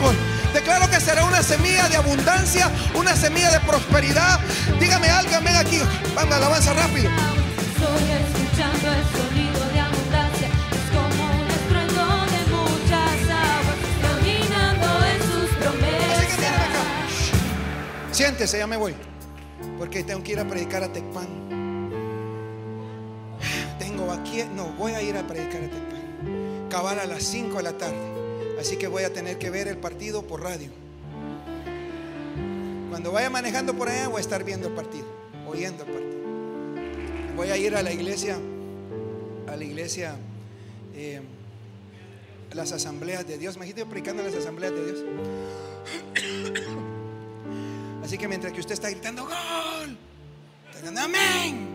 Declaro 0.52 0.88
que 0.90 1.00
será 1.00 1.24
una 1.24 1.42
semilla 1.42 1.88
de 1.88 1.96
abundancia, 1.96 2.70
una 2.94 3.14
semilla 3.14 3.50
de 3.50 3.60
prosperidad. 3.60 4.40
Dígame 4.80 5.08
algo, 5.08 5.34
amén 5.36 5.56
aquí. 5.56 5.80
Vamos, 6.14 6.34
alabanza 6.34 6.72
rápido. 6.72 7.10
Estoy 7.10 8.10
escuchando 8.10 8.88
el 8.92 9.04
sonido 9.16 9.60
de 9.72 9.80
abundancia. 9.80 10.48
Es 10.48 10.88
como 10.96 11.24
un 11.30 11.48
estruendo 11.48 12.04
de 12.26 12.40
muchas 12.56 13.16
aguas 13.30 13.78
caminando 14.02 15.06
en 15.06 15.20
sus 15.22 15.50
Así 16.16 16.26
que 16.26 16.36
mírame 16.36 16.56
acá. 16.56 16.82
promesas. 16.82 17.12
Shh. 17.12 18.16
Siéntese, 18.16 18.58
ya 18.58 18.66
me 18.66 18.76
voy. 18.76 18.94
Porque 19.78 20.02
tengo 20.02 20.22
que 20.22 20.32
ir 20.32 20.40
a 20.40 20.44
predicar 20.48 20.82
a 20.82 20.88
Tecpan. 20.92 21.28
Tengo 23.78 24.10
aquí, 24.12 24.44
no, 24.54 24.64
voy 24.72 24.92
a 24.92 25.02
ir 25.02 25.16
a 25.16 25.26
predicar 25.26 25.62
a 25.62 25.68
Tecpan. 25.68 26.68
Cabal 26.68 26.98
a 26.98 27.06
las 27.06 27.22
5 27.22 27.56
de 27.58 27.62
la 27.62 27.72
tarde. 27.72 28.17
Así 28.58 28.76
que 28.76 28.88
voy 28.88 29.04
a 29.04 29.12
tener 29.12 29.38
que 29.38 29.50
ver 29.50 29.68
el 29.68 29.78
partido 29.78 30.22
por 30.22 30.42
radio. 30.42 30.70
Cuando 32.90 33.12
vaya 33.12 33.30
manejando 33.30 33.74
por 33.74 33.88
allá 33.88 34.08
voy 34.08 34.18
a 34.18 34.20
estar 34.20 34.42
viendo 34.42 34.66
el 34.68 34.74
partido, 34.74 35.06
oyendo 35.46 35.84
el 35.84 35.90
partido. 35.90 36.18
Voy 37.36 37.50
a 37.50 37.56
ir 37.56 37.76
a 37.76 37.82
la 37.82 37.92
iglesia, 37.92 38.36
a 39.46 39.54
la 39.54 39.64
iglesia, 39.64 40.16
eh, 40.94 41.20
las 42.52 42.72
asambleas 42.72 43.24
de 43.26 43.38
Dios. 43.38 43.54
Imagínate 43.54 43.82
yo 43.82 43.88
predicando 43.88 44.24
en 44.24 44.32
las 44.32 44.36
asambleas 44.36 44.72
de 44.72 44.84
Dios. 44.84 44.98
Así 48.02 48.18
que 48.18 48.26
mientras 48.26 48.52
que 48.52 48.60
usted 48.60 48.74
está 48.74 48.90
gritando 48.90 49.24
gol, 49.24 49.96
está 50.66 50.78
gritando 50.78 51.00
amén. 51.00 51.68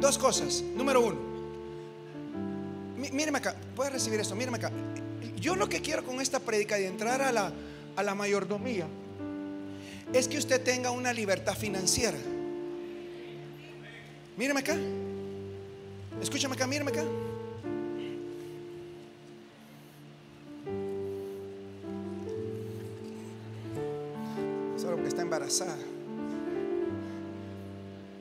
Dos 0.00 0.18
cosas. 0.18 0.62
Número 0.76 1.00
uno, 1.00 1.29
míreme 3.00 3.38
acá, 3.38 3.54
puede 3.74 3.90
recibir 3.90 4.20
esto, 4.20 4.34
míreme 4.34 4.58
acá. 4.58 4.70
Yo 5.36 5.56
lo 5.56 5.68
que 5.68 5.80
quiero 5.80 6.04
con 6.04 6.20
esta 6.20 6.38
prédica 6.38 6.76
de 6.76 6.86
entrar 6.86 7.22
a 7.22 7.32
la, 7.32 7.52
a 7.96 8.02
la 8.02 8.14
mayordomía 8.14 8.86
es 10.12 10.28
que 10.28 10.38
usted 10.38 10.62
tenga 10.62 10.90
una 10.90 11.12
libertad 11.12 11.56
financiera. 11.56 12.18
Míreme 14.36 14.60
acá. 14.60 14.76
Escúchame 16.20 16.54
acá, 16.54 16.66
míreme 16.66 16.90
acá. 16.90 17.02
Solo 24.76 24.96
porque 24.96 25.08
está 25.08 25.22
embarazada. 25.22 25.76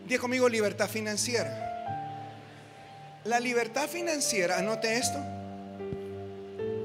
Diga 0.08 0.22
conmigo 0.22 0.48
libertad 0.50 0.90
financiera. 0.90 1.69
La 3.30 3.40
libertad 3.40 3.88
financiera, 3.88 4.58
anote 4.58 4.98
esto, 4.98 5.20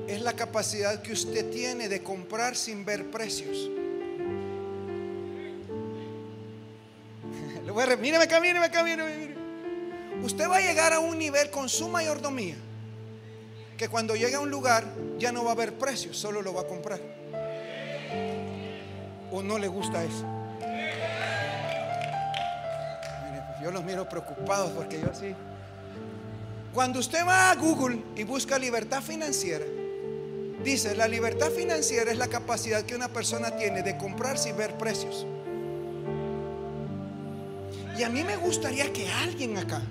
es 0.06 0.20
la 0.20 0.34
capacidad 0.34 1.00
que 1.00 1.14
usted 1.14 1.50
tiene 1.50 1.88
de 1.88 2.02
comprar 2.02 2.54
sin 2.54 2.84
ver 2.84 3.10
precios. 3.10 3.56
Míreme 7.98 8.24
acá, 8.24 8.40
míreme 8.40 8.66
acá, 8.66 8.84
míreme. 8.84 9.34
Usted 10.22 10.46
va 10.46 10.58
a 10.58 10.60
llegar 10.60 10.92
a 10.92 11.00
un 11.00 11.18
nivel 11.18 11.48
con 11.48 11.70
su 11.70 11.88
mayordomía 11.88 12.56
que 13.78 13.88
cuando 13.88 14.14
llegue 14.14 14.34
a 14.34 14.40
un 14.40 14.50
lugar 14.50 14.84
ya 15.16 15.32
no 15.32 15.44
va 15.44 15.52
a 15.52 15.54
haber 15.54 15.78
precios, 15.78 16.18
solo 16.18 16.42
lo 16.42 16.52
va 16.52 16.60
a 16.60 16.66
comprar. 16.66 17.00
¿O 19.32 19.42
no 19.42 19.56
le 19.56 19.68
gusta 19.68 20.04
eso? 20.04 20.26
Pues 23.48 23.60
yo 23.62 23.70
los 23.70 23.82
miro 23.82 24.06
preocupados 24.06 24.72
porque 24.72 25.00
yo 25.00 25.08
sí. 25.18 25.34
Cuando 26.74 26.98
usted 26.98 27.24
va 27.24 27.52
a 27.52 27.54
Google 27.54 28.02
y 28.16 28.24
busca 28.24 28.58
libertad 28.58 29.00
financiera, 29.00 29.64
dice, 30.64 30.96
la 30.96 31.06
libertad 31.06 31.52
financiera 31.52 32.10
es 32.10 32.18
la 32.18 32.26
capacidad 32.26 32.82
que 32.82 32.96
una 32.96 33.06
persona 33.06 33.52
tiene 33.52 33.84
de 33.84 33.96
comprar 33.96 34.36
sin 34.38 34.56
ver 34.56 34.76
precios. 34.76 35.24
Y 37.96 38.02
a 38.02 38.08
mí 38.08 38.24
me 38.24 38.36
gustaría 38.36 38.92
que 38.92 39.08
alguien 39.08 39.56
acá 39.56 39.82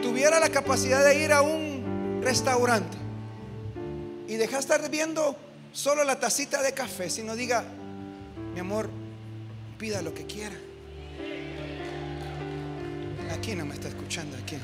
tuviera 0.00 0.38
la 0.38 0.48
capacidad 0.48 1.04
de 1.04 1.24
ir 1.24 1.32
a 1.32 1.42
un 1.42 2.20
restaurante 2.22 2.96
y 4.28 4.36
dejar 4.36 4.54
de 4.54 4.60
estar 4.60 4.90
viendo 4.90 5.34
solo 5.72 6.04
la 6.04 6.20
tacita 6.20 6.62
de 6.62 6.72
café, 6.72 7.10
sino 7.10 7.34
diga, 7.34 7.64
mi 8.54 8.60
amor, 8.60 8.90
pida 9.76 10.02
lo 10.02 10.14
que 10.14 10.24
quiera. 10.26 10.54
Aquí 13.40 13.54
no 13.54 13.64
me 13.64 13.72
está 13.72 13.88
escuchando, 13.88 14.36
aquí 14.36 14.58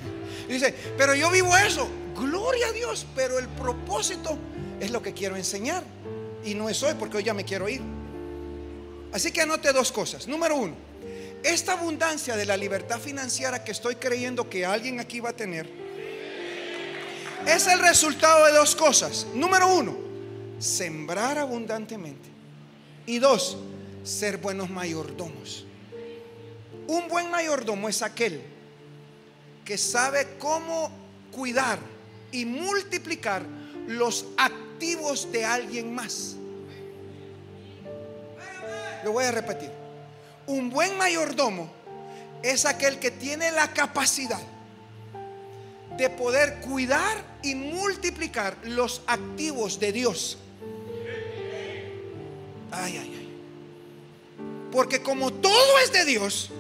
dice, 0.47 0.75
pero 0.99 1.15
yo 1.15 1.31
vivo 1.31 1.57
eso. 1.57 1.89
Gloria 2.15 2.67
a 2.67 2.73
Dios, 2.73 3.07
pero 3.17 3.39
el 3.39 3.49
propósito 3.49 4.37
es 4.79 4.91
lo 4.91 5.01
que 5.01 5.15
quiero 5.15 5.35
enseñar. 5.35 5.83
Y 6.45 6.53
no 6.53 6.69
es 6.69 6.83
hoy 6.83 6.93
porque 6.99 7.17
hoy 7.17 7.25
ya 7.25 7.33
me 7.33 7.43
quiero 7.43 7.71
ir. 7.71 7.81
Así 9.15 9.33
que 9.33 9.41
anote 9.41 9.73
dos 9.73 9.91
cosas. 9.93 10.29
Número 10.29 10.57
uno, 10.57 10.75
esta 11.43 11.73
abundancia 11.73 12.37
de 12.37 12.45
la 12.45 12.55
libertad 12.59 13.01
financiera 13.01 13.65
que 13.65 13.73
estoy 13.73 13.97
creyendo 13.97 14.51
que 14.51 14.67
alguien 14.67 15.01
aquí 15.01 15.21
va 15.21 15.31
a 15.31 15.33
tener 15.33 15.67
es 17.47 17.67
el 17.69 17.79
resultado 17.79 18.45
de 18.45 18.53
dos 18.53 18.77
cosas. 18.77 19.27
Número 19.35 19.75
uno, 19.75 19.97
sembrar 20.59 21.39
abundantemente. 21.39 22.29
Y 23.07 23.21
dos, 23.21 23.57
ser 24.05 24.37
buenos 24.37 24.69
mayordomos. 24.69 25.65
Un 26.87 27.09
buen 27.09 27.31
mayordomo 27.31 27.89
es 27.89 28.03
aquel 28.03 28.55
que 29.67 29.77
sabe 29.77 30.37
cómo 30.39 30.91
cuidar 31.33 31.79
y 32.31 32.45
multiplicar 32.47 33.43
los 33.89 34.25
activos 34.39 35.31
de 35.33 35.45
alguien 35.45 35.93
más. 35.93 36.37
Lo 39.05 39.13
voy 39.13 39.25
a 39.25 39.33
repetir. 39.33 39.71
Un 40.47 40.71
buen 40.71 40.97
mayordomo 40.97 41.69
es 42.43 42.65
aquel 42.65 43.01
que 43.01 43.11
tiene 43.11 43.51
la 43.51 43.73
capacidad 43.73 44.41
de 45.97 46.11
poder 46.11 46.61
cuidar 46.61 47.25
y 47.43 47.57
multiplicar 47.57 48.57
los 48.65 49.03
activos 49.09 49.81
de 49.81 49.93
Dios. 49.93 50.39
Ay, 52.71 52.99
ay, 52.99 53.15
ay. 53.19 53.29
Porque 54.71 55.03
como 55.03 55.33
todo 55.33 55.79
es 55.81 55.91
de 55.93 56.05
Dios, 56.05 56.53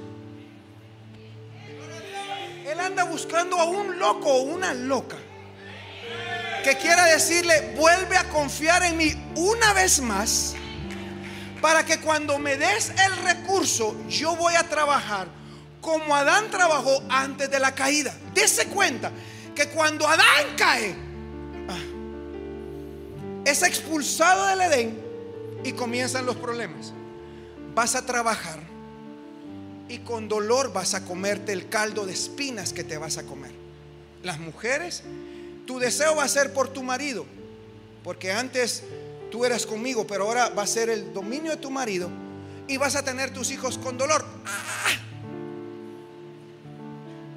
Él 2.66 2.80
anda 2.80 3.04
buscando 3.04 3.60
a 3.60 3.64
un 3.64 3.96
loco 3.96 4.28
o 4.28 4.42
una 4.42 4.74
loca 4.74 5.16
que 6.64 6.76
quiera 6.76 7.04
decirle, 7.04 7.74
vuelve 7.76 8.16
a 8.16 8.28
confiar 8.28 8.82
en 8.82 8.96
mí 8.96 9.12
una 9.36 9.72
vez 9.72 10.00
más, 10.00 10.56
para 11.62 11.86
que 11.86 12.00
cuando 12.00 12.40
me 12.40 12.56
des 12.56 12.90
el 12.90 13.16
recurso, 13.18 13.94
yo 14.08 14.34
voy 14.34 14.54
a 14.56 14.68
trabajar 14.68 15.28
como 15.80 16.16
Adán 16.16 16.50
trabajó 16.50 17.04
antes 17.08 17.48
de 17.48 17.60
la 17.60 17.72
caída. 17.72 18.12
Dese 18.34 18.66
cuenta 18.66 19.12
que 19.54 19.68
cuando 19.68 20.08
Adán 20.08 20.56
cae, 20.56 20.96
ah, 21.68 23.44
es 23.44 23.62
expulsado 23.62 24.44
del 24.46 24.62
Edén 24.62 25.00
y 25.62 25.70
comienzan 25.70 26.26
los 26.26 26.34
problemas. 26.34 26.92
Vas 27.76 27.94
a 27.94 28.04
trabajar 28.04 28.58
y 29.88 29.98
con 29.98 30.28
dolor 30.28 30.72
vas 30.72 30.94
a 30.94 31.04
comerte 31.04 31.52
el 31.52 31.68
caldo 31.68 32.06
de 32.06 32.12
espinas 32.12 32.72
que 32.72 32.84
te 32.84 32.98
vas 32.98 33.18
a 33.18 33.24
comer. 33.24 33.52
Las 34.22 34.38
mujeres, 34.38 35.02
tu 35.66 35.78
deseo 35.78 36.16
va 36.16 36.24
a 36.24 36.28
ser 36.28 36.52
por 36.52 36.68
tu 36.68 36.82
marido, 36.82 37.26
porque 38.02 38.32
antes 38.32 38.82
tú 39.30 39.44
eras 39.44 39.66
conmigo, 39.66 40.06
pero 40.06 40.24
ahora 40.24 40.48
va 40.48 40.62
a 40.62 40.66
ser 40.66 40.90
el 40.90 41.12
dominio 41.12 41.52
de 41.52 41.56
tu 41.58 41.70
marido 41.70 42.10
y 42.68 42.76
vas 42.76 42.96
a 42.96 43.04
tener 43.04 43.32
tus 43.32 43.50
hijos 43.50 43.78
con 43.78 43.96
dolor. 43.96 44.24
¡Ah! 44.44 44.96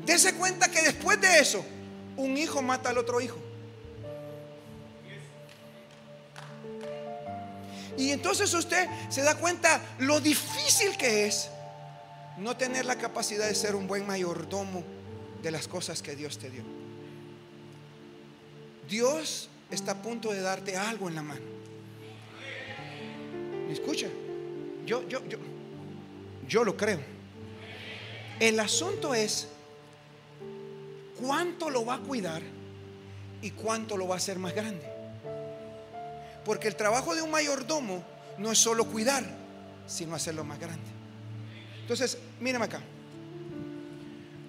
Dese 0.06 0.34
cuenta 0.34 0.72
que 0.72 0.82
después 0.82 1.22
de 1.22 1.40
eso, 1.40 1.64
un 2.18 2.36
hijo 2.36 2.64
mata 2.64 2.90
al 2.90 2.98
otro 2.98 3.22
hijo. 3.22 3.38
Y 7.96 8.12
entonces 8.12 8.52
usted 8.54 8.88
se 9.10 9.22
da 9.22 9.36
cuenta 9.36 9.82
lo 10.00 10.20
difícil 10.20 10.98
que 10.98 11.28
es 11.28 11.50
no 12.40 12.56
tener 12.56 12.86
la 12.86 12.98
capacidad 12.98 13.48
de 13.48 13.56
ser 13.56 13.76
un 13.76 13.88
buen 13.88 14.08
mayordomo 14.08 14.84
de 15.42 15.52
las 15.52 15.68
cosas 15.68 16.02
que 16.02 16.16
Dios 16.16 16.38
te 16.38 16.50
dio. 16.50 16.64
Dios 18.88 19.50
está 19.70 19.92
a 19.92 20.02
punto 20.02 20.32
de 20.32 20.42
darte 20.42 20.76
algo 20.78 21.10
en 21.10 21.16
la 21.16 21.22
mano. 21.22 21.46
¿Me 23.68 23.74
escucha? 23.74 24.08
Yo, 24.86 25.08
yo, 25.08 25.24
yo, 25.28 25.38
yo 26.48 26.64
lo 26.64 26.76
creo. 26.76 27.00
El 28.40 28.60
asunto 28.60 29.14
es 29.14 29.48
cuánto 31.22 31.70
lo 31.70 31.86
va 31.86 31.96
a 31.96 32.00
cuidar 32.00 32.42
y 33.42 33.52
cuánto 33.52 33.98
lo 33.98 34.08
va 34.08 34.16
a 34.16 34.18
hacer 34.18 34.40
más 34.40 34.56
grande. 34.56 34.90
Porque 36.46 36.68
el 36.68 36.76
trabajo 36.76 37.14
de 37.16 37.22
un 37.22 37.32
mayordomo 37.32 38.04
no 38.38 38.52
es 38.52 38.58
solo 38.58 38.86
cuidar, 38.86 39.24
sino 39.86 40.16
hacerlo 40.16 40.44
más 40.44 40.60
grande. 40.60 40.99
Entonces, 41.90 42.20
mírame 42.40 42.66
acá. 42.66 42.84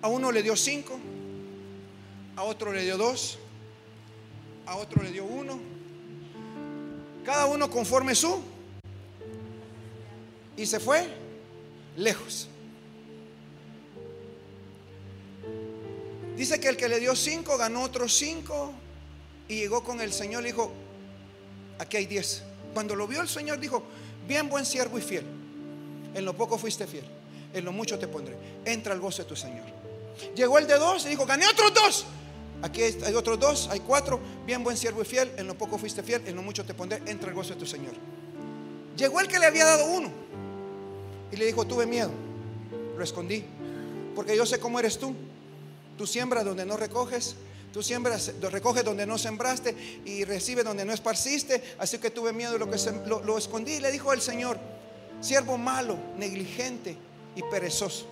A 0.03 0.09
uno 0.09 0.31
le 0.31 0.43
dio 0.43 0.55
cinco, 0.55 0.99
a 2.37 2.43
otro 2.43 2.71
le 2.71 2.83
dio 2.83 2.99
dos, 2.99 3.39
a 4.67 4.77
otro 4.77 5.03
le 5.03 5.11
dio 5.11 5.25
uno. 5.25 5.59
Cada 7.25 7.47
uno 7.47 7.71
conforme 7.71 8.15
su. 8.15 8.43
Y 10.55 10.67
se 10.67 10.81
fue 10.81 11.09
lejos. 11.97 12.47
Dice 16.37 16.61
que 16.61 16.69
el 16.69 16.77
que 16.77 16.91
le 16.91 17.01
dio 17.01 17.17
cinco 17.17 17.57
ganó 17.57 17.85
otros 17.85 18.13
cinco 18.13 18.75
y 19.49 19.61
llegó 19.61 19.83
con 19.83 20.03
el 20.03 20.13
Señor 20.13 20.43
y 20.43 20.49
dijo, 20.49 20.73
aquí 21.79 21.97
hay 21.97 22.05
diez. 22.05 22.43
Cuando 22.75 22.95
lo 22.95 23.07
vio 23.07 23.23
el 23.23 23.29
Señor 23.29 23.59
dijo, 23.59 23.83
bien 24.29 24.51
buen 24.51 24.67
siervo 24.67 24.99
y 24.99 25.01
fiel. 25.01 25.25
En 26.13 26.27
lo 26.27 26.37
poco 26.37 26.59
fuiste 26.59 26.87
fiel, 26.87 27.05
en 27.53 27.65
lo 27.65 27.73
mucho 27.73 27.99
te 27.99 28.09
pondré. 28.09 28.37
Entra 28.65 28.93
al 28.93 29.01
gozo 29.01 29.23
de 29.23 29.29
tu 29.29 29.37
Señor. 29.37 29.67
Llegó 30.35 30.59
el 30.59 30.67
de 30.67 30.79
dos 30.79 31.07
y 31.07 31.09
dijo, 31.09 31.27
gané 31.27 31.47
otros 31.47 31.73
dos. 31.75 32.07
Aquí 32.63 32.83
hay 32.83 33.15
otros 33.15 33.39
dos, 33.39 33.69
hay 33.71 33.81
cuatro. 33.81 34.21
Bien 34.45 34.63
buen 34.63 34.77
siervo 34.77 35.03
y 35.03 35.05
fiel, 35.05 35.31
en 35.37 35.47
lo 35.47 35.57
poco 35.57 35.79
fuiste 35.79 36.03
fiel, 36.03 36.23
en 36.27 36.37
lo 36.37 36.43
mucho 36.43 36.65
te 36.65 36.75
pondré. 36.75 37.01
Entra 37.07 37.29
al 37.29 37.35
gozo 37.35 37.55
de 37.55 37.61
tu 37.61 37.67
Señor. 37.67 37.93
Llegó 38.97 39.21
el 39.21 39.29
que 39.29 39.39
le 39.39 39.47
había 39.47 39.65
dado 39.65 39.87
uno 39.87 40.11
y 41.33 41.37
le 41.37 41.47
dijo, 41.47 41.67
tuve 41.67 41.87
miedo. 41.87 42.11
Lo 42.97 43.03
escondí, 43.03 43.45
porque 44.15 44.37
yo 44.37 44.45
sé 44.45 44.59
cómo 44.61 44.79
eres 44.79 44.99
tú. 44.99 45.15
Tú 45.97 46.07
siembras 46.07 46.45
donde 46.45 46.67
no 46.67 46.77
recoges. 46.77 47.37
Tú 47.73 47.83
siembras, 47.85 48.33
recoges 48.41 48.85
donde 48.85 49.07
no 49.07 49.17
sembraste 49.17 50.03
y 50.05 50.25
recibes 50.25 50.65
donde 50.65 50.85
no 50.85 50.93
esparciste. 50.93 51.63
Así 51.79 51.99
que 51.99 52.11
tuve 52.11 52.33
miedo 52.33 52.59
que 52.59 52.77
lo, 53.07 53.23
lo 53.23 53.39
escondí. 53.39 53.75
Y 53.75 53.81
le 53.81 53.93
dijo 53.93 54.13
el 54.13 54.21
Señor, 54.21 54.59
siervo 55.21 55.57
malo, 55.57 55.97
negligente 56.19 56.97
y 57.37 57.43
perezoso. 57.43 58.07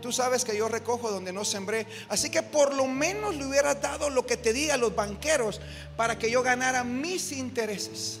Tú 0.00 0.12
sabes 0.12 0.44
que 0.44 0.56
yo 0.56 0.68
recojo 0.68 1.10
donde 1.10 1.32
no 1.32 1.44
sembré. 1.44 1.86
Así 2.08 2.30
que 2.30 2.42
por 2.42 2.74
lo 2.74 2.86
menos 2.86 3.34
le 3.34 3.46
hubiera 3.46 3.74
dado 3.74 4.10
lo 4.10 4.26
que 4.26 4.36
te 4.36 4.52
di 4.52 4.70
a 4.70 4.76
los 4.76 4.94
banqueros 4.94 5.60
para 5.96 6.18
que 6.18 6.30
yo 6.30 6.42
ganara 6.42 6.84
mis 6.84 7.32
intereses. 7.32 8.20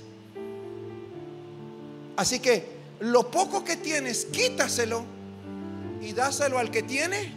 Así 2.16 2.40
que 2.40 2.66
lo 3.00 3.30
poco 3.30 3.62
que 3.62 3.76
tienes, 3.76 4.24
quítaselo 4.24 5.04
y 6.00 6.12
dáselo 6.12 6.58
al 6.58 6.70
que 6.70 6.82
tiene 6.82 7.32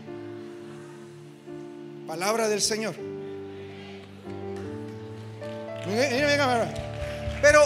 Palabra 2.07 2.47
del 2.49 2.60
Señor. 2.62 2.95
Pero, 7.41 7.66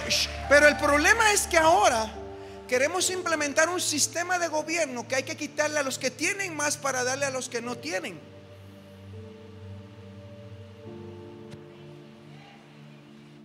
pero 0.50 0.68
el 0.68 0.76
problema 0.76 1.32
es 1.32 1.48
que 1.48 1.58
ahora 1.58 2.12
queremos 2.68 3.09
implementar 3.09 3.70
un 3.70 3.82
sistema 3.82 4.39
de 4.39 4.47
gobierno 4.47 5.07
que 5.07 5.16
hay 5.16 5.24
que 5.24 5.36
quitarle 5.36 5.80
a 5.80 5.84
los 5.84 5.97
que 5.97 6.11
tienen 6.11 6.55
más 6.55 6.78
para 6.78 7.03
darle 7.03 7.26
a 7.26 7.30
los 7.30 7.49
que 7.49 7.61
no 7.61 7.78
tienen. 7.78 8.20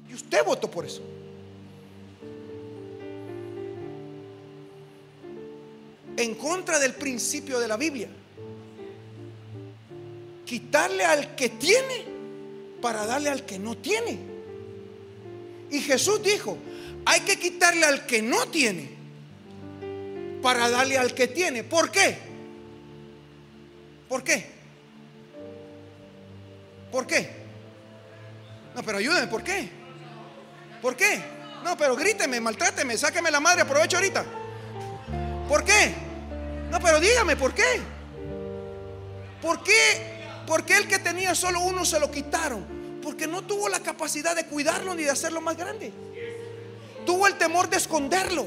Y 0.09 0.15
usted 0.15 0.45
votó 0.45 0.71
por 0.71 0.87
eso. 0.87 1.03
En 6.17 6.35
contra 6.35 6.79
del 6.79 6.95
principio 6.95 7.61
de 7.61 7.69
la 7.69 7.77
Biblia 7.77 8.09
quitarle 10.45 11.05
al 11.05 11.37
que 11.37 11.51
tiene 11.51 12.07
para 12.81 13.05
darle 13.05 13.29
al 13.29 13.45
que 13.45 13.59
no 13.59 13.77
tiene. 13.77 14.19
Y 15.71 15.81
Jesús 15.81 16.23
dijo, 16.23 16.57
hay 17.05 17.21
que 17.21 17.39
quitarle 17.39 17.85
al 17.85 18.07
que 18.07 18.23
no 18.23 18.47
tiene 18.49 18.98
para 20.43 20.69
darle 20.71 20.99
al 20.99 21.15
que 21.15 21.29
tiene. 21.29 21.65
¿Por 21.65 21.91
qué? 21.91 22.19
¿Por 24.09 24.23
qué? 24.23 24.47
¿Por 26.91 27.07
qué? 27.07 27.31
No, 28.75 28.83
pero 28.83 28.99
ayúdeme, 28.99 29.27
¿por 29.27 29.43
qué? 29.43 29.69
¿Por 30.81 30.97
qué? 30.97 31.23
No, 31.65 31.77
pero 31.77 31.97
gríteme, 31.97 32.41
maltráteme, 32.41 32.97
sáqueme 32.97 33.31
la 33.31 33.41
madre, 33.41 33.63
aprovecho 33.63 33.97
ahorita. 33.97 34.25
¿Por 35.49 35.65
qué? 35.65 35.95
No, 36.71 36.79
pero 36.81 37.01
dígame, 37.01 37.37
¿por 37.37 37.53
qué? 37.53 37.81
¿Por 39.43 39.63
qué 39.63 40.19
porque 40.49 40.79
el 40.79 40.89
que 40.89 40.99
tenía 40.99 41.35
solo 41.35 41.61
uno 41.61 41.85
se 41.85 42.01
lo 42.01 42.11
quitaron. 42.11 42.65
Porque 43.03 43.27
no 43.27 43.43
tuvo 43.43 43.69
la 43.69 43.81
capacidad 43.81 44.35
de 44.35 44.47
cuidarlo 44.47 44.95
ni 44.95 45.03
de 45.03 45.11
hacerlo 45.11 45.43
más 45.43 45.59
grande. 45.59 45.93
Tuvo 47.05 47.27
el 47.27 47.37
temor 47.37 47.69
de 47.69 47.77
esconderlo. 47.77 48.47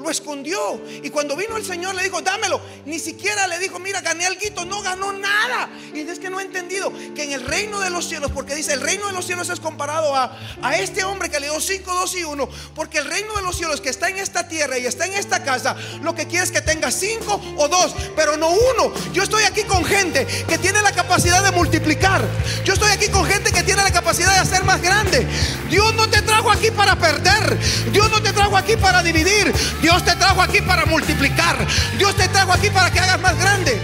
Lo 0.00 0.10
escondió. 0.10 0.80
Y 1.02 1.10
cuando 1.10 1.36
vino 1.36 1.56
el 1.56 1.64
Señor 1.64 1.94
le 1.94 2.02
dijo, 2.02 2.20
dámelo. 2.22 2.60
Ni 2.86 2.98
siquiera 2.98 3.46
le 3.46 3.58
dijo, 3.58 3.78
mira, 3.78 4.00
gané 4.00 4.26
algo, 4.26 4.40
no 4.64 4.82
ganó 4.82 5.12
nada. 5.12 5.68
Y 5.94 6.00
es 6.00 6.18
que 6.18 6.30
no 6.30 6.40
he 6.40 6.42
entendido 6.42 6.92
que 7.14 7.24
en 7.24 7.32
el 7.32 7.44
reino 7.44 7.80
de 7.80 7.90
los 7.90 8.06
cielos, 8.06 8.30
porque 8.32 8.54
dice, 8.54 8.72
el 8.72 8.80
reino 8.80 9.06
de 9.06 9.12
los 9.12 9.26
cielos 9.26 9.48
es 9.50 9.60
comparado 9.60 10.16
a, 10.16 10.36
a 10.62 10.76
este 10.76 11.04
hombre 11.04 11.30
que 11.30 11.40
le 11.40 11.46
dio 11.46 11.60
5, 11.60 11.92
2 11.92 12.16
y 12.16 12.24
1. 12.24 12.48
Porque 12.74 12.98
el 12.98 13.04
reino 13.04 13.34
de 13.34 13.42
los 13.42 13.56
cielos 13.56 13.80
que 13.80 13.90
está 13.90 14.08
en 14.08 14.18
esta 14.18 14.48
tierra 14.48 14.78
y 14.78 14.86
está 14.86 15.06
en 15.06 15.14
esta 15.14 15.42
casa, 15.42 15.76
lo 16.02 16.14
que 16.14 16.26
quiere 16.26 16.44
es 16.44 16.50
que 16.50 16.60
tenga 16.60 16.90
5 16.90 17.40
o 17.56 17.68
2, 17.68 17.94
pero 18.16 18.36
no 18.36 18.48
uno. 18.48 18.92
Yo 19.12 19.22
estoy 19.22 19.44
aquí 19.44 19.62
con 19.64 19.84
gente 19.84 20.26
que 20.48 20.58
tiene 20.58 20.80
la 20.82 20.92
capacidad 20.92 21.42
de 21.44 21.50
multiplicar. 21.52 22.22
Yo 22.64 22.74
estoy 22.74 22.90
aquí 22.90 23.08
con 23.08 23.24
gente 23.24 23.52
que 23.52 23.62
tiene 23.62 23.82
la 23.82 23.92
capacidad 23.92 24.32
de 24.32 24.38
hacer 24.38 24.64
más 24.64 24.80
grande. 24.80 25.26
Dios 25.68 25.94
no 25.94 26.08
te 26.08 26.22
trajo 26.22 26.50
aquí 26.50 26.70
para 26.70 26.96
perder. 26.96 27.58
Dios 27.92 28.10
no 28.10 28.22
te 28.22 28.32
trajo 28.32 28.56
aquí 28.56 28.76
para 28.76 29.02
dividir. 29.02 29.52
Te 29.98 30.14
trajo 30.16 30.40
aquí 30.40 30.60
para 30.60 30.86
multiplicar. 30.86 31.56
Dios 31.98 32.14
te 32.16 32.28
trajo 32.28 32.52
aquí 32.52 32.70
para 32.70 32.90
que 32.90 33.00
hagas 33.00 33.20
más 33.20 33.38
grande. 33.38 33.78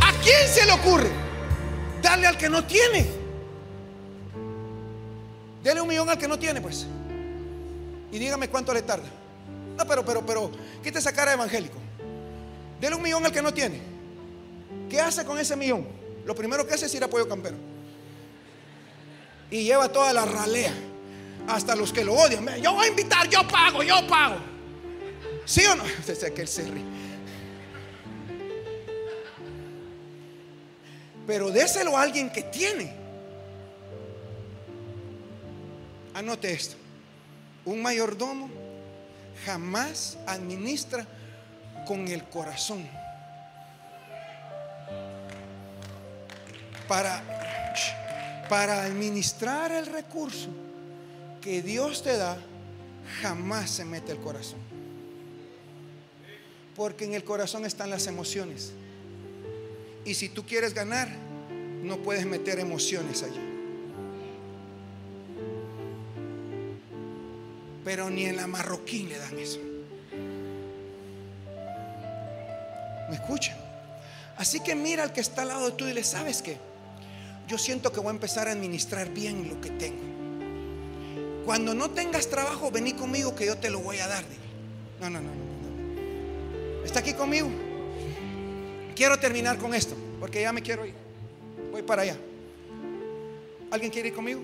¿A 0.00 0.12
quién 0.22 0.48
se 0.52 0.64
le 0.66 0.72
ocurre? 0.72 1.10
Darle 2.02 2.26
al 2.26 2.36
que 2.36 2.48
no 2.48 2.64
tiene. 2.64 3.06
Dele 5.62 5.80
un 5.80 5.88
millón 5.88 6.08
al 6.08 6.18
que 6.18 6.28
no 6.28 6.38
tiene, 6.38 6.60
pues. 6.60 6.86
Y 8.12 8.18
dígame 8.18 8.48
cuánto 8.48 8.72
le 8.72 8.82
tarda. 8.82 9.08
No, 9.76 9.84
pero, 9.86 10.04
pero, 10.04 10.24
pero, 10.24 10.50
quita 10.82 10.98
esa 10.98 11.12
cara 11.12 11.32
evangélico. 11.32 11.78
Dele 12.80 12.94
un 12.94 13.02
millón 13.02 13.24
al 13.26 13.32
que 13.32 13.42
no 13.42 13.52
tiene. 13.52 13.80
¿Qué 14.88 15.00
hace 15.00 15.24
con 15.24 15.38
ese 15.38 15.56
millón? 15.56 15.86
Lo 16.24 16.34
primero 16.34 16.66
que 16.66 16.74
hace 16.74 16.86
es 16.86 16.94
ir 16.94 17.02
a 17.02 17.08
Pollo 17.08 17.28
Campero. 17.28 17.56
Y 19.50 19.64
lleva 19.64 19.88
toda 19.88 20.12
la 20.12 20.24
ralea. 20.24 20.72
Hasta 21.48 21.74
los 21.76 21.92
que 21.92 22.04
lo 22.04 22.14
odian. 22.14 22.44
"Mira, 22.44 22.58
Yo 22.58 22.72
voy 22.72 22.86
a 22.86 22.90
invitar, 22.90 23.28
yo 23.28 23.46
pago, 23.46 23.82
yo 23.82 24.06
pago. 24.06 24.36
¿Sí 25.46 25.64
o 25.64 25.76
no? 25.76 25.84
Sé 26.04 26.34
que 26.34 26.42
él 26.42 26.48
se 26.48 26.64
ríe. 26.64 26.84
Pero 31.26 31.50
déselo 31.50 31.96
a 31.96 32.02
alguien 32.02 32.30
que 32.30 32.42
tiene. 32.42 32.92
Anote 36.14 36.52
esto. 36.52 36.76
Un 37.64 37.80
mayordomo 37.80 38.48
jamás 39.44 40.18
administra 40.26 41.06
con 41.86 42.08
el 42.08 42.24
corazón. 42.24 42.88
Para, 46.88 47.22
para 48.48 48.82
administrar 48.82 49.72
el 49.72 49.86
recurso 49.86 50.48
que 51.40 51.62
Dios 51.62 52.02
te 52.02 52.16
da, 52.16 52.36
jamás 53.20 53.70
se 53.70 53.84
mete 53.84 54.12
el 54.12 54.18
corazón. 54.18 54.65
Porque 56.76 57.06
en 57.06 57.14
el 57.14 57.24
corazón 57.24 57.64
están 57.64 57.88
las 57.88 58.06
emociones. 58.06 58.72
Y 60.04 60.14
si 60.14 60.28
tú 60.28 60.44
quieres 60.44 60.74
ganar, 60.74 61.08
no 61.82 61.96
puedes 61.98 62.26
meter 62.26 62.60
emociones 62.60 63.22
allí. 63.22 63.40
Pero 67.82 68.10
ni 68.10 68.26
en 68.26 68.36
la 68.36 68.46
marroquín 68.46 69.08
le 69.08 69.18
dan 69.18 69.38
eso. 69.38 69.58
¿Me 73.08 73.14
escuchan? 73.14 73.56
Así 74.36 74.60
que 74.60 74.74
mira 74.74 75.04
al 75.04 75.12
que 75.12 75.20
está 75.20 75.42
al 75.42 75.48
lado 75.48 75.70
de 75.70 75.72
tú 75.72 75.86
y 75.86 75.94
le 75.94 76.04
sabes 76.04 76.42
que 76.42 76.58
yo 77.48 77.56
siento 77.56 77.90
que 77.90 78.00
voy 78.00 78.08
a 78.08 78.10
empezar 78.10 78.48
a 78.48 78.52
administrar 78.52 79.08
bien 79.10 79.48
lo 79.48 79.60
que 79.60 79.70
tengo. 79.70 80.02
Cuando 81.46 81.74
no 81.74 81.90
tengas 81.90 82.28
trabajo, 82.28 82.70
vení 82.70 82.92
conmigo 82.92 83.34
que 83.34 83.46
yo 83.46 83.56
te 83.56 83.70
lo 83.70 83.78
voy 83.78 83.98
a 83.98 84.08
dar. 84.08 84.24
no, 85.00 85.08
no, 85.08 85.20
no, 85.20 85.34
no. 85.34 85.45
¿Está 86.86 87.00
aquí 87.00 87.14
conmigo? 87.14 87.48
Quiero 88.94 89.18
terminar 89.18 89.58
con 89.58 89.74
esto, 89.74 89.96
porque 90.20 90.40
ya 90.40 90.52
me 90.52 90.62
quiero 90.62 90.86
ir. 90.86 90.94
Voy 91.72 91.82
para 91.82 92.02
allá. 92.02 92.16
¿Alguien 93.72 93.90
quiere 93.90 94.08
ir 94.08 94.14
conmigo? 94.14 94.40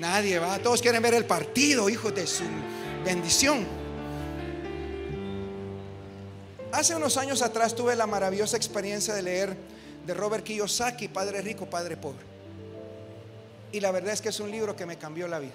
Nadie 0.00 0.40
va. 0.40 0.58
Todos 0.58 0.82
quieren 0.82 1.00
ver 1.00 1.14
el 1.14 1.24
partido, 1.24 1.88
hijos 1.88 2.12
de 2.14 2.26
su 2.26 2.42
bendición. 3.04 3.64
Hace 6.72 6.96
unos 6.96 7.16
años 7.16 7.42
atrás 7.42 7.76
tuve 7.76 7.94
la 7.94 8.08
maravillosa 8.08 8.56
experiencia 8.56 9.14
de 9.14 9.22
leer 9.22 9.56
de 10.04 10.14
Robert 10.14 10.42
Kiyosaki, 10.44 11.06
Padre 11.06 11.42
Rico, 11.42 11.64
Padre 11.66 11.96
Pobre. 11.96 12.26
Y 13.70 13.78
la 13.78 13.92
verdad 13.92 14.12
es 14.12 14.20
que 14.20 14.30
es 14.30 14.40
un 14.40 14.50
libro 14.50 14.74
que 14.74 14.84
me 14.84 14.98
cambió 14.98 15.28
la 15.28 15.38
vida. 15.38 15.54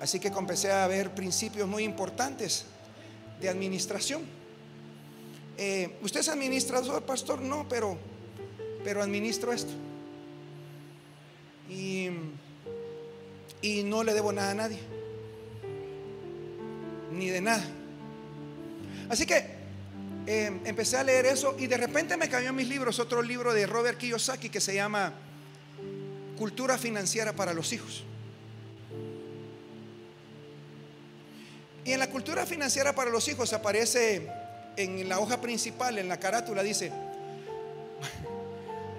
Así 0.00 0.18
que 0.18 0.32
comencé 0.32 0.72
a 0.72 0.86
ver 0.88 1.14
principios 1.14 1.68
muy 1.68 1.84
importantes 1.84 2.64
de 3.40 3.48
administración. 3.48 4.22
Eh, 5.56 5.96
¿Usted 6.02 6.20
es 6.20 6.28
administrador, 6.28 7.02
pastor? 7.04 7.40
No, 7.40 7.66
pero, 7.68 7.98
pero 8.84 9.02
administro 9.02 9.52
esto. 9.52 9.72
Y, 11.68 12.08
y 13.60 13.82
no 13.82 14.04
le 14.04 14.14
debo 14.14 14.32
nada 14.32 14.52
a 14.52 14.54
nadie. 14.54 14.78
Ni 17.12 17.28
de 17.28 17.40
nada. 17.40 17.64
Así 19.08 19.26
que 19.26 19.58
eh, 20.26 20.60
empecé 20.64 20.98
a 20.98 21.04
leer 21.04 21.26
eso 21.26 21.56
y 21.58 21.66
de 21.66 21.78
repente 21.78 22.16
me 22.16 22.28
cayó 22.28 22.50
en 22.50 22.54
mis 22.54 22.68
libros 22.68 22.98
otro 22.98 23.22
libro 23.22 23.54
de 23.54 23.66
Robert 23.66 23.98
Kiyosaki 23.98 24.50
que 24.50 24.60
se 24.60 24.74
llama 24.74 25.14
Cultura 26.36 26.76
Financiera 26.76 27.32
para 27.32 27.54
los 27.54 27.72
Hijos. 27.72 28.04
Y 31.88 31.94
en 31.94 32.00
la 32.00 32.10
cultura 32.10 32.44
financiera 32.44 32.94
para 32.94 33.10
los 33.10 33.26
hijos 33.28 33.50
aparece 33.54 34.28
en 34.76 35.08
la 35.08 35.20
hoja 35.20 35.40
principal, 35.40 35.96
en 35.96 36.06
la 36.06 36.20
carátula, 36.20 36.62
dice, 36.62 36.92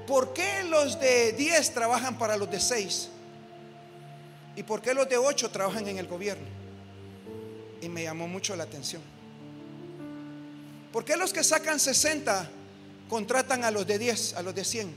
¿por 0.08 0.34
qué 0.34 0.64
los 0.64 1.00
de 1.00 1.34
10 1.34 1.72
trabajan 1.76 2.18
para 2.18 2.36
los 2.36 2.50
de 2.50 2.60
6? 2.60 3.10
¿Y 4.56 4.64
por 4.64 4.82
qué 4.82 4.96
los 4.96 5.08
de 5.08 5.18
8 5.18 5.52
trabajan 5.52 5.88
en 5.88 6.00
el 6.00 6.08
gobierno? 6.08 6.48
Y 7.80 7.90
me 7.90 8.02
llamó 8.02 8.28
mucho 8.28 8.56
la 8.56 8.64
atención. 8.64 9.04
¿Por 10.92 11.06
qué 11.06 11.16
los 11.16 11.32
que 11.32 11.44
sacan 11.44 11.80
60 11.80 12.50
contratan 13.08 13.66
a 13.66 13.70
los 13.70 13.86
de 13.86 14.00
10, 14.00 14.34
a 14.34 14.42
los 14.42 14.56
de 14.56 14.66
100? 14.66 14.96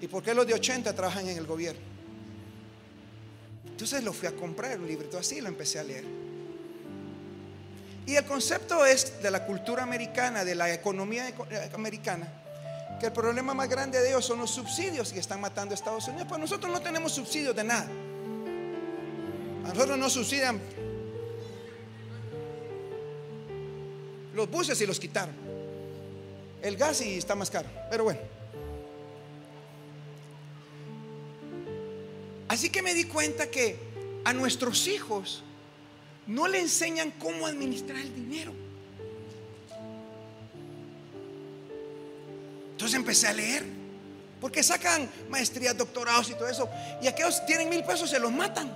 ¿Y 0.00 0.08
por 0.08 0.24
qué 0.24 0.34
los 0.34 0.48
de 0.48 0.54
80 0.54 0.92
trabajan 0.92 1.28
en 1.28 1.38
el 1.38 1.46
gobierno? 1.46 1.91
Entonces 3.72 4.04
lo 4.04 4.12
fui 4.12 4.28
a 4.28 4.32
comprar, 4.32 4.78
un 4.78 4.86
librito 4.86 5.18
así, 5.18 5.40
lo 5.40 5.48
empecé 5.48 5.78
a 5.80 5.82
leer. 5.82 6.04
Y 8.06 8.14
el 8.16 8.24
concepto 8.24 8.84
es 8.86 9.22
de 9.22 9.30
la 9.30 9.44
cultura 9.44 9.82
americana, 9.82 10.44
de 10.44 10.54
la 10.54 10.72
economía 10.72 11.28
eco- 11.28 11.46
eh, 11.50 11.70
americana, 11.74 12.28
que 13.00 13.06
el 13.06 13.12
problema 13.12 13.54
más 13.54 13.68
grande 13.68 14.00
de 14.00 14.08
ellos 14.10 14.24
son 14.24 14.38
los 14.40 14.50
subsidios 14.50 15.12
y 15.12 15.18
están 15.18 15.40
matando 15.40 15.72
a 15.72 15.76
Estados 15.76 16.06
Unidos. 16.08 16.26
Pues 16.28 16.40
nosotros 16.40 16.72
no 16.72 16.80
tenemos 16.80 17.12
subsidios 17.12 17.54
de 17.54 17.64
nada. 17.64 17.88
A 19.64 19.68
nosotros 19.68 19.96
nos 19.98 20.12
subsidian 20.12 20.60
los 24.34 24.50
buses 24.50 24.80
y 24.80 24.86
los 24.86 24.98
quitaron. 24.98 25.34
El 26.62 26.76
gas 26.76 27.00
y 27.00 27.18
está 27.18 27.34
más 27.34 27.50
caro. 27.50 27.68
Pero 27.90 28.04
bueno. 28.04 28.20
Así 32.52 32.68
que 32.68 32.82
me 32.82 32.92
di 32.92 33.04
cuenta 33.04 33.50
que 33.50 33.78
a 34.26 34.34
nuestros 34.34 34.86
hijos 34.86 35.42
no 36.26 36.46
le 36.48 36.60
enseñan 36.60 37.10
cómo 37.12 37.46
administrar 37.46 37.98
el 37.98 38.14
dinero. 38.14 38.52
Entonces 42.72 42.94
empecé 42.94 43.28
a 43.28 43.32
leer. 43.32 43.64
Porque 44.38 44.62
sacan 44.62 45.08
maestrías, 45.30 45.74
doctorados 45.78 46.28
y 46.28 46.34
todo 46.34 46.46
eso. 46.46 46.68
Y 47.00 47.06
aquellos 47.06 47.42
tienen 47.46 47.70
mil 47.70 47.82
pesos, 47.84 48.10
se 48.10 48.18
los 48.18 48.30
matan. 48.30 48.70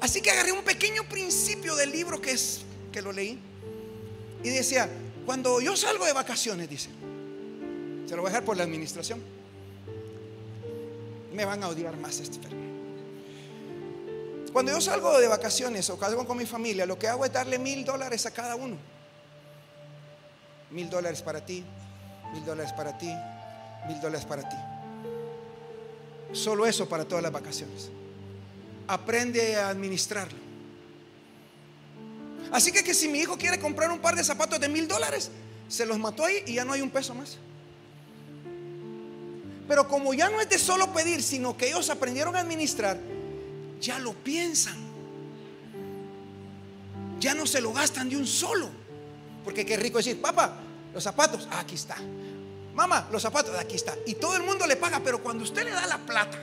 Así 0.00 0.22
que 0.22 0.30
agarré 0.30 0.52
un 0.52 0.62
pequeño 0.62 1.02
principio 1.08 1.74
del 1.74 1.90
libro 1.90 2.20
que 2.20 2.30
es 2.30 2.60
que 2.92 3.02
lo 3.02 3.10
leí. 3.10 3.36
Y 4.44 4.50
decía, 4.50 4.88
cuando 5.26 5.60
yo 5.60 5.76
salgo 5.76 6.06
de 6.06 6.12
vacaciones, 6.12 6.70
dice, 6.70 6.90
se 8.08 8.16
lo 8.16 8.22
voy 8.22 8.28
a 8.30 8.32
dejar 8.32 8.44
por 8.44 8.56
la 8.56 8.62
administración. 8.62 9.20
Me 11.34 11.44
van 11.44 11.62
a 11.62 11.68
odiar 11.68 11.96
más 11.98 12.18
este 12.18 12.38
pero- 12.38 12.56
Cuando 14.52 14.72
yo 14.72 14.80
salgo 14.80 15.20
de 15.20 15.28
vacaciones 15.28 15.88
o 15.90 15.98
salgo 15.98 16.26
con 16.26 16.38
mi 16.38 16.46
familia, 16.46 16.86
lo 16.86 16.98
que 16.98 17.06
hago 17.06 17.24
es 17.26 17.32
darle 17.32 17.58
mil 17.58 17.84
dólares 17.84 18.24
a 18.24 18.30
cada 18.30 18.56
uno. 18.56 18.76
Mil 20.70 20.88
dólares 20.88 21.20
para 21.22 21.44
ti, 21.44 21.62
mil 22.32 22.44
dólares 22.44 22.72
para 22.72 22.96
ti, 22.96 23.12
mil 23.86 24.00
dólares 24.00 24.24
para 24.24 24.48
ti. 24.48 24.56
Solo 26.32 26.66
eso 26.66 26.88
para 26.88 27.04
todas 27.04 27.22
las 27.22 27.32
vacaciones. 27.32 27.90
Aprende 28.86 29.56
a 29.56 29.68
administrarlo. 29.68 30.38
Así 32.50 32.72
que 32.72 32.94
si 32.94 33.08
mi 33.08 33.18
hijo 33.18 33.36
quiere 33.36 33.60
comprar 33.60 33.90
un 33.90 33.98
par 33.98 34.16
de 34.16 34.24
zapatos 34.24 34.58
de 34.58 34.68
mil 34.68 34.88
dólares, 34.88 35.30
se 35.68 35.84
los 35.84 35.98
mató 35.98 36.24
ahí 36.24 36.42
y 36.46 36.54
ya 36.54 36.64
no 36.64 36.72
hay 36.72 36.80
un 36.80 36.90
peso 36.90 37.14
más. 37.14 37.36
Pero 39.68 39.86
como 39.86 40.14
ya 40.14 40.30
no 40.30 40.40
es 40.40 40.48
de 40.48 40.58
solo 40.58 40.92
pedir, 40.94 41.22
sino 41.22 41.56
que 41.56 41.68
ellos 41.68 41.90
aprendieron 41.90 42.34
a 42.34 42.40
administrar, 42.40 42.98
ya 43.80 43.98
lo 43.98 44.14
piensan. 44.14 44.76
Ya 47.20 47.34
no 47.34 47.46
se 47.46 47.60
lo 47.60 47.72
gastan 47.72 48.08
de 48.08 48.16
un 48.16 48.26
solo. 48.26 48.68
Porque 49.44 49.66
qué 49.66 49.76
rico 49.76 49.98
decir, 49.98 50.20
papá, 50.20 50.54
los 50.94 51.04
zapatos, 51.04 51.46
ah, 51.50 51.60
aquí 51.60 51.74
está. 51.74 51.96
Mamá, 52.74 53.08
los 53.12 53.20
zapatos, 53.22 53.54
aquí 53.58 53.76
está. 53.76 53.94
Y 54.06 54.14
todo 54.14 54.36
el 54.36 54.42
mundo 54.42 54.66
le 54.66 54.76
paga, 54.76 55.00
pero 55.04 55.22
cuando 55.22 55.44
usted 55.44 55.64
le 55.64 55.70
da 55.70 55.86
la 55.86 55.98
plata, 55.98 56.38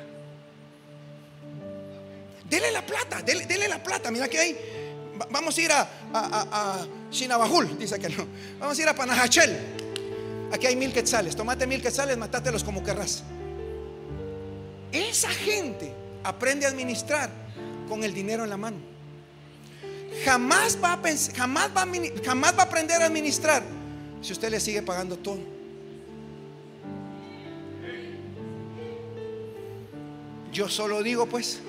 dele 2.49 2.71
la 2.71 2.85
plata, 2.85 3.21
dele, 3.21 3.67
la 3.67 3.81
plata. 3.81 4.11
Mira 4.11 4.27
que 4.27 4.37
hay, 4.39 4.53
va- 5.19 5.27
vamos 5.31 5.57
a 5.57 5.61
ir 5.61 5.71
a, 5.71 5.81
a, 5.81 5.87
a, 6.13 6.73
a 6.81 6.87
Shinabajul, 7.11 7.77
dice 7.77 7.97
que 7.99 8.09
no. 8.09 8.27
Vamos 8.59 8.77
a 8.77 8.81
ir 8.81 8.87
a 8.89 8.95
Panajachel. 8.95 9.57
Aquí 10.51 10.67
hay 10.67 10.75
mil 10.75 10.93
quetzales. 10.93 11.35
Tomate 11.35 11.67
mil 11.67 11.81
quetzales, 11.81 12.17
matátelos 12.17 12.63
como 12.63 12.83
querrás. 12.83 13.23
Esa 14.91 15.29
gente 15.29 15.93
aprende 16.23 16.65
a 16.65 16.69
administrar 16.69 17.29
con 17.89 18.03
el 18.03 18.13
dinero 18.13 18.43
en 18.43 18.49
la 18.49 18.57
mano. 18.57 18.77
Jamás 20.23 20.77
va 20.81 20.93
a, 20.93 21.01
pens- 21.01 21.33
jamás 21.35 21.69
va 21.75 21.85
jamás 22.23 22.57
va 22.57 22.63
a 22.63 22.65
aprender 22.65 23.01
a 23.01 23.05
administrar 23.05 23.61
si 24.21 24.31
usted 24.31 24.49
le 24.49 24.59
sigue 24.59 24.81
pagando 24.81 25.17
todo. 25.17 25.39
Yo 30.53 30.69
solo 30.69 31.03
digo, 31.03 31.25
pues. 31.25 31.59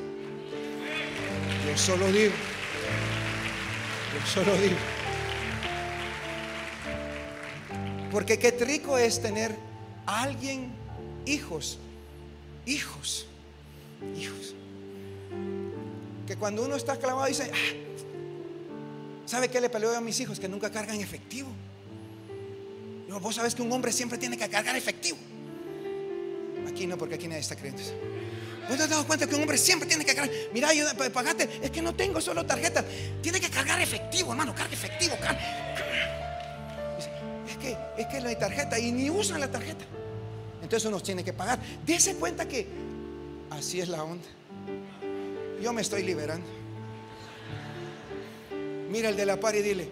Yo 1.66 1.76
solo 1.76 2.06
digo. 2.12 2.32
Yo 4.14 4.26
solo 4.32 4.56
digo. 4.58 4.76
Porque 8.16 8.38
qué 8.38 8.50
rico 8.52 8.96
es 8.96 9.20
tener 9.20 9.54
a 10.06 10.22
alguien, 10.22 10.72
hijos, 11.26 11.76
hijos, 12.64 13.26
hijos. 14.18 14.54
Que 16.26 16.34
cuando 16.36 16.64
uno 16.64 16.76
está 16.76 16.96
clavado 16.96 17.26
dice, 17.26 17.50
"Ah, 17.52 17.72
¿sabe 19.26 19.50
qué 19.50 19.60
le 19.60 19.68
peleo 19.68 19.94
a 19.94 20.00
mis 20.00 20.18
hijos? 20.18 20.40
Que 20.40 20.48
nunca 20.48 20.70
cargan 20.70 20.98
efectivo. 20.98 21.50
No, 23.06 23.20
vos 23.20 23.34
sabes 23.34 23.54
que 23.54 23.60
un 23.60 23.70
hombre 23.70 23.92
siempre 23.92 24.16
tiene 24.16 24.38
que 24.38 24.48
cargar 24.48 24.74
efectivo. 24.76 25.18
Aquí 26.66 26.86
no, 26.86 26.96
porque 26.96 27.16
aquí 27.16 27.28
nadie 27.28 27.42
está 27.42 27.54
creyendo 27.54 27.82
eso. 27.82 27.92
¿Vos 28.66 28.78
te 28.78 28.84
has 28.84 28.88
dado 28.88 29.06
cuenta 29.06 29.26
que 29.26 29.34
un 29.34 29.42
hombre 29.42 29.58
siempre 29.58 29.86
tiene 29.86 30.06
que 30.06 30.14
cargar? 30.14 30.34
Mira, 30.54 30.70
pa- 30.96 31.10
pagate. 31.10 31.50
Es 31.62 31.70
que 31.70 31.82
no 31.82 31.94
tengo 31.94 32.22
solo 32.22 32.46
tarjetas. 32.46 32.82
Tiene 33.20 33.40
que 33.42 33.50
cargar 33.50 33.78
efectivo, 33.82 34.30
hermano. 34.30 34.54
Carga 34.54 34.72
efectivo. 34.72 35.16
car- 35.20 35.38
Dice, 35.38 35.65
Es 37.96 38.06
que, 38.06 38.20
no 38.20 38.28
hay 38.28 38.36
tarjeta 38.36 38.78
y 38.78 38.92
ni 38.92 39.10
usan 39.10 39.40
la 39.40 39.50
tarjeta. 39.50 39.84
Entonces 40.62 40.86
uno 40.86 41.00
tiene 41.00 41.24
que 41.24 41.32
pagar. 41.32 41.58
Dese 41.84 42.16
cuenta 42.16 42.46
que 42.46 42.66
así 43.50 43.80
es 43.80 43.88
la 43.88 44.02
onda. 44.02 44.26
Yo 45.62 45.72
me 45.72 45.82
estoy 45.82 46.02
liberando. 46.02 46.46
Mira 48.90 49.08
el 49.08 49.16
de 49.16 49.26
la 49.26 49.38
par 49.38 49.54
y 49.54 49.62
dile, 49.62 49.88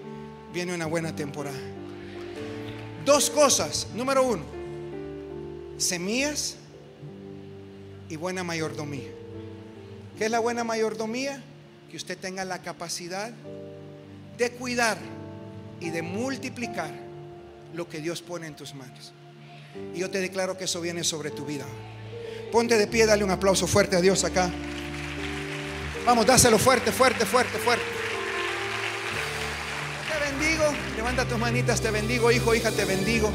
viene 0.52 0.74
una 0.74 0.86
buena 0.86 1.14
temporada. 1.14 1.58
Dos 3.04 3.30
cosas. 3.30 3.88
Número 3.94 4.22
uno, 4.22 4.42
semillas 5.78 6.56
y 8.08 8.16
buena 8.16 8.44
mayordomía. 8.44 9.10
¿Qué 10.18 10.26
es 10.26 10.30
la 10.30 10.38
buena 10.38 10.64
mayordomía? 10.64 11.42
Que 11.90 11.96
usted 11.96 12.16
tenga 12.18 12.44
la 12.44 12.62
capacidad 12.62 13.32
de 14.38 14.50
cuidar 14.52 14.98
y 15.80 15.90
de 15.90 16.02
multiplicar 16.02 17.03
lo 17.74 17.88
que 17.88 18.00
Dios 18.00 18.22
pone 18.22 18.46
en 18.46 18.54
tus 18.54 18.74
manos. 18.74 19.12
Y 19.94 20.00
yo 20.00 20.10
te 20.10 20.20
declaro 20.20 20.56
que 20.56 20.64
eso 20.64 20.80
viene 20.80 21.04
sobre 21.04 21.30
tu 21.30 21.44
vida. 21.44 21.64
Ponte 22.52 22.78
de 22.78 22.86
pie, 22.86 23.06
dale 23.06 23.24
un 23.24 23.30
aplauso 23.30 23.66
fuerte 23.66 23.96
a 23.96 24.00
Dios 24.00 24.22
acá. 24.24 24.50
Vamos, 26.06 26.26
dáselo 26.26 26.58
fuerte, 26.58 26.92
fuerte, 26.92 27.26
fuerte, 27.26 27.58
fuerte. 27.58 27.84
Te 30.08 30.30
bendigo. 30.30 30.64
Levanta 30.96 31.24
tus 31.24 31.38
manitas, 31.38 31.80
te 31.80 31.90
bendigo, 31.90 32.30
hijo, 32.30 32.54
hija, 32.54 32.70
te 32.70 32.84
bendigo. 32.84 33.32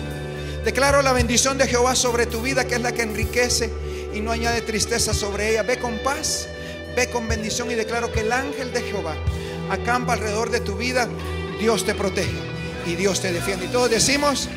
Declaro 0.63 1.01
la 1.01 1.13
bendición 1.13 1.57
de 1.57 1.67
Jehová 1.67 1.95
sobre 1.95 2.25
tu 2.25 2.41
vida, 2.41 2.65
que 2.65 2.75
es 2.75 2.81
la 2.81 2.93
que 2.93 3.01
enriquece 3.01 3.69
y 4.13 4.21
no 4.21 4.31
añade 4.31 4.61
tristeza 4.61 5.13
sobre 5.13 5.51
ella. 5.51 5.63
Ve 5.63 5.79
con 5.79 5.97
paz, 5.99 6.47
ve 6.95 7.09
con 7.09 7.27
bendición 7.27 7.69
y 7.71 7.75
declaro 7.75 8.11
que 8.11 8.21
el 8.21 8.31
ángel 8.31 8.71
de 8.71 8.81
Jehová 8.83 9.15
acampa 9.69 10.13
alrededor 10.13 10.49
de 10.49 10.61
tu 10.61 10.75
vida. 10.75 11.09
Dios 11.59 11.85
te 11.85 11.93
protege 11.93 12.59
y 12.89 12.95
Dios 12.95 13.21
te 13.21 13.31
defiende. 13.31 13.65
Y 13.65 13.69
todos 13.69 13.89
decimos, 13.89 14.49